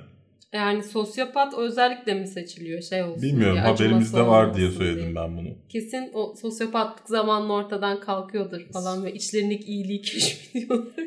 Yani 0.56 0.82
sosyopat 0.82 1.54
özellikle 1.54 2.14
mi 2.14 2.26
seçiliyor 2.26 2.82
şey 2.82 3.02
olsun 3.02 3.22
Bilmiyorum 3.22 3.54
diye, 3.54 3.64
haberimizde 3.64 4.26
var 4.26 4.56
diye 4.56 4.70
söyledim 4.70 5.14
ben 5.14 5.36
bunu. 5.36 5.48
Kesin 5.68 6.10
o 6.14 6.34
sosyopatlık 6.34 7.08
zamanla 7.08 7.52
ortadan 7.52 8.00
kalkıyordur 8.00 8.60
falan 8.72 9.04
ve 9.04 9.12
içlerindeki 9.12 9.64
iyiliği 9.64 10.02
keşfediyorlar. 10.02 11.06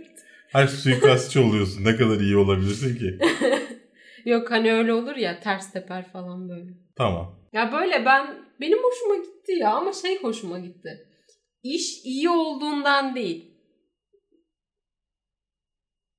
Her 0.52 0.68
suikastçı 0.68 1.44
oluyorsun. 1.46 1.86
Ne 1.86 1.96
kadar 1.96 2.20
iyi 2.20 2.38
olabilirsin 2.38 2.96
ki? 2.98 3.18
Yok 4.26 4.52
hani 4.52 4.74
öyle 4.74 4.94
olur 4.94 5.16
ya 5.16 5.40
ters 5.40 5.72
teper 5.72 6.12
falan 6.12 6.50
böyle. 6.50 6.70
Tamam. 6.96 7.36
Ya 7.54 7.72
böyle 7.72 8.06
ben 8.06 8.28
benim 8.62 8.78
hoşuma 8.84 9.16
gitti 9.16 9.52
ya 9.52 9.74
ama 9.74 9.94
şey 9.94 10.22
hoşuma 10.22 10.60
gitti. 10.60 11.08
İş 11.64 12.06
iyi 12.06 12.30
olduğundan 12.30 13.16
değil. 13.16 13.49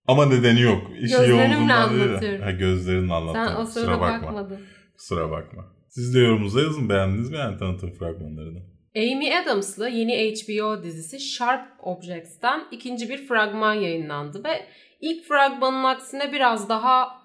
Ama 0.06 0.26
nedeni 0.26 0.60
yok. 0.60 0.82
İş 1.02 1.10
iyi 1.12 1.16
Gözlerimle 1.16 1.72
anlatıyorum. 1.74 2.42
Ha 2.42 2.50
gözlerinle 2.50 3.08
Sen 3.08 3.14
anlattın. 3.14 3.54
o 3.54 3.64
Kusura 3.64 3.84
sırada 3.84 4.00
bakma. 4.00 4.26
bakmadın. 4.28 4.58
Kusura 4.96 5.30
bakma. 5.30 5.64
Siz 5.88 6.14
de 6.14 6.18
yorumunuza 6.18 6.60
yazın. 6.60 6.88
Beğendiniz 6.88 7.30
mi 7.30 7.36
yani 7.36 7.58
tanıtım 7.58 7.90
fragmanlarını? 7.92 8.58
Amy 8.96 9.36
Adams'lı 9.36 9.88
yeni 9.88 10.12
HBO 10.34 10.82
dizisi 10.82 11.20
Sharp 11.20 11.66
Objects'ten 11.82 12.60
ikinci 12.70 13.08
bir 13.08 13.26
fragman 13.26 13.74
yayınlandı 13.74 14.44
ve 14.44 14.66
ilk 15.00 15.24
fragmanın 15.28 15.84
aksine 15.84 16.32
biraz 16.32 16.68
daha 16.68 17.20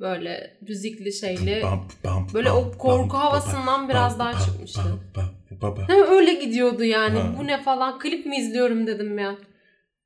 böyle 0.00 0.56
müzikli 0.60 1.12
şeyli 1.12 1.62
böyle 2.34 2.50
o 2.50 2.72
korku 2.78 3.16
havasından 3.16 3.88
biraz 3.88 4.18
daha 4.18 4.32
çıkmıştı. 4.40 4.80
öyle 6.10 6.34
gidiyordu 6.34 6.84
yani. 6.84 7.18
Ha. 7.18 7.32
Bu 7.38 7.46
ne 7.46 7.62
falan 7.62 7.98
klip 7.98 8.26
mi 8.26 8.36
izliyorum 8.36 8.86
dedim 8.86 9.18
ya. 9.18 9.36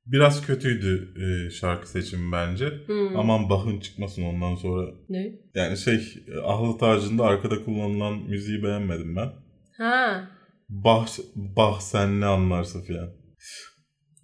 Biraz 0.05 0.45
kötüydü 0.47 1.13
e, 1.23 1.49
şarkı 1.49 1.89
seçimi 1.89 2.31
bence. 2.31 2.69
Hmm. 2.85 3.17
Aman 3.17 3.49
Bach'ın 3.49 3.79
çıkmasın 3.79 4.23
ondan 4.23 4.55
sonra. 4.55 4.91
Ne? 5.09 5.31
Yani 5.55 5.77
şey 5.77 5.99
Ahlı 6.43 6.77
Tacı'nda 6.77 7.23
arkada 7.23 7.63
kullanılan 7.65 8.13
müziği 8.13 8.63
beğenmedim 8.63 9.15
ben. 9.15 9.29
Ha. 9.77 10.29
Bah, 10.69 11.07
bah 11.35 11.79
sen 11.79 12.21
ne 12.21 12.25
anlarsın 12.25 12.81
filan. 12.81 13.09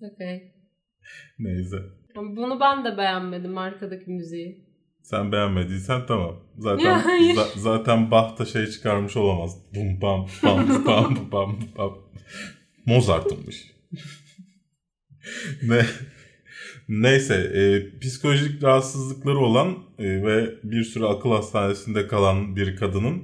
Okey. 0.02 0.52
Neyse. 1.40 1.78
Bunu 2.16 2.60
ben 2.60 2.86
de 2.86 2.98
beğenmedim 2.98 3.58
arkadaki 3.58 4.10
müziği. 4.12 4.72
Sen 5.04 5.32
beğenmediysen 5.32 6.06
tamam. 6.08 6.36
Zaten 6.58 7.00
za- 7.36 7.60
zaten 7.60 8.12
Bach 8.12 8.40
da 8.40 8.46
şey 8.46 8.68
çıkarmış 8.68 9.18
olamaz. 9.18 9.58
Bum 9.76 10.02
bam 10.02 10.28
bam 10.44 10.86
bam 10.86 11.32
bam 11.32 11.60
bam. 11.78 11.98
Mozart'ınmış. 12.86 13.71
ne 15.64 15.86
Neyse, 16.90 17.36
e, 17.36 18.00
psikolojik 18.00 18.64
rahatsızlıkları 18.64 19.38
olan 19.38 19.78
e, 20.00 20.04
ve 20.04 20.50
bir 20.64 20.84
süre 20.84 21.06
akıl 21.06 21.32
hastanesinde 21.32 22.08
kalan 22.08 22.56
bir 22.56 22.76
kadının, 22.76 23.24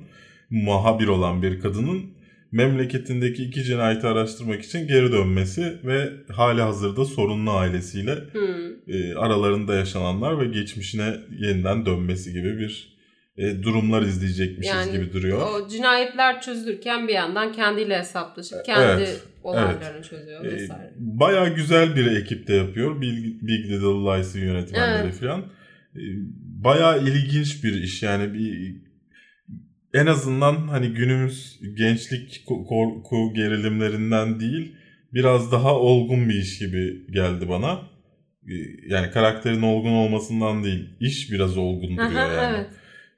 muhabir 0.49 1.07
olan 1.07 1.41
bir 1.41 1.59
kadının 1.59 2.05
memleketindeki 2.51 3.43
iki 3.43 3.63
cinayeti 3.63 4.07
araştırmak 4.07 4.63
için 4.63 4.87
geri 4.87 5.11
dönmesi 5.11 5.77
ve 5.85 6.09
hali 6.31 6.61
hazırda 6.61 7.05
sorunlu 7.05 7.51
ailesiyle 7.51 8.15
Hmm. 8.15 8.95
e, 8.95 9.15
aralarında 9.15 9.75
yaşananlar 9.75 10.39
ve 10.39 10.45
geçmişine 10.45 11.15
yeniden 11.39 11.85
dönmesi 11.85 12.33
gibi 12.33 12.57
bir 12.57 12.96
e, 13.37 13.63
durumlar 13.63 14.01
izleyecekmişiz 14.01 14.73
Yani 14.75 14.91
gibi 14.91 15.13
duruyor. 15.13 15.47
O 15.51 15.67
cinayetler 15.69 16.41
çözülürken 16.41 17.07
bir 17.07 17.13
yandan 17.13 17.51
kendiyle 17.53 17.99
hesaplaşıp 17.99 18.65
kendi 18.65 19.01
Evet, 19.03 19.23
olaylarını 19.43 20.03
çözüyor 20.03 20.45
E, 20.45 20.51
vesaire. 20.51 20.93
Baya 20.97 21.47
güzel 21.47 21.95
bir 21.95 22.05
ekipte 22.05 22.53
yapıyor. 22.55 23.01
Big, 23.01 23.17
Big 23.41 23.65
Little 23.65 23.87
Lies'ın 24.17 24.39
yönetmenleri 24.39 25.03
Evet. 25.07 25.19
falan. 25.19 25.39
E, 25.95 26.01
Baya 26.63 26.97
ilginç 26.97 27.63
bir 27.63 27.73
iş 27.73 28.03
yani 28.03 28.33
bir 28.33 28.75
en 29.93 30.05
azından 30.05 30.67
hani 30.67 30.87
günümüz 30.87 31.59
gençlik 31.77 32.43
ko- 32.47 32.65
korku 32.65 33.33
gerilimlerinden 33.33 34.39
değil 34.39 34.75
biraz 35.13 35.51
daha 35.51 35.75
olgun 35.79 36.29
bir 36.29 36.35
iş 36.35 36.59
gibi 36.59 37.05
geldi 37.11 37.49
bana. 37.49 37.71
E, 38.47 38.53
Yani 38.87 39.11
karakterin 39.11 39.61
olgun 39.61 39.91
olmasından 39.91 40.63
değil, 40.63 40.89
iş 40.99 41.31
biraz 41.31 41.57
olgun 41.57 41.97
duruyor 41.97 42.11
Aha, 42.29 42.33
yani. 42.33 42.57
evet. 42.57 42.67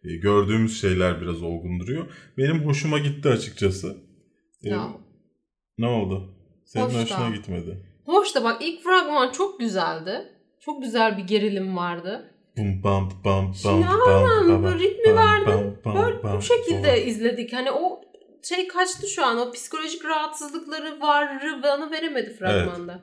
E, 0.04 0.16
Gördüğümüz 0.16 0.82
şeyler 0.82 1.22
biraz 1.22 1.43
olgun 1.43 1.80
duruyor. 1.80 2.06
Benim 2.38 2.66
hoşuma 2.66 3.00
gitti 3.00 3.30
açıkçası. 3.30 3.97
E, 4.64 4.70
Ya. 4.70 4.88
Ne 5.78 5.88
oldu? 5.88 6.36
Senin 6.66 6.86
Hoş 6.86 6.93
da. 6.93 7.02
hoşuna 7.02 7.36
gitmedi. 7.36 7.86
Hoş 8.06 8.36
da 8.36 8.43
bak 8.43 8.62
ilk 8.62 8.84
fragman 8.84 9.32
çok 9.32 9.60
güzeldi. 9.60 10.12
Çok 10.60 10.84
güzel 10.84 11.18
bir 11.18 11.24
gerilim 11.24 11.78
vardı. 11.78 12.32
Bum 12.58 12.84
bam 12.84 13.10
bam 13.26 13.54
bam 13.66 13.82
bam 13.84 14.64
bam, 14.64 14.80
ritmi 14.80 15.16
verdi. 15.16 15.52
Böyle 15.86 16.24
bam, 16.24 16.38
bu 16.38 16.41
şekilde 16.41 16.88
bam. 16.88 17.08
izledik. 17.08 17.54
Hani 17.54 17.72
o 17.72 18.02
şey 18.43 18.68
kaçtı 18.68 19.08
şu 19.08 19.26
an. 19.26 19.38
O 19.38 19.52
psikolojik 19.52 20.06
rahatsızlıkları 20.06 21.02
varı 21.02 21.60
bana 21.64 21.91
veremedi 21.91 22.34
fragmanda. 22.34 23.02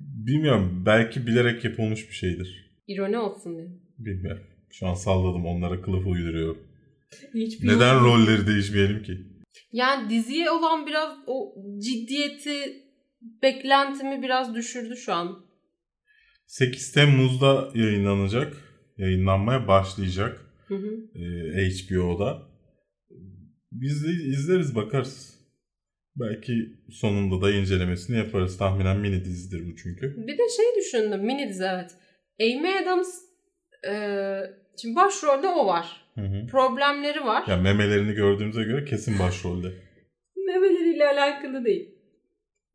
Bilmiyorum 0.00 0.82
belki 0.86 1.26
bilerek 1.26 1.64
yapılmış 1.64 2.08
bir 2.08 2.14
şeydir. 2.14 2.74
İroni 2.88 3.18
olsun 3.18 3.56
diye. 3.58 3.68
Bilmiyorum. 3.98 4.42
Şu 4.72 4.86
an 4.86 4.94
salladım 4.94 5.46
onlara 5.46 5.82
kılıf 5.82 6.06
uyduruyorum. 6.06 6.58
Hiçbir 7.34 7.68
Neden 7.68 7.94
yok. 7.94 8.04
rolleri 8.04 8.46
değişmeyelim 8.46 9.02
ki? 9.02 9.18
Yani 9.72 10.10
diziye 10.10 10.50
olan 10.50 10.86
biraz 10.86 11.16
o 11.26 11.54
ciddiyeti 11.78 12.82
beklentimi 13.42 14.22
biraz 14.22 14.54
düşürdü 14.54 14.96
şu 14.96 15.12
an. 15.12 15.46
8 16.46 16.92
Temmuz'da 16.92 17.70
yayınlanacak. 17.74 18.56
Yayınlanmaya 18.96 19.68
başlayacak. 19.68 20.40
Hı 20.66 20.74
hı. 20.74 21.18
e, 21.18 21.68
HBO'da. 21.68 22.42
Biz 23.72 24.04
de 24.04 24.08
izleriz 24.08 24.74
bakarız. 24.74 25.32
Belki 26.16 26.52
sonunda 26.90 27.42
da 27.42 27.50
incelemesini 27.50 28.16
yaparız. 28.16 28.58
Tahminen 28.58 28.98
mini 28.98 29.24
dizidir 29.24 29.66
bu 29.66 29.76
çünkü. 29.76 30.16
Bir 30.16 30.38
de 30.38 30.42
şey 30.56 30.66
düşündüm. 30.78 31.26
Mini 31.26 31.48
dizi 31.48 31.64
evet. 31.64 31.90
Amy 32.40 32.78
Adams 32.78 33.08
e, 33.88 33.92
şimdi 34.80 34.96
başrolde 34.96 35.48
o 35.48 35.66
var. 35.66 36.02
Hı 36.14 36.20
hı. 36.20 36.46
Problemleri 36.46 37.24
var. 37.24 37.46
Ya 37.46 37.56
memelerini 37.56 38.12
gördüğümüze 38.12 38.62
göre 38.62 38.84
kesin 38.84 39.18
başrolde. 39.18 39.72
Memeleriyle 40.46 41.08
alakalı 41.08 41.64
değil. 41.64 41.94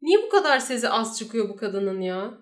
Niye 0.01 0.17
bu 0.25 0.29
kadar 0.29 0.59
sesi 0.59 0.89
az 0.89 1.19
çıkıyor 1.19 1.49
bu 1.49 1.55
kadının 1.55 2.01
ya? 2.01 2.33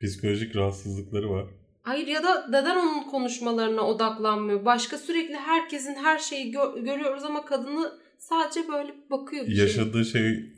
Psikolojik 0.00 0.56
rahatsızlıkları 0.56 1.30
var. 1.30 1.46
Hayır 1.82 2.06
ya 2.06 2.22
da 2.22 2.46
neden 2.48 2.76
onun 2.76 3.02
konuşmalarına 3.10 3.82
odaklanmıyor? 3.82 4.64
Başka 4.64 4.98
sürekli 4.98 5.34
herkesin 5.34 5.94
her 5.94 6.18
şeyi 6.18 6.54
gö- 6.54 6.84
görüyoruz 6.84 7.24
ama 7.24 7.44
kadını 7.44 7.92
sadece 8.18 8.68
böyle 8.68 8.94
bakıyor 9.10 9.46
bir 9.46 9.54
şey. 9.54 9.64
Yaşadığı 9.64 10.04
şey 10.04 10.52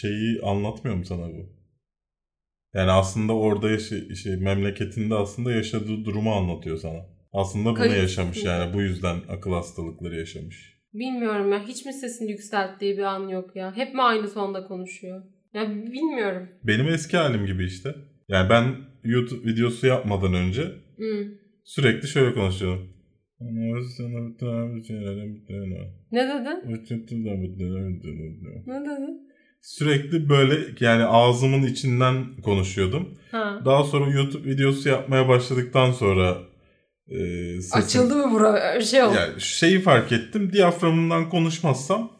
şeyi 0.00 0.40
anlatmıyor 0.42 0.96
mu 0.96 1.04
sana 1.04 1.28
bu? 1.28 1.54
Yani 2.74 2.90
aslında 2.90 3.32
orada 3.32 3.70
yaşa, 3.70 4.14
şey, 4.14 4.36
memleketinde 4.36 5.14
aslında 5.14 5.52
yaşadığı 5.52 6.04
durumu 6.04 6.32
anlatıyor 6.32 6.76
sana. 6.76 7.13
Aslında 7.34 7.64
bunu 7.70 7.74
Kayıt- 7.74 7.96
yaşamış 8.02 8.44
yani 8.44 8.74
bu 8.74 8.82
yüzden 8.82 9.16
akıl 9.28 9.52
hastalıkları 9.52 10.16
yaşamış. 10.16 10.74
Bilmiyorum 10.94 11.52
ya. 11.52 11.62
Hiç 11.68 11.84
mi 11.86 11.92
sesini 11.92 12.30
yükselttiği 12.30 12.96
bir 12.96 13.02
an 13.02 13.28
yok 13.28 13.56
ya? 13.56 13.76
Hep 13.76 13.94
mi 13.94 14.02
aynı 14.02 14.32
tonda 14.34 14.64
konuşuyor? 14.66 15.22
Ya 15.54 15.70
bilmiyorum. 15.70 16.48
Benim 16.64 16.88
eski 16.88 17.16
halim 17.16 17.46
gibi 17.46 17.64
işte. 17.64 17.94
Yani 18.28 18.50
ben 18.50 18.74
YouTube 19.04 19.50
videosu 19.52 19.86
yapmadan 19.86 20.34
önce 20.34 20.62
Hmm. 20.96 21.28
sürekli 21.64 22.08
şöyle 22.08 22.34
konuşuyordum. 22.34 22.88
Ne 26.12 26.22
dedin? 26.28 26.68
Ne 28.66 28.80
dedin? 28.80 29.28
Sürekli 29.60 30.28
böyle 30.28 30.54
yani 30.80 31.04
ağzımın 31.04 31.62
içinden 31.62 32.36
konuşuyordum. 32.42 33.18
Ha. 33.30 33.62
Daha 33.64 33.84
sonra 33.84 34.10
YouTube 34.10 34.50
videosu 34.50 34.88
yapmaya 34.88 35.28
başladıktan 35.28 35.90
sonra 35.92 36.38
e, 37.08 37.16
sesim... 37.60 37.80
Açıldı 37.80 38.16
mı 38.16 38.32
bura? 38.32 38.80
Şey 38.80 39.02
oldu. 39.02 39.14
Yani 39.14 39.40
şeyi 39.40 39.80
fark 39.80 40.12
ettim. 40.12 40.52
Diyaframımdan 40.52 41.28
konuşmazsam 41.30 42.12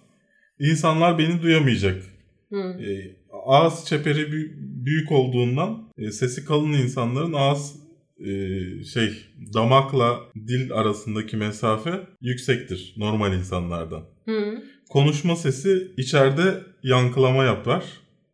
insanlar 0.59 1.19
beni 1.19 1.43
duyamayacak. 1.43 2.03
Hmm. 2.49 2.71
E, 2.71 3.17
ağız 3.47 3.85
çeperi 3.87 4.21
bü- 4.21 4.53
büyük 4.85 5.13
olduğundan 5.13 5.93
e, 5.99 6.11
sesi 6.11 6.45
kalın 6.45 6.73
insanların 6.73 7.33
ağız 7.33 7.75
e, 8.19 8.29
şey 8.85 9.11
damakla 9.55 10.21
dil 10.37 10.73
arasındaki 10.73 11.37
mesafe 11.37 12.01
yüksektir 12.21 12.95
normal 12.97 13.33
insanlardan. 13.33 14.05
Hmm. 14.25 14.55
Konuşma 14.91 15.37
sesi 15.37 15.93
içeride 15.97 16.63
yankılama 16.83 17.45
yapar. 17.45 17.85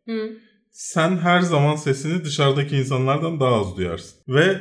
Hmm. 0.05 0.29
Sen 0.71 1.17
her 1.17 1.41
zaman 1.41 1.75
sesini 1.75 2.23
dışarıdaki 2.23 2.77
insanlardan 2.77 3.39
daha 3.39 3.55
az 3.61 3.77
duyarsın. 3.77 4.19
Ve 4.27 4.57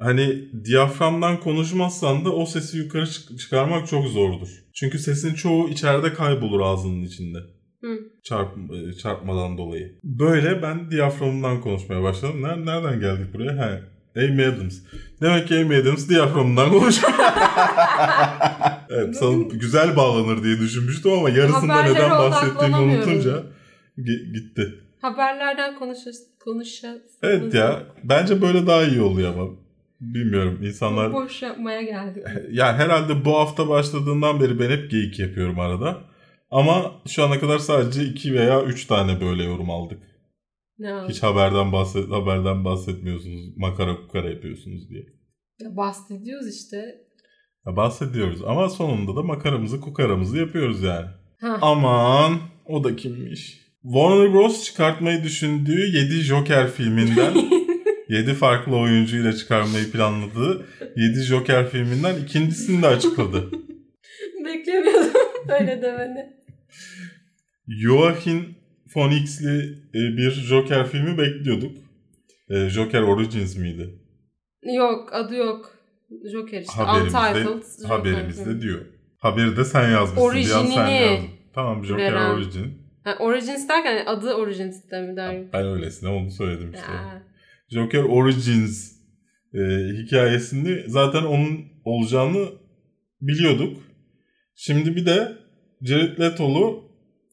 hani 0.00 0.48
diyaframdan 0.64 1.40
konuşmazsan 1.40 2.24
da 2.24 2.32
o 2.34 2.46
sesi 2.46 2.78
yukarı 2.78 3.06
çık- 3.06 3.38
çıkarmak 3.38 3.86
çok 3.88 4.06
zordur. 4.06 4.48
Çünkü 4.74 4.98
sesin 4.98 5.34
çoğu 5.34 5.68
içeride 5.68 6.12
kaybolur 6.12 6.60
ağzının 6.60 7.02
içinde. 7.02 7.38
Hı. 7.80 7.98
Çarp, 8.24 8.48
e, 8.72 8.92
çarpmadan 8.92 9.58
dolayı. 9.58 9.98
Böyle 10.04 10.62
ben 10.62 10.90
diyaframımdan 10.90 11.60
konuşmaya 11.60 12.02
başladım. 12.02 12.42
Ner- 12.42 12.66
Nereden 12.66 13.00
geldik 13.00 13.34
buraya? 13.34 13.52
He. 13.56 13.82
Amy 14.16 14.44
Adams. 14.46 14.78
Demek 15.20 15.48
ki 15.48 15.54
Amy 15.58 15.76
Adams 15.76 16.08
diyaframından 16.08 16.70
konuşuyor. 16.70 17.12
evet, 18.90 19.16
sana 19.16 19.42
güzel 19.42 19.96
bağlanır 19.96 20.44
diye 20.44 20.58
düşünmüştüm 20.58 21.12
ama 21.12 21.30
yarısında 21.30 21.74
Haberlere 21.74 21.94
neden 21.94 22.10
bahsettiğimi 22.10 22.76
unutunca 22.76 23.42
gi- 23.98 24.32
gitti. 24.32 24.74
Haberlerden 25.00 25.78
konuşa 25.78 26.10
konuşa. 26.44 26.98
Evet 27.22 27.54
ya 27.54 27.82
bence 28.04 28.42
böyle 28.42 28.66
daha 28.66 28.82
iyi 28.84 29.00
oluyor 29.00 29.34
ama. 29.34 29.48
Bilmiyorum 30.00 30.62
insanlar 30.62 31.12
Boş 31.12 31.42
yapmaya 31.42 31.82
geldik. 31.82 32.24
yani 32.50 32.76
herhalde 32.76 33.24
bu 33.24 33.38
hafta 33.38 33.68
başladığından 33.68 34.40
beri 34.40 34.60
ben 34.60 34.70
hep 34.70 34.90
geyik 34.90 35.18
yapıyorum 35.18 35.60
arada. 35.60 35.98
Ama 36.50 37.02
şu 37.08 37.24
ana 37.24 37.40
kadar 37.40 37.58
sadece 37.58 38.04
2 38.04 38.34
veya 38.34 38.62
3 38.62 38.86
tane 38.86 39.20
böyle 39.20 39.44
yorum 39.44 39.70
aldık. 39.70 40.02
Ne 40.78 40.94
oldu? 40.94 41.08
Hiç 41.08 41.22
haberden 41.22 41.72
bahset 41.72 42.10
haberden 42.10 42.64
bahsetmiyorsunuz. 42.64 43.56
Makara 43.56 43.96
kukara 43.96 44.30
yapıyorsunuz 44.30 44.90
diye. 44.90 45.06
Ya 45.60 45.76
bahsediyoruz 45.76 46.54
işte. 46.56 46.76
Ya 47.66 47.76
bahsediyoruz 47.76 48.42
ama 48.46 48.68
sonunda 48.68 49.16
da 49.16 49.22
makaramızı 49.22 49.80
kukaramızı 49.80 50.38
yapıyoruz 50.38 50.82
yani. 50.82 51.06
Ha. 51.40 51.58
Aman 51.62 52.38
o 52.66 52.84
da 52.84 52.96
kimmiş? 52.96 53.68
Warner 53.82 54.32
Bros. 54.32 54.64
çıkartmayı 54.64 55.22
düşündüğü 55.22 55.96
7 55.96 56.14
Joker 56.14 56.70
filminden 56.70 57.34
7 58.08 58.34
farklı 58.34 58.76
oyuncuyla 58.76 59.32
çıkarmayı 59.32 59.90
planladığı 59.90 60.66
7 60.96 61.20
Joker 61.20 61.68
filminden 61.70 62.14
ikincisini 62.22 62.82
de 62.82 62.86
açıkladı. 62.86 63.50
Beklemiyordum 64.44 65.20
öyle 65.60 65.82
demeni. 65.82 66.38
Joaquin 67.68 68.58
Phoenix'li 68.94 69.78
e, 69.94 70.16
bir 70.16 70.30
Joker 70.30 70.86
filmi 70.86 71.18
bekliyorduk. 71.18 71.76
E, 72.50 72.68
Joker 72.68 73.02
Origins 73.02 73.56
miydi? 73.56 73.94
Yok 74.62 75.12
adı 75.12 75.34
yok. 75.34 75.78
Joker 76.32 76.60
işte. 76.60 76.72
Haberimizde, 76.72 77.18
Untitled 77.18 77.82
Joker. 77.82 77.96
haberimizde 77.96 78.60
diyor. 78.60 78.80
Haberi 79.18 79.56
de 79.56 79.64
sen 79.64 79.90
yazmışsın. 79.90 80.28
an 80.28 80.30
sen 80.30 80.56
Orijinini 80.56 81.02
yazdın. 81.02 81.28
Tamam 81.54 81.84
Joker 81.84 82.12
veren. 82.12 82.30
Origin. 82.30 82.78
Ha, 83.04 83.16
Origins 83.20 83.68
derken 83.68 84.06
adı 84.06 84.34
Origins 84.34 84.90
de 84.90 85.00
mi 85.00 85.16
der? 85.16 85.52
Ben 85.52 85.66
öylesine 85.66 86.08
onu 86.08 86.30
söyledim 86.30 86.72
işte. 86.74 86.92
Ya. 86.92 87.22
Joker 87.70 88.02
Origins 88.02 88.92
e, 89.54 89.58
hikayesinde 90.02 90.84
zaten 90.88 91.22
onun 91.22 91.60
olacağını 91.84 92.48
biliyorduk. 93.20 93.76
Şimdi 94.54 94.96
bir 94.96 95.06
de 95.06 95.32
Jared 95.82 96.18
Leto'lu 96.20 96.84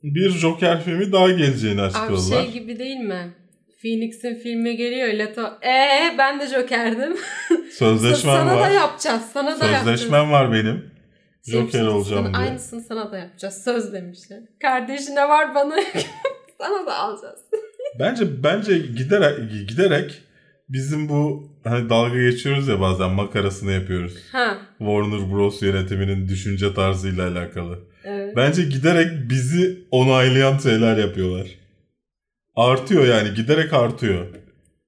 bir 0.03 0.29
Joker 0.29 0.83
filmi 0.83 1.11
daha 1.11 1.31
geleceğini 1.31 1.81
Abi 1.81 1.87
açıkladılar. 1.87 2.43
şey 2.43 2.51
gibi 2.51 2.79
değil 2.79 2.97
mi? 2.97 3.33
Phoenix'in 3.81 4.35
filmi 4.35 4.77
geliyor 4.77 5.07
Leto. 5.07 5.41
Ee 5.63 6.15
ben 6.17 6.39
de 6.39 6.47
Joker'dim. 6.47 7.15
Sözleşmem 7.71 8.35
sana 8.35 8.55
var. 8.55 8.69
da 8.69 8.73
yapacağız. 8.73 9.21
Sana 9.33 9.47
da 9.59 9.65
yapacağız. 9.65 9.83
Sözleşmem 9.85 10.31
var 10.31 10.51
benim. 10.51 10.91
Joker 11.43 11.85
olacağım 11.85 12.25
sana- 12.25 12.37
diye. 12.37 12.49
Aynısını 12.49 12.81
sana 12.81 13.11
da 13.11 13.17
yapacağız. 13.17 13.63
Söz 13.63 13.93
demişler. 13.93 14.39
Kardeşine 14.61 15.29
var 15.29 15.55
bana. 15.55 15.75
sana 16.61 16.85
da 16.85 16.97
alacağız. 16.97 17.39
Bence 17.99 18.43
bence 18.43 18.77
giderek 18.77 19.67
giderek 19.69 20.21
bizim 20.69 21.09
bu 21.09 21.51
hani 21.63 21.89
dalga 21.89 22.21
geçiyoruz 22.21 22.67
ya 22.67 22.81
bazen 22.81 23.09
makarasını 23.11 23.71
yapıyoruz. 23.71 24.13
Ha. 24.31 24.57
Warner 24.77 25.31
Bros 25.33 25.61
yönetiminin 25.61 26.27
düşünce 26.27 26.73
tarzıyla 26.73 27.27
alakalı. 27.27 27.79
Evet. 28.03 28.35
Bence 28.35 28.63
giderek 28.63 29.29
bizi 29.29 29.79
onaylayan 29.91 30.57
şeyler 30.57 30.97
yapıyorlar. 30.97 31.47
Artıyor 32.55 33.05
yani 33.05 33.33
giderek 33.33 33.73
artıyor. 33.73 34.25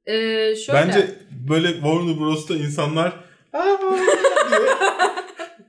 Ee, 0.05 0.55
şöyle. 0.55 0.73
Bence 0.73 1.07
böyle 1.31 1.73
Warner 1.73 2.19
Bros'ta 2.19 2.55
insanlar 2.55 3.13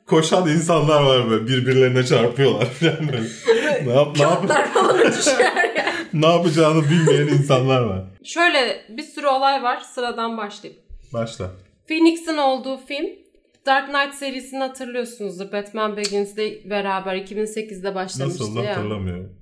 koşan 0.07 0.49
insanlar 0.49 1.03
var 1.03 1.31
böyle 1.31 1.47
birbirlerine 1.47 2.07
çarpıyorlar 2.07 2.67
falan 2.67 3.09
böyle. 3.13 3.23
ne, 3.87 3.93
yap, 3.93 4.17
ne, 4.17 4.23
yap, 4.23 4.75
falan 4.75 5.13
düşer. 5.13 5.53
Ne 6.13 6.27
yapacağını 6.27 6.83
bilmeyen 6.91 7.27
insanlar 7.27 7.83
var. 7.83 8.05
Şöyle 8.25 8.85
bir 8.89 9.03
sürü 9.03 9.27
olay 9.27 9.63
var. 9.63 9.81
Sıradan 9.81 10.37
başlayayım. 10.39 10.83
Başla. 11.13 11.51
Phoenix'in 11.89 12.37
olduğu 12.37 12.77
film 12.77 13.07
Dark 13.67 13.89
Knight 13.89 14.15
serisini 14.15 14.59
hatırlıyorsunuzdur. 14.61 15.53
Batman 15.53 15.97
Begins'le 15.97 16.71
beraber 16.71 17.17
2008'de 17.17 17.95
başlamıştı 17.95 18.43
Nasıl 18.45 18.63
ya. 18.63 18.71
hatırlamıyorum. 18.71 19.39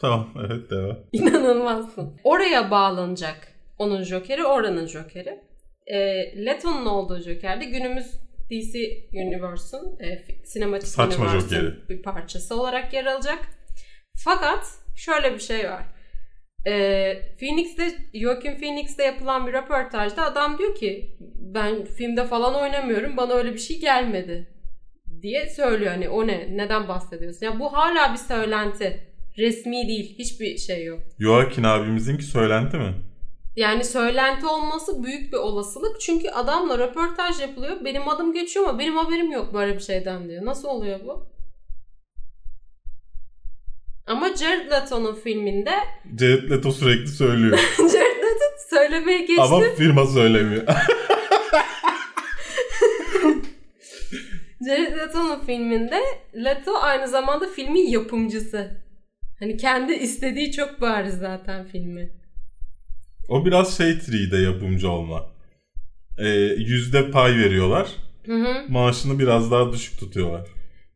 Tamam 0.00 0.28
evet 0.46 0.70
devam. 0.70 0.96
İnanılmazsın. 1.12 2.14
Oraya 2.24 2.70
bağlanacak 2.70 3.48
onun 3.78 4.02
Joker'i, 4.02 4.44
oranın 4.44 4.86
Joker'i. 4.86 5.40
E, 5.86 5.98
Leto'nun 6.46 6.86
olduğu 6.86 7.20
Joker 7.20 7.60
de 7.60 7.64
günümüz 7.64 8.06
DC 8.50 8.78
Universe'un 9.12 9.98
e, 10.00 10.24
sinematik 10.44 10.88
Saçma 10.88 11.24
universe'ın 11.24 11.60
Joker'i. 11.60 11.88
bir 11.88 12.02
parçası 12.02 12.60
olarak 12.60 12.92
yer 12.94 13.06
alacak. 13.06 13.38
Fakat 14.16 14.66
şöyle 14.96 15.34
bir 15.34 15.40
şey 15.40 15.70
var. 15.70 15.84
E, 16.66 16.72
Phoenix'te, 17.40 17.92
Joaquin 18.14 18.56
Phoenix'te 18.56 19.04
yapılan 19.04 19.46
bir 19.46 19.52
röportajda 19.52 20.24
adam 20.24 20.58
diyor 20.58 20.74
ki 20.74 21.16
ben 21.38 21.84
filmde 21.84 22.24
falan 22.24 22.54
oynamıyorum 22.54 23.16
bana 23.16 23.32
öyle 23.32 23.52
bir 23.52 23.58
şey 23.58 23.80
gelmedi 23.80 24.48
diye 25.22 25.48
söylüyor. 25.48 25.90
Hani 25.90 26.08
o 26.08 26.26
ne? 26.26 26.48
Neden 26.56 26.88
bahsediyorsun? 26.88 27.46
Ya 27.46 27.60
bu 27.60 27.72
hala 27.72 28.12
bir 28.12 28.18
söylenti. 28.18 29.14
Resmi 29.38 29.88
değil. 29.88 30.18
Hiçbir 30.18 30.58
şey 30.58 30.84
yok. 30.84 31.00
Joaquin 31.18 31.62
abimizinki 31.62 32.24
söylenti 32.24 32.76
mi? 32.76 32.94
Yani 33.56 33.84
söylenti 33.84 34.46
olması 34.46 35.04
büyük 35.04 35.32
bir 35.32 35.38
olasılık. 35.38 36.00
Çünkü 36.00 36.28
adamla 36.28 36.78
röportaj 36.78 37.40
yapılıyor. 37.40 37.84
Benim 37.84 38.08
adım 38.08 38.32
geçiyor 38.32 38.68
ama 38.68 38.78
benim 38.78 38.96
haberim 38.96 39.32
yok 39.32 39.54
böyle 39.54 39.74
bir 39.74 39.80
şeyden 39.80 40.28
diyor. 40.28 40.44
Nasıl 40.44 40.68
oluyor 40.68 41.00
bu? 41.06 41.26
Ama 44.06 44.36
Jared 44.36 44.70
Leto'nun 44.70 45.14
filminde 45.14 45.72
Jared 46.20 46.50
Leto 46.50 46.72
sürekli 46.72 47.08
söylüyor. 47.08 47.58
Jared 47.78 48.16
Leto 48.16 48.44
söylemeye 48.70 49.18
geçti. 49.18 49.42
Ama 49.42 49.60
firma 49.76 50.06
söylemiyor. 50.06 50.62
Jared 54.66 54.98
Leto'nun 54.98 55.40
filminde 55.46 56.00
Leto 56.44 56.72
aynı 56.82 57.08
zamanda 57.08 57.46
filmin 57.48 57.88
yapımcısı. 57.88 58.84
Hani 59.38 59.56
kendi 59.56 59.92
istediği 59.92 60.52
çok 60.52 60.80
bariz 60.80 61.14
zaten 61.14 61.66
filmi. 61.66 62.10
o 63.28 63.46
biraz 63.46 63.76
şey 63.76 63.98
triği 63.98 64.42
yapımcı 64.44 64.90
olma. 64.90 65.26
Ee, 66.18 66.28
yüzde 66.56 67.10
pay 67.10 67.38
veriyorlar. 67.38 67.88
Hı 68.26 68.32
hı. 68.34 68.64
Maaşını 68.68 69.18
biraz 69.18 69.50
daha 69.50 69.72
düşük 69.72 69.98
tutuyorlar. 70.00 70.48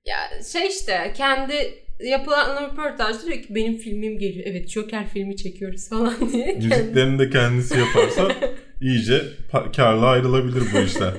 Ya 0.06 0.42
şey 0.52 0.66
işte 0.66 1.12
kendi 1.16 1.84
yapılan 2.04 2.70
röportajda 2.70 3.26
diyor 3.26 3.42
ki 3.42 3.54
benim 3.54 3.76
filmim 3.76 4.18
geliyor. 4.18 4.44
Evet 4.48 4.68
Joker 4.68 5.08
filmi 5.08 5.36
çekiyoruz 5.36 5.88
falan 5.88 6.14
diye. 6.32 6.54
Müziklerini 6.54 7.18
de 7.18 7.30
kendisi 7.30 7.78
yaparsa 7.78 8.32
iyice 8.80 9.22
karla 9.76 10.06
ayrılabilir 10.06 10.62
bu 10.74 10.78
işler. 10.78 11.14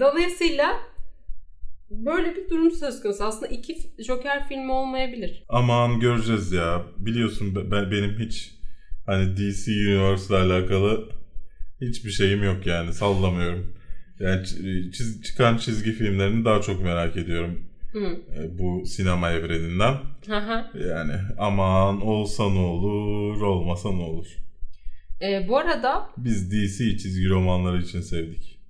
Dolayısıyla 0.00 0.80
böyle 1.90 2.36
bir 2.36 2.50
durum 2.50 2.70
söz 2.70 3.02
konusu. 3.02 3.24
Aslında 3.24 3.46
iki 3.46 3.76
Joker 4.06 4.48
filmi 4.48 4.72
olmayabilir. 4.72 5.44
Aman 5.48 6.00
göreceğiz 6.00 6.52
ya. 6.52 6.82
Biliyorsun 6.98 7.54
be- 7.56 7.70
ben 7.70 7.90
benim 7.90 8.18
hiç 8.18 8.50
hani 9.06 9.36
DC 9.36 9.70
Universe 9.72 10.26
ile 10.34 10.36
alakalı 10.42 11.08
hiçbir 11.80 12.10
şeyim 12.10 12.42
yok 12.44 12.66
yani 12.66 12.92
sallamıyorum. 12.92 13.74
Yani 14.20 14.42
çiz- 14.46 15.22
çıkan 15.22 15.56
çizgi 15.56 15.92
filmlerini 15.92 16.44
daha 16.44 16.60
çok 16.60 16.82
merak 16.82 17.16
ediyorum 17.16 17.60
Hı. 17.94 18.04
e, 18.42 18.58
bu 18.58 18.86
sinema 18.86 19.30
evreninden. 19.30 19.94
Hı. 20.26 20.78
Yani 20.88 21.12
aman 21.38 22.00
olsa 22.00 22.50
ne 22.50 22.58
olur, 22.58 23.40
olmasa 23.40 23.92
ne 23.92 24.02
olur. 24.02 24.26
Ee, 25.22 25.48
bu 25.48 25.58
arada 25.58 26.10
Biz 26.16 26.50
DC 26.52 26.98
çizgi 26.98 27.28
romanları 27.28 27.82
için 27.82 28.00
sevdik. 28.00 28.60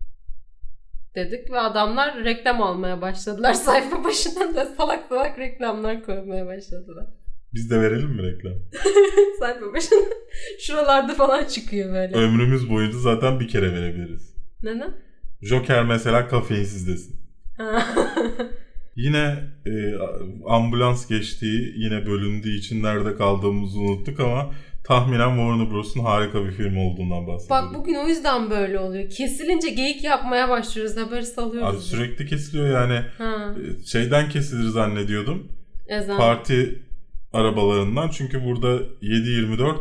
dedik 1.14 1.50
ve 1.50 1.60
adamlar 1.60 2.24
reklam 2.24 2.62
almaya 2.62 3.00
başladılar. 3.00 3.52
Sayfa 3.68 4.04
başına 4.04 4.54
da 4.54 4.66
salak 4.66 5.06
salak 5.08 5.38
reklamlar 5.38 6.02
koymaya 6.04 6.46
başladılar. 6.46 7.06
Biz 7.54 7.70
de 7.70 7.80
verelim 7.80 8.10
mi 8.10 8.22
reklam? 8.22 8.52
Sayfa 9.38 9.72
başına 9.72 10.00
şuralarda 10.60 11.14
falan 11.14 11.44
çıkıyor 11.44 11.94
böyle. 11.94 12.14
Ömrümüz 12.16 12.70
boyunca 12.70 12.98
zaten 12.98 13.40
bir 13.40 13.48
kere 13.48 13.72
verebiliriz. 13.72 14.34
Neden? 14.62 14.94
Joker 15.42 15.84
mesela 15.84 16.28
kafeinsiz 16.28 16.88
desin. 16.88 17.16
Yine 18.96 19.36
e, 19.66 19.72
ambulans 20.48 21.08
geçtiği, 21.08 21.74
yine 21.76 22.06
bölündüğü 22.06 22.56
için 22.58 22.82
nerede 22.82 23.16
kaldığımızı 23.16 23.78
unuttuk 23.78 24.20
ama 24.20 24.50
tahminen 24.84 25.28
Warner 25.28 25.70
Bros'un 25.70 26.00
harika 26.00 26.44
bir 26.44 26.50
film 26.52 26.76
olduğundan 26.76 27.26
bahsediyoruz. 27.26 27.66
Bak 27.66 27.74
bugün 27.74 27.94
o 27.94 28.08
yüzden 28.08 28.50
böyle 28.50 28.78
oluyor. 28.78 29.10
Kesilince 29.10 29.70
geyik 29.70 30.04
yapmaya 30.04 30.48
başlıyoruz. 30.48 30.96
Haberi 30.96 31.26
salıyoruz. 31.26 31.74
Abi 31.74 31.82
sürekli 31.82 32.26
kesiliyor 32.26 32.68
yani. 32.80 33.00
Ha. 33.18 33.54
E, 33.82 33.86
Şeyden 33.86 34.28
kesilir 34.28 34.68
zannediyordum. 34.68 35.48
Ezan. 35.88 36.16
Parti 36.16 36.82
arabalarından. 37.32 38.08
Çünkü 38.08 38.44
burada 38.44 38.76
7-24 39.02 39.76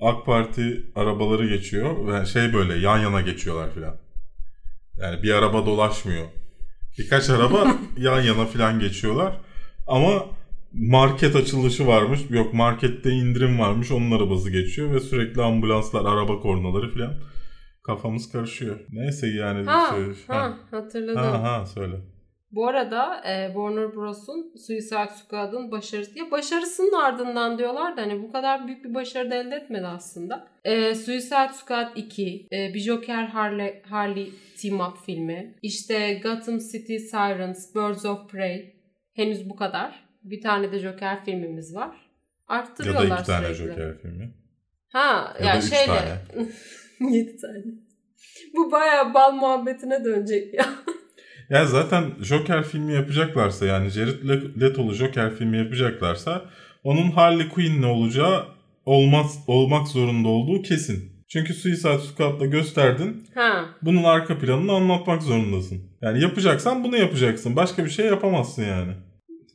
AK 0.00 0.26
Parti 0.26 0.86
arabaları 0.96 1.48
geçiyor. 1.48 2.14
Yani 2.14 2.26
şey 2.26 2.52
böyle 2.54 2.78
yan 2.78 2.98
yana 2.98 3.20
geçiyorlar 3.20 3.74
filan. 3.74 3.96
Yani 5.00 5.22
bir 5.22 5.30
araba 5.30 5.66
dolaşmıyor. 5.66 6.26
Birkaç 6.98 7.30
araba 7.30 7.76
yan 7.96 8.20
yana 8.20 8.46
filan 8.46 8.80
geçiyorlar. 8.80 9.36
Ama 9.86 10.24
market 10.72 11.36
açılışı 11.36 11.86
varmış. 11.86 12.20
Yok 12.30 12.54
markette 12.54 13.10
indirim 13.10 13.58
varmış. 13.58 13.90
Onun 13.90 14.10
arabası 14.10 14.50
geçiyor 14.50 14.94
ve 14.94 15.00
sürekli 15.00 15.42
ambulanslar, 15.42 16.04
araba 16.04 16.40
kornaları 16.40 16.94
falan. 16.94 17.14
Kafamız 17.86 18.32
karışıyor. 18.32 18.80
Neyse 18.92 19.26
yani. 19.26 19.66
Ha, 19.66 19.90
şey- 19.90 20.34
ha 20.36 20.58
hatırladım. 20.70 21.22
ha, 21.22 21.42
ha 21.42 21.66
söyle. 21.66 21.96
Bu 22.52 22.66
arada 22.68 23.22
e, 23.24 23.46
Warner 23.46 23.94
Bros'un 23.96 24.52
Suicide 24.66 25.08
Squad'ın 25.08 25.70
başarısı 25.70 26.18
ya 26.18 26.30
başarısının 26.30 26.92
ardından 26.92 27.58
diyorlar 27.58 27.96
da 27.96 28.02
hani 28.02 28.22
bu 28.22 28.32
kadar 28.32 28.66
büyük 28.66 28.84
bir 28.84 28.94
başarı 28.94 29.30
da 29.30 29.34
elde 29.34 29.56
etmedi 29.56 29.86
aslında. 29.86 30.48
E, 30.64 30.94
Suicide 30.94 31.52
Squad 31.52 31.96
2, 31.96 32.48
e, 32.52 32.74
bir 32.74 32.80
Joker 32.80 33.24
Harley, 33.24 33.82
Harley 33.82 34.30
Team 34.62 34.80
Up 34.80 34.98
filmi, 35.06 35.54
işte 35.62 36.20
Gotham 36.22 36.58
City 36.58 36.96
Sirens, 36.96 37.74
Birds 37.74 38.04
of 38.04 38.30
Prey 38.30 38.76
henüz 39.14 39.50
bu 39.50 39.56
kadar. 39.56 40.08
Bir 40.24 40.40
tane 40.40 40.72
de 40.72 40.78
Joker 40.78 41.24
filmimiz 41.24 41.74
var. 41.74 41.96
Ya 42.50 42.56
Arttırıyorlar 42.58 43.10
da 43.10 43.14
iki 43.14 43.26
tane 43.26 43.54
sürekli. 43.54 43.82
Joker 43.82 43.98
filmi. 43.98 44.34
Ha 44.88 45.34
Ya 45.40 45.46
ya 45.46 45.54
da 45.54 45.58
üç 45.58 45.64
şeyle 45.64 45.86
tane. 45.86 46.48
7 47.16 47.36
tane. 47.36 47.64
Bu 48.56 48.72
bayağı 48.72 49.14
bal 49.14 49.32
muhabbetine 49.32 50.04
dönecek 50.04 50.54
ya. 50.54 50.66
Ya 51.52 51.66
zaten 51.66 52.04
Joker 52.20 52.64
filmi 52.64 52.92
yapacaklarsa 52.92 53.66
yani 53.66 53.88
Jared 53.88 54.28
Le- 54.28 54.60
Leto'lu 54.60 54.94
Joker 54.94 55.34
filmi 55.34 55.58
yapacaklarsa 55.58 56.44
onun 56.84 57.10
Harley 57.10 57.48
Quinn'le 57.48 57.82
olacağı 57.86 58.44
olmaz 58.84 59.38
olmak 59.46 59.88
zorunda 59.88 60.28
olduğu 60.28 60.62
kesin. 60.62 61.12
Çünkü 61.28 61.54
Suicide 61.54 61.98
Squad'da 61.98 62.46
gösterdin. 62.46 63.26
Ha. 63.34 63.64
Bunun 63.82 64.02
arka 64.04 64.38
planını 64.38 64.72
anlatmak 64.72 65.22
zorundasın. 65.22 65.78
Yani 66.02 66.22
yapacaksan 66.22 66.84
bunu 66.84 66.96
yapacaksın. 66.96 67.56
Başka 67.56 67.84
bir 67.84 67.90
şey 67.90 68.06
yapamazsın 68.06 68.62
yani. 68.64 68.92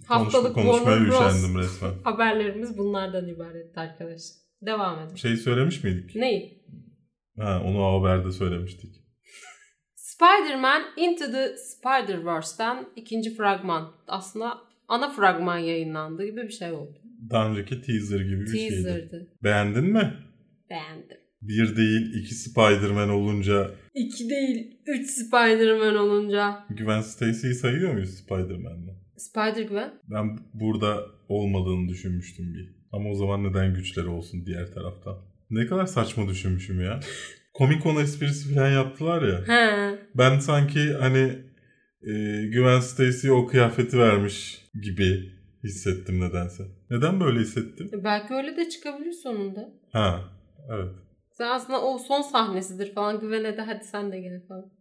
Haftalık 0.08 0.56
Konuş- 0.56 0.68
konuşmaya 0.68 1.00
üşendim 1.00 1.58
resmen. 1.60 1.92
Haberlerimiz 2.04 2.78
bunlardan 2.78 3.28
ibaretti 3.28 3.80
arkadaşlar. 3.80 4.38
Devam 4.62 5.00
edin. 5.00 5.16
Şey 5.16 5.38
söylemiş 5.38 5.84
miydik? 5.84 6.16
Neyi? 6.16 6.64
Ha, 7.40 7.62
onu 7.66 7.84
haberde 7.84 8.32
söylemiştik. 8.32 9.07
Spider-Man 10.18 10.82
Into 10.98 11.32
the 11.32 11.58
Spider-Verse'den 11.58 12.86
ikinci 12.96 13.36
fragman. 13.36 13.92
Aslında 14.08 14.58
ana 14.88 15.10
fragman 15.10 15.58
yayınlandı 15.58 16.26
gibi 16.26 16.42
bir 16.44 16.52
şey 16.52 16.72
oldu. 16.72 16.98
Daha 17.30 17.50
önceki 17.50 17.82
teaser 17.82 18.20
gibi 18.20 18.42
bir 18.42 18.48
şeydi. 18.58 18.84
Teaser'dı. 18.84 19.28
Beğendin 19.44 19.84
mi? 19.84 20.14
Beğendim. 20.70 21.18
Bir 21.42 21.76
değil 21.78 22.14
iki 22.14 22.36
Spider-Man 22.36 23.10
olunca 23.10 23.72
İki 23.94 24.30
değil, 24.30 24.78
üç 24.88 25.10
Spider-Man 25.10 25.96
olunca. 25.96 26.66
Gwen 26.70 27.02
Stacy'yi 27.02 27.54
sayıyor 27.54 27.94
muyuz 27.94 28.10
Spider-Man'le? 28.18 28.96
Spider-Gwen? 29.18 29.90
Ben 30.12 30.40
burada 30.54 31.06
olmadığını 31.30 31.90
düşünmüştüm 31.90 32.54
bir. 32.54 32.76
Ama 32.92 33.10
o 33.10 33.16
zaman 33.16 33.44
neden 33.44 33.74
güçleri 33.74 34.08
olsun 34.08 34.46
diğer 34.46 34.72
taraftan? 34.72 35.18
Ne 35.50 35.68
kadar 35.68 35.86
saçma 35.86 36.28
düşünmüşüm 36.28 36.82
ya. 36.82 37.00
Comic 37.58 37.84
Con 37.84 37.96
esprisi 37.96 38.56
falan 38.56 38.70
yaptılar 38.70 39.22
ya. 39.22 39.48
He. 39.48 39.96
Ben 40.16 40.40
sanki 40.40 40.94
hani 40.94 41.48
e, 42.02 42.12
Gwen 42.48 42.80
Stacy'ye 42.80 43.34
o 43.34 43.48
kıyafeti 43.48 44.00
vermiş 44.00 44.66
gibi 44.82 45.32
hissettim 45.64 46.22
nedense. 46.22 46.64
Neden 46.90 47.20
böyle 47.20 47.40
hissettim? 47.40 47.90
E, 47.94 48.04
Belki 48.04 48.34
öyle 48.34 48.58
de 48.58 48.70
çıkabilir 48.70 49.12
sonunda. 49.12 49.70
Ha, 49.92 50.22
evet. 50.70 50.92
Sen 51.32 51.48
aslında 51.48 51.82
o 51.82 51.98
son 51.98 52.22
sahnesidir 52.22 52.94
falan. 52.94 53.20
Güvene 53.20 53.58
de 53.58 53.62
hadi 53.62 53.84
sen 53.84 54.12
de 54.12 54.20
gel 54.20 54.42
falan. 54.48 54.72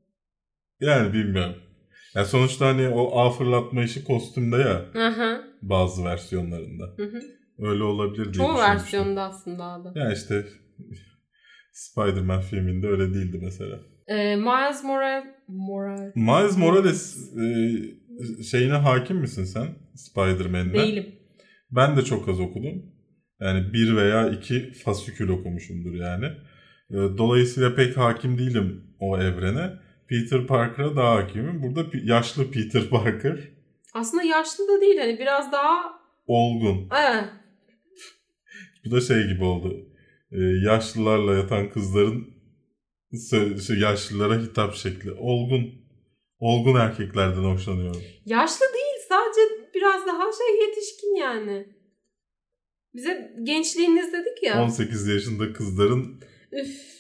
Yani 0.81 1.13
bilmiyorum. 1.13 1.57
Yani 2.15 2.27
sonuçta 2.27 2.67
hani 2.67 2.89
o 2.89 3.19
ağ 3.19 3.31
fırlatma 3.31 3.83
işi 3.83 4.05
kostümde 4.05 4.57
ya 4.57 4.85
hı. 5.11 5.45
bazı 5.63 6.05
versiyonlarında. 6.05 6.85
hı 6.97 7.05
hı. 7.05 7.21
Öyle 7.59 7.83
olabilir 7.83 8.25
diye 8.25 8.33
Çoğu 8.33 8.59
versiyonda 8.59 9.23
aslında 9.23 9.65
abi. 9.65 9.99
Ya 9.99 10.13
işte 10.13 10.45
Spider-Man 11.77 12.41
filminde 12.41 12.87
öyle 12.87 13.15
değildi 13.15 13.39
mesela. 13.43 13.79
Ee, 14.07 14.37
Miles 14.37 14.85
Morales... 14.85 15.25
Morales... 15.49 16.17
Miles 16.17 16.57
Morales 16.59 17.17
e, 18.39 18.43
şeyine 18.43 18.73
hakim 18.73 19.17
misin 19.17 19.45
sen? 19.45 19.67
Spider-Man'ine. 19.95 20.73
Değilim. 20.75 21.07
Ben 21.71 21.97
de 21.97 22.03
çok 22.03 22.29
az 22.29 22.41
okudum. 22.41 22.83
Yani 23.41 23.73
bir 23.73 23.97
veya 23.97 24.29
iki 24.29 24.73
fasikül 24.73 25.29
okumuşumdur 25.29 25.95
yani. 25.95 26.27
E, 26.91 26.95
Dolayısıyla 26.95 27.75
pek 27.75 27.97
hakim 27.97 28.39
değilim 28.39 28.85
o 29.01 29.19
evrene. 29.19 29.71
Peter 30.09 30.47
Parker'a 30.47 30.97
daha 30.97 31.15
hakimim. 31.15 31.63
Burada 31.63 31.85
yaşlı 32.05 32.51
Peter 32.51 32.89
Parker. 32.89 33.39
Aslında 33.95 34.23
yaşlı 34.23 34.69
da 34.69 34.81
değil 34.81 34.99
hani 34.99 35.19
biraz 35.19 35.53
daha... 35.53 35.97
Olgun. 36.27 36.89
Ee, 36.97 37.25
Bu 38.85 38.91
da 38.91 39.01
şey 39.01 39.27
gibi 39.27 39.45
oldu. 39.45 39.87
E, 40.33 40.39
yaşlılarla 40.65 41.35
yatan 41.35 41.71
kızların 41.71 42.27
şey, 43.67 43.79
yaşlılara 43.79 44.43
hitap 44.43 44.75
şekli. 44.75 45.13
Olgun. 45.13 45.87
Olgun 46.39 46.75
erkeklerden 46.81 47.43
hoşlanıyorum. 47.45 48.03
yaşlı 48.27 48.65
değil 48.75 48.97
sadece 49.09 49.41
biraz 49.75 50.07
daha 50.07 50.23
şey 50.33 50.67
yetişkin 50.69 51.17
yani. 51.17 51.67
Bize 52.95 53.35
gençliğiniz 53.43 54.13
dedik 54.13 54.43
ya. 54.43 54.63
18 54.65 55.07
yaşında 55.09 55.53
kızların 55.53 56.21
Üf. 56.53 56.97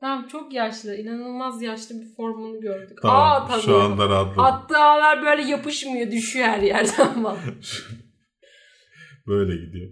Tamam 0.00 0.28
çok 0.28 0.52
yaşlı. 0.52 0.96
inanılmaz 0.96 1.62
yaşlı 1.62 2.00
bir 2.00 2.14
formunu 2.16 2.60
gördük. 2.60 2.98
tamam 3.02 3.42
Aa 3.42 3.46
tabii. 3.48 3.62
şu 3.62 3.76
anda 3.76 4.08
rahatladım. 4.08 4.44
Attığı 4.44 4.78
ağlar 4.78 5.22
böyle 5.22 5.42
yapışmıyor. 5.50 6.10
Düşüyor 6.10 6.46
her 6.46 6.62
yerden 6.62 7.24
bak. 7.24 7.38
Böyle 9.26 9.66
gidiyor. 9.66 9.90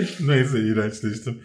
Neyse 0.26 0.60
iğrençleştim. 0.60 1.38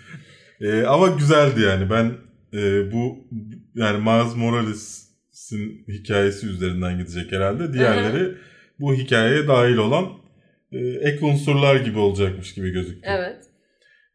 Ee, 0.62 0.82
ama 0.84 1.08
güzeldi 1.08 1.62
yani. 1.62 1.90
Ben 1.90 2.12
e, 2.54 2.92
bu 2.92 3.28
yani 3.76 3.98
Miles 3.98 4.36
Morales'in 4.36 5.86
hikayesi 5.88 6.48
üzerinden 6.48 6.98
gidecek 6.98 7.32
herhalde. 7.32 7.74
Diğerleri 7.74 8.34
bu 8.80 8.94
hikayeye 8.94 9.48
dahil 9.48 9.78
olan 9.78 10.06
e, 10.72 10.78
ek 10.78 11.26
unsurlar 11.26 11.76
gibi 11.76 12.00
olacakmış 12.00 12.54
gibi 12.54 12.70
gözüktü. 12.72 13.02
Evet. 13.04 13.38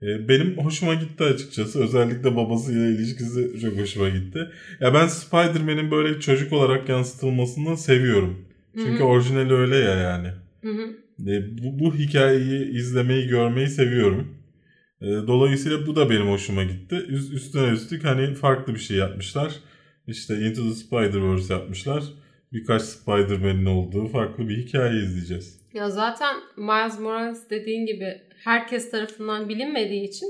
E, 0.03 0.28
Benim 0.28 0.59
hoşuma 0.59 0.95
gitti 0.95 1.24
açıkçası. 1.24 1.83
Özellikle 1.83 2.37
babasıyla 2.37 2.87
ilişkisi 2.87 3.61
çok 3.61 3.78
hoşuma 3.78 4.09
gitti. 4.09 4.39
Ya 4.80 4.95
ben 4.95 5.07
Spider-Man'in 5.07 5.91
böyle 5.91 6.20
çocuk 6.20 6.53
olarak 6.53 6.89
yansıtılmasını 6.89 7.76
seviyorum. 7.76 8.45
Çünkü 8.76 8.99
Hı 8.99 9.05
hı. 9.05 9.05
orijinali 9.05 9.53
öyle 9.55 9.76
ya 9.76 9.97
yani. 9.97 10.28
Hı 10.62 10.68
hı. 10.70 10.97
E, 11.26 11.58
Bu, 11.58 11.78
bu 11.78 11.94
hikayeyi 11.94 12.70
izlemeyi, 12.76 13.28
görmeyi 13.28 13.68
seviyorum. 13.68 14.38
E, 15.00 15.06
Dolayısıyla 15.06 15.86
bu 15.86 15.96
da 15.96 16.10
benim 16.10 16.26
hoşuma 16.28 16.64
gitti. 16.64 16.94
Üst, 17.08 17.32
üstüne 17.32 17.68
üstlük 17.72 18.04
hani 18.04 18.34
farklı 18.34 18.74
bir 18.74 18.80
şey 18.80 18.96
yapmışlar. 18.96 19.52
İşte 20.06 20.34
Into 20.34 20.62
the 20.62 20.74
Spider-Verse 20.74 21.52
yapmışlar. 21.52 22.04
Birkaç 22.52 22.82
Spider-Man'in 22.82 23.66
olduğu 23.66 24.06
farklı 24.06 24.48
bir 24.48 24.56
hikaye 24.56 25.02
izleyeceğiz. 25.02 25.60
Ya 25.74 25.90
zaten 25.90 26.36
Miles 26.56 27.00
Morales 27.00 27.50
dediğin 27.50 27.86
gibi 27.86 28.20
herkes 28.44 28.90
tarafından 28.90 29.48
bilinmediği 29.48 30.08
için 30.08 30.26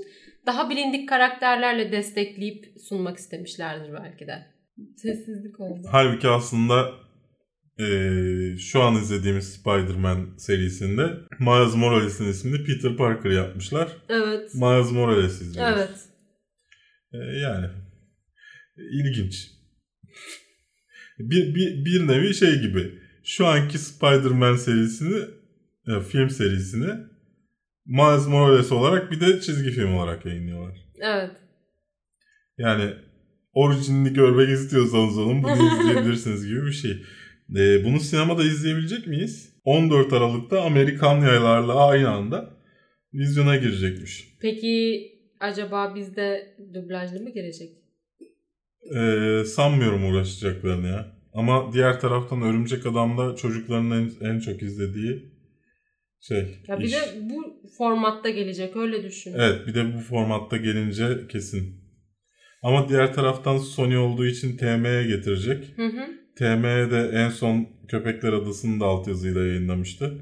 daha 0.47 0.70
bilindik 0.70 1.09
karakterlerle 1.09 1.93
destekleyip 1.93 2.64
sunmak 2.88 3.16
istemişlerdir 3.18 3.93
belki 3.93 4.26
de. 4.26 4.47
Sessizlik 4.97 5.61
oldu. 5.61 5.88
Halbuki 5.90 6.28
aslında 6.28 6.90
eee, 7.79 8.57
şu 8.59 8.83
an 8.83 8.95
izlediğimiz 8.95 9.53
Spider-Man 9.53 10.35
serisinde 10.39 11.03
Miles 11.39 11.75
Morales'in 11.75 12.29
ismini 12.29 12.64
Peter 12.64 12.97
Parker 12.97 13.31
yapmışlar. 13.31 13.97
Evet. 14.09 14.55
Miles 14.55 14.93
Morales 14.93 15.41
izliyoruz. 15.41 15.79
Evet. 15.79 15.91
Eee, 17.12 17.39
yani 17.41 17.66
ilginç. 18.79 19.51
bir, 21.18 21.55
bir, 21.55 21.85
bir 21.85 22.09
nevi 22.09 22.35
şey 22.35 22.61
gibi. 22.61 23.03
Şu 23.25 23.47
anki 23.47 23.79
Spider-Man 23.79 24.57
serisini, 24.57 25.25
e, 25.89 26.01
film 26.01 26.31
serisini 26.31 26.95
Miles 27.87 28.27
Morales 28.27 28.73
olarak 28.73 29.11
bir 29.11 29.20
de 29.20 29.41
çizgi 29.41 29.70
film 29.70 29.95
olarak 29.95 30.27
yayınlıyorlar. 30.27 30.79
Evet. 31.01 31.31
Yani 32.59 32.95
orijinini 33.53 34.12
görmek 34.12 34.49
istiyorsanız 34.49 35.18
onun 35.18 35.43
bunu 35.43 35.53
izleyebilirsiniz 35.81 36.47
gibi 36.47 36.66
bir 36.66 36.73
şey. 36.73 37.03
Ee, 37.57 37.85
bunu 37.85 38.01
sinemada 38.01 38.45
izleyebilecek 38.45 39.07
miyiz? 39.07 39.53
14 39.65 40.13
Aralık'ta 40.13 40.63
Amerikan 40.63 41.21
yaylarla 41.21 41.87
aynı 41.87 42.09
anda 42.09 42.51
vizyona 43.15 43.57
girecekmiş. 43.57 44.29
Peki 44.41 45.03
acaba 45.41 45.95
bizde 45.95 46.57
dublajlı 46.75 47.21
mı 47.21 47.31
gelecek? 47.31 47.71
Ee, 48.97 49.45
sanmıyorum 49.45 50.05
uğraşacaklarını 50.05 50.87
ya. 50.87 51.13
Ama 51.35 51.73
diğer 51.73 52.01
taraftan 52.01 52.43
Örümcek 52.43 52.87
Adam'da 52.87 53.37
çocukların 53.37 53.91
en, 53.91 54.11
en 54.29 54.41
çok 54.41 54.63
izlediği 54.63 55.33
şey 56.21 56.59
Ya 56.69 56.79
bir 56.79 56.85
iş. 56.85 56.93
de 56.93 56.99
bu 57.21 57.57
formatta 57.79 58.31
gelecek 58.31 58.77
öyle 58.77 59.03
düşün. 59.05 59.33
Evet 59.37 59.67
bir 59.67 59.75
de 59.75 59.95
bu 59.95 59.99
formatta 60.01 60.57
gelince 60.57 61.27
kesin. 61.29 61.83
Ama 62.63 62.89
diğer 62.89 63.15
taraftan 63.15 63.59
Sony 63.59 63.97
olduğu 63.99 64.27
için 64.27 64.57
TM'ye 64.57 65.07
getirecek. 65.07 65.65
Hı 65.77 65.87
hı. 65.87 66.22
TM'de 66.37 67.11
en 67.14 67.28
son 67.28 67.66
Köpekler 67.89 68.33
Adası'nı 68.33 68.80
da 68.80 68.87
altyazıyla 68.87 69.41
yayınlamıştı. 69.47 70.14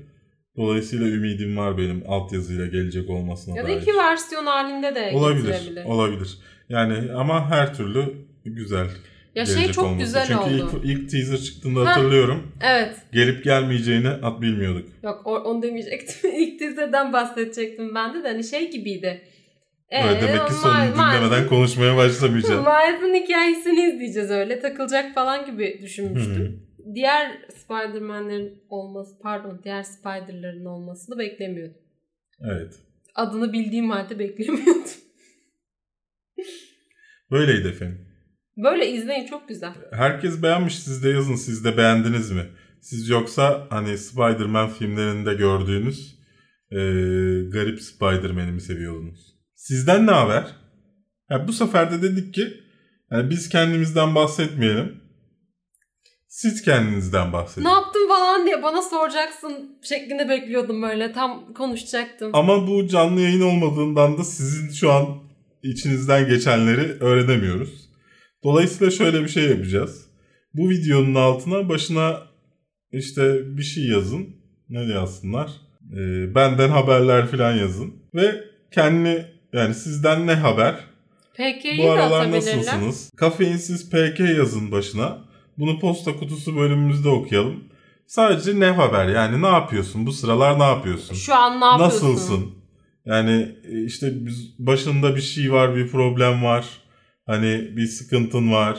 Dolayısıyla 0.57 1.07
ümidim 1.09 1.57
var 1.57 1.79
benim 1.79 2.03
altyazıyla 2.09 2.67
gelecek 2.67 3.11
olmasına 3.11 3.57
Ya 3.57 3.65
da 3.65 3.69
dair. 3.69 3.81
iki 3.83 3.97
versiyon 3.97 4.47
halinde 4.47 4.95
de 4.95 5.11
Olabilir, 5.15 5.85
olabilir. 5.85 6.39
Yani 6.69 7.13
ama 7.13 7.51
her 7.51 7.75
türlü 7.75 8.15
güzel. 8.45 8.87
Ya 9.35 9.47
şey 9.47 9.73
çok 9.73 9.85
olması. 9.85 10.05
güzel 10.05 10.27
Çünkü 10.27 10.41
oldu. 10.63 10.81
ilk, 10.85 10.91
ilk 10.91 11.11
teaser 11.11 11.37
çıktığında 11.37 11.81
Ha. 11.81 11.91
hatırlıyorum. 11.97 12.53
Evet. 12.61 12.97
Gelip 13.13 13.45
gelmeyeceğini 13.45 14.09
at 14.09 14.41
bilmiyorduk. 14.43 14.89
Yok 15.03 15.23
onu 15.27 15.63
demeyecektim. 15.63 16.31
İlk 16.41 16.59
teaser'dan 16.59 17.13
bahsedecektim 17.13 17.95
ben 17.95 18.15
de 18.15 18.25
de 18.25 18.29
hani 18.29 18.45
şey 18.45 18.71
gibiydi. 18.71 19.23
Ee, 19.91 20.21
demek 20.23 20.47
ki 20.49 20.55
sonunu 20.55 20.79
Ma- 20.79 21.19
dinlemeden 21.19 21.49
konuşmaya 21.49 21.97
başlamayacağım. 21.97 22.65
Miles'ın 22.65 23.15
hikayesini 23.25 23.81
izleyeceğiz 23.93 24.31
öyle. 24.31 24.61
Takılacak 24.61 25.15
falan 25.15 25.47
gibi 25.47 25.79
düşünmüştüm. 25.83 26.67
Diğer 26.95 27.39
Spider-Man'lerin 27.57 28.63
olması, 28.69 29.19
pardon 29.23 29.61
diğer 29.65 29.83
Spider'ların 29.83 30.65
olmasını 30.65 31.19
beklemiyordum. 31.19 31.77
evet. 32.45 32.75
Adını 33.15 33.53
bildiğim 33.53 33.91
halde 33.91 34.19
beklemiyordum. 34.19 34.83
Böyleydi 37.31 37.69
efendim. 37.69 38.07
Böyle 38.57 38.91
izleyin 38.91 39.27
çok 39.27 39.49
güzel. 39.49 39.73
Herkes 39.93 40.43
beğenmiş 40.43 40.79
siz 40.79 41.05
de 41.05 41.09
yazın 41.11 41.35
siz 41.35 41.65
de 41.65 41.77
beğendiniz 41.77 42.31
mi? 42.31 42.47
Siz 42.81 43.09
yoksa 43.09 43.67
hani 43.71 43.99
Spider-Man 43.99 44.69
filmlerinde 44.69 45.35
gördüğünüz 45.35 46.19
e, 46.71 46.77
garip 47.51 47.81
Spider-Man'i 47.81 48.53
mi 48.53 48.61
seviyordunuz? 48.61 49.30
Sizden 49.61 50.07
ne 50.07 50.11
haber? 50.11 50.45
Ya 51.31 51.49
bu 51.49 51.53
sefer 51.53 51.93
de 51.93 52.03
dedik 52.03 52.35
ki 52.35 52.61
yani 53.11 53.31
biz 53.31 53.49
kendimizden 53.49 54.15
bahsetmeyelim. 54.15 55.01
Siz 56.29 56.63
kendinizden 56.63 57.33
bahsedin. 57.33 57.65
Ne 57.65 57.71
yaptın 57.71 58.09
falan 58.09 58.47
diye 58.47 58.63
bana 58.63 58.83
soracaksın 58.83 59.79
şeklinde 59.83 60.29
bekliyordum 60.29 60.83
böyle. 60.83 61.13
Tam 61.13 61.55
konuşacaktım. 61.55 62.31
Ama 62.35 62.67
bu 62.67 62.87
canlı 62.87 63.21
yayın 63.21 63.41
olmadığından 63.41 64.19
da 64.19 64.25
sizin 64.25 64.71
şu 64.73 64.93
an 64.93 65.07
içinizden 65.63 66.29
geçenleri 66.29 66.97
öğrenemiyoruz. 67.01 67.91
Dolayısıyla 68.45 68.91
şöyle 68.91 69.23
bir 69.23 69.29
şey 69.29 69.49
yapacağız. 69.49 70.07
Bu 70.55 70.71
videonun 70.71 71.15
altına 71.15 71.69
başına 71.69 72.23
işte 72.93 73.57
bir 73.57 73.63
şey 73.63 73.85
yazın. 73.89 74.37
Ne 74.69 74.83
yazsınlar? 74.83 75.51
Ee, 75.93 76.35
benden 76.35 76.69
haberler 76.69 77.27
falan 77.27 77.53
yazın. 77.53 77.95
Ve 78.15 78.45
kendi 78.71 79.40
yani 79.53 79.75
sizden 79.75 80.27
ne 80.27 80.35
haber? 80.35 80.75
PK'yi 81.35 81.79
Bu 81.79 81.91
aralar 81.91 82.31
nasılsınız? 82.31 83.11
Kafeinsiz 83.17 83.91
PK 83.91 84.21
yazın 84.21 84.73
başına. 84.73 85.19
Bunu 85.59 85.79
posta 85.79 86.17
kutusu 86.17 86.57
bölümümüzde 86.57 87.09
okuyalım. 87.09 87.65
Sadece 88.07 88.61
ne 88.61 88.71
haber? 88.71 89.09
Yani 89.09 89.43
ne 89.43 89.47
yapıyorsun? 89.47 90.07
Bu 90.07 90.13
sıralar 90.13 90.59
ne 90.59 90.65
yapıyorsun? 90.65 91.15
Şu 91.15 91.35
an 91.35 91.61
ne 91.61 91.65
yapıyorsun? 91.65 92.13
Nasılsın? 92.13 92.51
Yani 93.07 93.57
e, 93.65 93.85
işte 93.85 94.15
başında 94.59 95.17
bir 95.17 95.21
şey 95.21 95.53
var, 95.53 95.77
bir 95.77 95.89
problem 95.89 96.45
var. 96.45 96.67
Hani 97.27 97.77
bir 97.77 97.87
sıkıntın 97.87 98.53
var. 98.53 98.79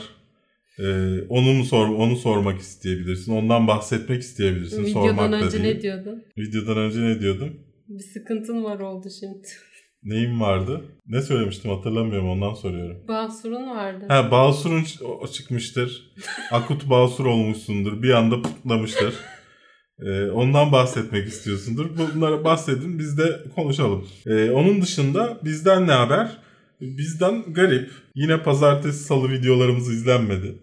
Ee, 0.78 1.20
onu 1.28 1.52
mu 1.52 1.64
sor, 1.64 1.88
onu 1.88 2.16
sormak 2.16 2.60
isteyebilirsin. 2.60 3.32
Ondan 3.32 3.66
bahsetmek 3.66 4.22
isteyebilirsin. 4.22 4.84
Videodan 4.84 5.08
sormak 5.08 5.32
da 5.32 5.36
önce 5.36 5.62
değil. 5.62 5.74
ne 5.74 5.82
diyordun? 5.82 6.24
Videodan 6.38 6.76
önce 6.76 7.00
ne 7.00 7.20
diyordum? 7.20 7.60
Bir 7.88 8.04
sıkıntın 8.04 8.64
var 8.64 8.80
oldu 8.80 9.08
şimdi. 9.20 9.48
Neyim 10.04 10.40
vardı? 10.40 10.80
Ne 11.06 11.22
söylemiştim 11.22 11.70
hatırlamıyorum 11.70 12.28
ondan 12.28 12.54
soruyorum. 12.54 12.96
Basur'un 13.08 13.70
vardı. 13.70 14.04
Ha 14.08 14.30
Basur'un 14.30 14.84
çıkmıştır. 15.32 16.12
Akut 16.52 16.90
Basur 16.90 17.26
olmuşsundur. 17.26 18.02
Bir 18.02 18.10
anda 18.10 18.42
pıtlamıştır. 18.42 19.14
Ee, 20.00 20.30
ondan 20.30 20.72
bahsetmek 20.72 21.28
istiyorsundur. 21.28 21.86
Bunlara 22.14 22.44
bahsedin 22.44 22.98
biz 22.98 23.18
de 23.18 23.40
konuşalım. 23.54 24.08
Ee, 24.26 24.50
onun 24.50 24.82
dışında 24.82 25.38
bizden 25.44 25.86
ne 25.86 25.92
haber? 25.92 26.38
Bizden 26.80 27.52
garip. 27.52 27.90
Yine 28.14 28.42
pazartesi 28.42 29.04
salı 29.04 29.30
videolarımız 29.30 29.92
izlenmedi. 29.92 30.58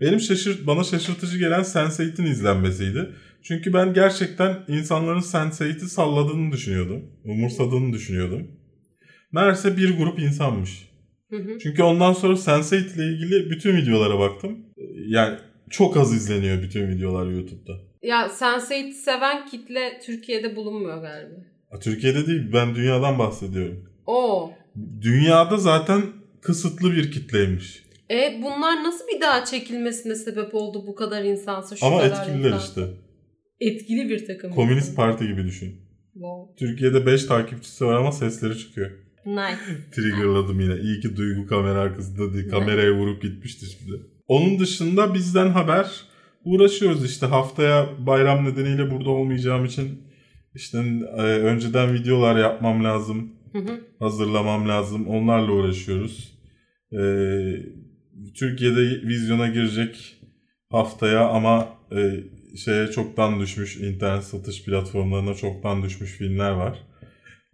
Benim 0.00 0.20
şaşırt 0.20 0.66
bana 0.66 0.84
şaşırtıcı 0.84 1.38
gelen 1.38 1.62
Sense8'in 1.62 2.26
izlenmesiydi. 2.26 3.10
Çünkü 3.42 3.72
ben 3.72 3.94
gerçekten 3.94 4.58
insanların 4.68 5.20
Sense8'i 5.20 5.88
salladığını 5.88 6.52
düşünüyordum. 6.52 7.02
Umursadığını 7.24 7.92
düşünüyordum. 7.92 8.48
Meğerse 9.32 9.76
bir 9.76 9.98
grup 9.98 10.18
insanmış. 10.18 10.88
Hı 11.30 11.36
hı. 11.36 11.58
Çünkü 11.58 11.82
ondan 11.82 12.12
sonra 12.12 12.32
Sense8 12.34 12.94
ile 12.96 13.04
ilgili 13.04 13.50
bütün 13.50 13.76
videolara 13.76 14.18
baktım. 14.18 14.58
Yani 15.06 15.38
çok 15.70 15.96
az 15.96 16.14
izleniyor 16.14 16.62
bütün 16.62 16.88
videolar 16.88 17.26
YouTube'da. 17.26 17.72
Ya 18.02 18.26
Sense8 18.26 18.92
seven 18.92 19.46
kitle 19.46 20.00
Türkiye'de 20.04 20.56
bulunmuyor 20.56 21.02
galiba. 21.02 21.34
Türkiye'de 21.80 22.26
değil 22.26 22.52
ben 22.52 22.74
dünyadan 22.74 23.18
bahsediyorum. 23.18 23.84
Oo. 24.06 24.50
Dünyada 25.00 25.56
zaten 25.56 26.02
kısıtlı 26.40 26.92
bir 26.92 27.12
kitleymiş. 27.12 27.82
E 28.10 28.40
bunlar 28.42 28.84
nasıl 28.84 29.04
bir 29.08 29.20
daha 29.20 29.44
çekilmesine 29.44 30.14
sebep 30.14 30.54
oldu 30.54 30.84
bu 30.86 30.94
kadar 30.94 31.24
insansa 31.24 31.76
şu 31.76 31.86
Ama 31.86 31.98
kadar 31.98 32.20
etkililer 32.20 32.48
insan? 32.48 32.58
işte. 32.68 32.80
Etkili 33.60 34.08
bir 34.08 34.26
takım. 34.26 34.50
Komünist 34.52 34.90
insan. 34.90 34.96
parti 34.96 35.26
gibi 35.26 35.44
düşün. 35.44 35.76
Wow. 36.12 36.66
Türkiye'de 36.66 37.06
5 37.06 37.24
takipçisi 37.24 37.84
var 37.84 37.94
ama 37.94 38.12
sesleri 38.12 38.58
çıkıyor. 38.58 38.90
Nice. 39.26 39.90
Triggerladım 39.92 40.60
yine. 40.60 40.76
İyi 40.76 41.00
ki 41.00 41.16
Duygu 41.16 41.46
kamera 41.46 41.80
arkasında 41.80 42.34
değil. 42.34 42.50
Kameraya 42.50 42.92
vurup 42.92 43.22
gitmişti 43.22 43.66
şimdi. 43.66 44.02
Onun 44.28 44.58
dışında 44.58 45.14
bizden 45.14 45.48
haber 45.48 45.86
uğraşıyoruz 46.44 47.04
işte. 47.04 47.26
Haftaya 47.26 47.88
bayram 48.06 48.44
nedeniyle 48.44 48.90
burada 48.90 49.10
olmayacağım 49.10 49.64
için 49.64 50.02
işte 50.54 50.78
e, 51.16 51.22
önceden 51.22 51.94
videolar 51.94 52.36
yapmam 52.36 52.84
lazım. 52.84 53.32
Hı 53.52 53.58
hı. 53.58 53.80
Hazırlamam 53.98 54.68
lazım. 54.68 55.06
Onlarla 55.06 55.52
uğraşıyoruz. 55.52 56.38
E, 56.92 57.00
Türkiye'de 58.34 58.80
vizyona 59.08 59.48
girecek 59.48 60.16
haftaya 60.70 61.28
ama 61.28 61.68
e, 61.96 62.24
şeye 62.56 62.86
çoktan 62.86 63.40
düşmüş 63.40 63.76
internet 63.76 64.24
satış 64.24 64.64
platformlarına 64.64 65.34
çoktan 65.34 65.82
düşmüş 65.82 66.10
filmler 66.10 66.50
var. 66.50 66.78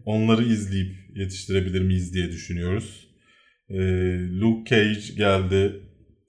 Onları 0.05 0.43
izleyip 0.43 0.97
yetiştirebilir 1.19 1.83
miyiz 1.83 2.15
diye 2.15 2.29
düşünüyoruz. 2.29 3.09
Ee, 3.71 3.79
Luke 4.41 4.71
Cage 4.71 5.15
geldi 5.17 5.83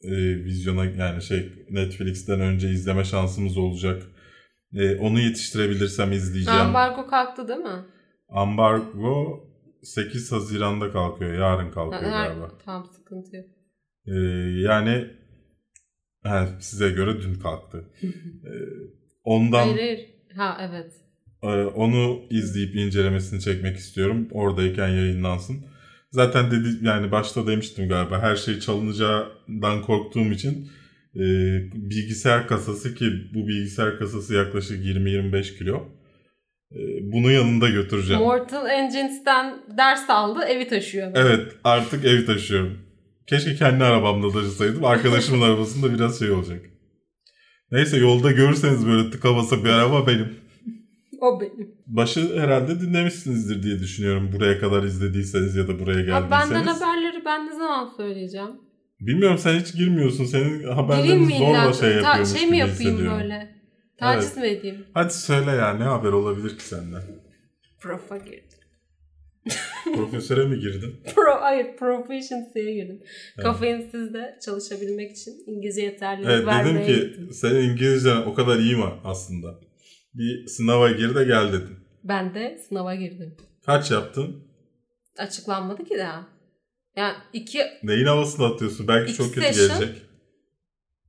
e, 0.03 0.11
vizyona 0.43 0.85
yani 0.85 1.21
şey 1.21 1.65
Netflix'ten 1.69 2.39
önce 2.39 2.69
izleme 2.69 3.03
şansımız 3.03 3.57
olacak. 3.57 4.03
Ee, 4.73 4.95
onu 4.95 5.19
yetiştirebilirsem 5.19 6.11
izleyeceğim. 6.11 6.59
Ambargo 6.59 7.07
kalktı 7.07 7.47
değil 7.47 7.59
mi? 7.59 7.85
Ambargo 8.29 9.43
8 9.83 10.31
Haziran'da 10.31 10.91
kalkıyor. 10.91 11.33
Yarın 11.33 11.71
kalkıyor 11.71 12.11
Ha, 12.11 12.25
galiba. 12.27 12.51
Tamam 12.65 12.85
sıkıntı 12.85 13.35
yok. 13.35 13.45
Ee, 14.07 14.13
yani 14.61 15.07
ha, 16.23 16.47
size 16.59 16.89
göre 16.89 17.21
dün 17.21 17.33
kalktı. 17.33 17.85
Ee, 18.45 18.51
ondan 19.23 19.67
Hayır 19.67 19.77
hayır. 19.77 19.99
Ha 20.35 20.57
evet. 20.69 20.93
Ee, 21.43 21.47
Onu 21.47 22.21
izleyip 22.29 22.75
incelemesini 22.75 23.41
çekmek 23.41 23.77
istiyorum. 23.77 24.27
Oradayken 24.31 24.87
yayınlansın. 24.87 25.65
Zaten 26.11 26.51
dedi 26.51 26.67
yani 26.81 27.11
başta 27.11 27.47
demiştim 27.47 27.89
galiba 27.89 28.21
her 28.21 28.35
şey 28.35 28.59
çalınacağından 28.59 29.81
korktuğum 29.81 30.31
için 30.31 30.71
e, 31.15 31.23
bilgisayar 31.73 32.47
kasası 32.47 32.95
ki 32.95 33.05
bu 33.33 33.47
bilgisayar 33.47 33.99
kasası 33.99 34.33
yaklaşık 34.33 34.85
20-25 34.85 35.57
kilo. 35.57 35.75
E, 36.71 36.79
bunu 37.01 37.31
yanında 37.31 37.69
götüreceğim. 37.69 38.21
Mortal 38.21 38.69
Engines'ten 38.69 39.61
ders 39.77 40.09
aldı 40.09 40.43
evi 40.43 40.67
taşıyor. 40.67 41.11
Evet 41.15 41.51
artık 41.63 42.05
evi 42.05 42.25
taşıyorum. 42.25 42.77
Keşke 43.27 43.55
kendi 43.55 43.83
arabamda 43.83 44.31
taşısaydım. 44.31 44.85
Arkadaşımın 44.85 45.41
arabasında 45.47 45.93
biraz 45.93 46.19
şey 46.19 46.31
olacak. 46.31 46.61
Neyse 47.71 47.97
yolda 47.97 48.31
görürseniz 48.31 48.87
böyle 48.87 49.11
tıka 49.11 49.35
basa 49.35 49.63
bir 49.63 49.69
araba 49.69 50.07
benim. 50.07 50.48
O 51.21 51.41
benim. 51.41 51.71
Başı 51.87 52.39
herhalde 52.39 52.81
dinlemişsinizdir 52.81 53.63
diye 53.63 53.79
düşünüyorum. 53.79 54.31
Buraya 54.35 54.59
kadar 54.59 54.83
izlediyseniz 54.83 55.55
ya 55.55 55.67
da 55.67 55.79
buraya 55.79 55.97
Abi 55.99 56.05
geldiyseniz. 56.05 56.31
benden 56.31 56.63
haberleri 56.63 57.25
ben 57.25 57.47
ne 57.47 57.51
zaman 57.55 57.89
söyleyeceğim? 57.97 58.51
Bilmiyorum 58.99 59.37
sen 59.37 59.59
hiç 59.59 59.73
girmiyorsun. 59.73 60.25
Senin 60.25 60.63
haberlerin 60.63 61.23
zorla 61.37 61.73
şey 61.73 61.89
Ta- 61.89 61.95
yapıyormuş 61.95 62.29
şey 62.29 62.49
mi 62.49 62.57
yapayım 62.57 62.97
böyle? 62.97 63.55
Taciz 63.97 64.37
mi 64.37 64.47
edeyim? 64.47 64.85
Hadi 64.93 65.13
söyle 65.13 65.51
ya 65.51 65.73
ne 65.73 65.83
haber 65.83 66.11
olabilir 66.11 66.57
ki 66.57 66.63
senden? 66.63 67.01
Prof'a 67.79 68.17
girdim. 68.17 68.43
Profesöre 69.95 70.45
mi 70.45 70.59
girdin? 70.59 70.95
Pro, 71.15 71.41
hayır 71.41 71.77
proficiency'ye 71.77 72.73
girdim. 72.73 72.99
Kafeinsiz 73.41 74.13
de 74.13 74.37
çalışabilmek 74.45 75.11
için 75.11 75.33
İngilizce 75.47 75.81
yeterliliği 75.81 76.31
Evet 76.33 76.45
vermeye 76.47 76.75
dedim 76.75 76.85
ki 77.01 77.07
gittim. 77.07 77.29
senin 77.33 77.69
İngilizcen 77.69 78.17
o 78.21 78.33
kadar 78.33 78.59
iyi 78.59 78.75
mi 78.75 78.85
aslında? 79.03 79.59
Bir 80.13 80.47
sınava 80.47 80.91
gir 80.91 81.15
de 81.15 81.23
gel 81.23 81.53
dedim. 81.53 81.79
Ben 82.03 82.33
de 82.35 82.61
sınava 82.69 82.95
girdim. 82.95 83.35
Kaç 83.65 83.91
yaptın? 83.91 84.43
Açıklanmadı 85.17 85.83
ki 85.83 85.97
daha. 85.97 86.27
Yani 86.95 87.17
iki 87.33 87.59
Neyin 87.83 88.05
havasını 88.05 88.45
atıyorsun? 88.45 88.87
Belki 88.87 89.13
çok 89.13 89.33
kötü 89.33 89.47
session. 89.53 89.79
gelecek. 89.79 90.01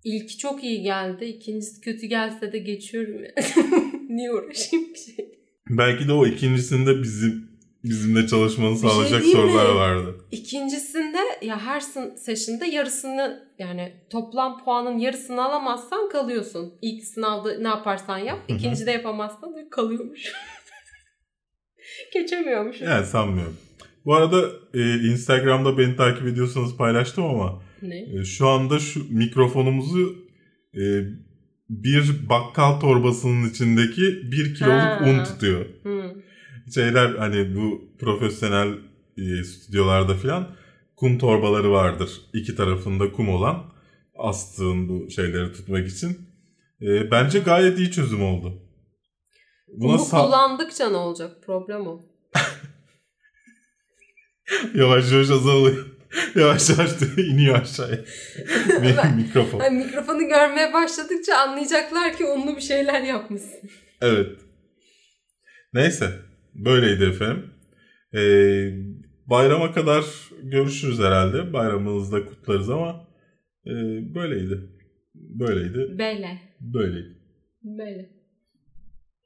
İlki 0.05 0.39
çok 0.39 0.65
iyi 0.65 0.83
geldi. 0.83 1.25
İkincisi 1.25 1.81
kötü 1.81 2.07
gelse 2.07 2.53
de 2.53 2.59
geçiyorum. 2.59 3.23
Niye 4.09 4.33
uğraşayım 4.33 4.87
bir 4.95 4.99
şey? 4.99 5.39
Belki 5.71 6.09
de 6.09 6.13
o 6.13 6.27
ikincisinde 6.27 7.03
bizim 7.03 7.50
bizimle 7.85 8.27
çalışmanı 8.27 8.79
şey 8.79 8.91
sağlayacak 8.91 9.23
mi? 9.25 9.31
sorular 9.33 9.75
vardı. 9.75 10.15
İkincisinde 10.31 11.19
ya 11.43 11.61
her 11.61 11.81
session'da 12.17 12.65
yarısını 12.67 13.49
yani 13.59 13.93
toplam 14.11 14.65
puanın 14.65 14.99
yarısını 14.99 15.45
alamazsan 15.45 16.09
kalıyorsun. 16.09 16.75
İlk 16.83 17.05
sınavda 17.05 17.59
ne 17.59 17.69
yaparsan 17.69 18.19
yap. 18.19 18.39
İkincide 18.49 18.91
yapamazsan 18.91 19.55
kalıyormuş. 19.71 20.21
Geçemiyormuş. 22.15 22.81
Yani 22.81 23.07
sanmıyorum. 23.07 23.57
Bu 24.05 24.15
arada 24.15 24.43
e, 24.75 24.95
Instagram'da 24.95 25.79
beni 25.79 25.97
takip 25.97 26.27
ediyorsanız 26.27 26.77
paylaştım 26.77 27.25
ama 27.25 27.63
Ne? 27.83 28.21
e, 28.21 28.25
şu 28.25 28.49
anda 28.49 28.79
şu 28.79 29.13
mikrofonumuzu 29.15 30.17
e, 30.75 30.83
bir 31.71 32.29
bakkal 32.29 32.81
torbasının 32.81 33.51
içindeki 33.51 34.03
bir 34.33 34.55
kiloluk 34.55 34.81
Ha. 34.83 35.05
un 35.07 35.25
tutuyor. 35.25 35.67
Hı. 35.83 36.00
Şeyler 36.75 37.15
hani 37.15 37.57
bu 37.57 37.85
profesyonel 37.99 38.79
e, 39.17 39.45
stüdyolarda 39.45 40.15
falan 40.15 40.57
kum 40.97 41.19
torbaları 41.19 41.71
vardır. 41.71 42.21
İki 42.33 42.57
tarafında 42.57 43.13
kum 43.13 43.29
olan 43.29 43.73
astığın 44.19 44.89
bu 44.89 45.11
şeyleri 45.11 45.53
tutmak 45.53 45.89
için. 45.89 46.19
E, 46.83 47.11
bence 47.11 47.39
gayet 47.39 47.79
iyi 47.79 47.91
çözüm 47.91 48.23
oldu. 48.23 48.63
Buna 49.69 49.99
Bunu 49.99 50.09
kullandıkça 50.09 50.91
ne 50.91 50.97
olacak? 50.97 51.37
Problem 51.47 51.87
o. 51.87 52.01
yavaş 54.75 55.13
yavaş 55.13 55.31
azalıyor. 55.31 55.87
yavaş 56.35 56.71
yavaş 56.71 56.91
iniyor 57.19 57.63
aşağıya. 57.63 57.99
Ben- 58.83 59.17
Mikrofon. 59.17 59.61
Hani 59.61 59.85
mikrofonu 59.85 60.29
görmeye 60.29 60.73
başladıkça 60.73 61.37
anlayacaklar 61.37 62.17
ki 62.17 62.25
onunla 62.25 62.57
bir 62.57 62.61
şeyler 62.61 63.03
yapmışsın. 63.03 63.71
Evet. 64.01 64.39
Neyse. 65.75 66.30
Böyleydi 66.55 67.05
efendim. 67.05 67.51
Ee, 68.15 68.71
bayrama 69.27 69.73
kadar 69.73 70.05
görüşürüz 70.43 70.99
herhalde. 70.99 71.53
Bayramınızı 71.53 72.13
da 72.13 72.27
kutlarız 72.27 72.71
ama 72.71 73.07
e, 73.67 73.73
böyleydi. 74.15 74.61
Böyleydi. 75.15 75.99
Böyle. 75.99 76.39
Böyleydi. 76.61 77.17
Böyle. 77.63 78.11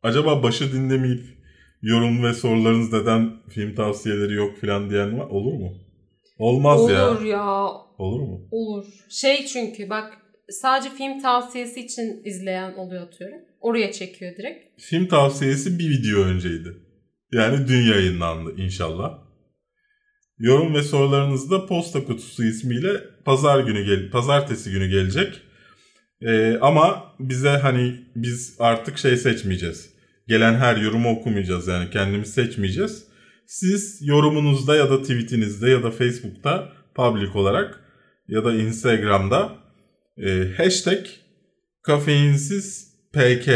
Acaba 0.02 0.42
başı 0.42 0.72
dinlemeyip 0.72 1.24
yorum 1.82 2.24
ve 2.24 2.32
sorularınız 2.32 2.92
neden 2.92 3.32
film 3.48 3.74
tavsiyeleri 3.74 4.34
yok 4.34 4.58
falan 4.60 4.90
diyen 4.90 5.18
var, 5.18 5.26
olur 5.26 5.52
mu? 5.52 5.72
Olmaz 6.38 6.90
ya. 6.90 7.10
Olur 7.10 7.24
ya. 7.24 7.68
Olur 7.98 8.20
mu? 8.20 8.48
Olur. 8.50 8.86
Şey 9.08 9.46
çünkü 9.46 9.90
bak 9.90 10.18
sadece 10.48 10.90
film 10.90 11.20
tavsiyesi 11.20 11.80
için 11.80 12.22
izleyen 12.24 12.74
oluyor 12.74 13.02
atıyorum. 13.02 13.38
Oraya 13.60 13.92
çekiyor 13.92 14.36
direkt. 14.36 14.82
Film 14.82 15.06
tavsiyesi 15.08 15.78
bir 15.78 15.90
video 15.90 16.20
önceydi. 16.20 16.83
Yani 17.34 17.68
dün 17.68 17.82
yayınlandı 17.82 18.54
inşallah. 18.56 19.18
Yorum 20.38 20.74
ve 20.74 20.82
sorularınız 20.82 21.50
da 21.50 21.66
posta 21.66 22.04
kutusu 22.04 22.44
ismiyle 22.44 23.00
pazar 23.24 23.60
günü 23.60 23.84
gel 23.84 24.10
pazartesi 24.10 24.70
günü 24.70 24.88
gelecek. 24.88 25.40
Ee, 26.20 26.58
ama 26.60 27.14
bize 27.18 27.48
hani 27.48 28.00
biz 28.16 28.56
artık 28.58 28.98
şey 28.98 29.16
seçmeyeceğiz. 29.16 29.94
Gelen 30.28 30.54
her 30.54 30.76
yorumu 30.76 31.10
okumayacağız 31.10 31.68
yani 31.68 31.90
kendimiz 31.90 32.34
seçmeyeceğiz. 32.34 33.04
Siz 33.46 33.98
yorumunuzda 34.02 34.76
ya 34.76 34.90
da 34.90 35.02
tweetinizde 35.02 35.70
ya 35.70 35.82
da 35.82 35.90
Facebook'ta 35.90 36.72
public 36.94 37.30
olarak 37.34 37.80
ya 38.28 38.44
da 38.44 38.54
Instagram'da 38.54 39.52
e, 40.18 40.52
hashtag 40.56 41.06
kafeinsiz 41.82 42.94
pk 43.12 43.48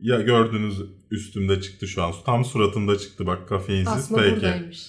ya 0.00 0.20
gördüğünüz 0.20 0.95
üstümde 1.10 1.60
çıktı 1.60 1.86
şu 1.88 2.02
an. 2.02 2.12
Tam 2.26 2.44
suratımda 2.44 2.98
çıktı 2.98 3.26
bak 3.26 3.48
kafeinsiz 3.48 3.88
Aslında 3.88 4.22
pk. 4.22 4.30
buradaymış. 4.36 4.86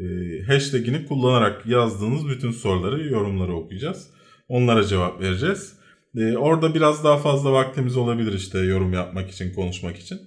E, 0.00 0.04
hashtagini 0.46 1.06
kullanarak 1.06 1.66
yazdığınız 1.66 2.28
bütün 2.28 2.50
soruları, 2.50 3.08
yorumları 3.08 3.52
okuyacağız. 3.54 4.10
Onlara 4.48 4.84
cevap 4.84 5.20
vereceğiz. 5.20 5.78
E, 6.16 6.36
orada 6.36 6.74
biraz 6.74 7.04
daha 7.04 7.16
fazla 7.18 7.52
vaktimiz 7.52 7.96
olabilir 7.96 8.32
işte 8.32 8.58
yorum 8.58 8.92
yapmak 8.92 9.30
için, 9.30 9.54
konuşmak 9.54 9.96
için. 9.96 10.20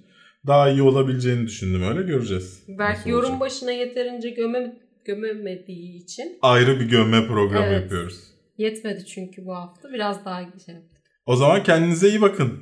Daha 0.46 0.70
iyi 0.70 0.82
olabileceğini 0.82 1.46
düşündüm 1.46 1.82
öyle 1.82 2.02
göreceğiz. 2.02 2.62
Belki 2.68 3.10
yorum 3.10 3.24
olacak. 3.24 3.40
başına 3.40 3.72
yeterince 3.72 4.30
göme, 4.30 4.76
gömemediği 5.04 6.02
için 6.04 6.38
Ayrı 6.42 6.80
bir 6.80 6.84
gömme 6.88 7.26
programı 7.26 7.66
Evet. 7.66 7.82
yapıyoruz. 7.82 8.16
yetmedi 8.58 9.06
çünkü 9.06 9.46
bu 9.46 9.54
hafta. 9.54 9.92
Biraz 9.92 10.24
daha 10.24 10.40
şey 10.40 10.74
yaptık. 10.74 11.02
O 11.26 11.36
zaman 11.36 11.62
kendinize 11.62 12.08
iyi 12.08 12.20
bakın. 12.20 12.52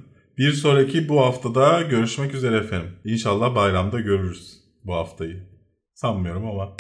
Bir 0.41 0.53
sonraki 0.53 1.09
bu 1.09 1.21
haftada 1.21 1.83
görüşmek 1.83 2.35
üzere 2.35 2.57
efendim. 2.57 2.91
İnşallah 3.05 3.55
bayramda 3.55 4.01
görürüz 4.01 4.61
bu 4.85 4.95
haftayı. 4.95 5.47
Sanmıyorum 5.95 6.47
ama. 6.47 6.77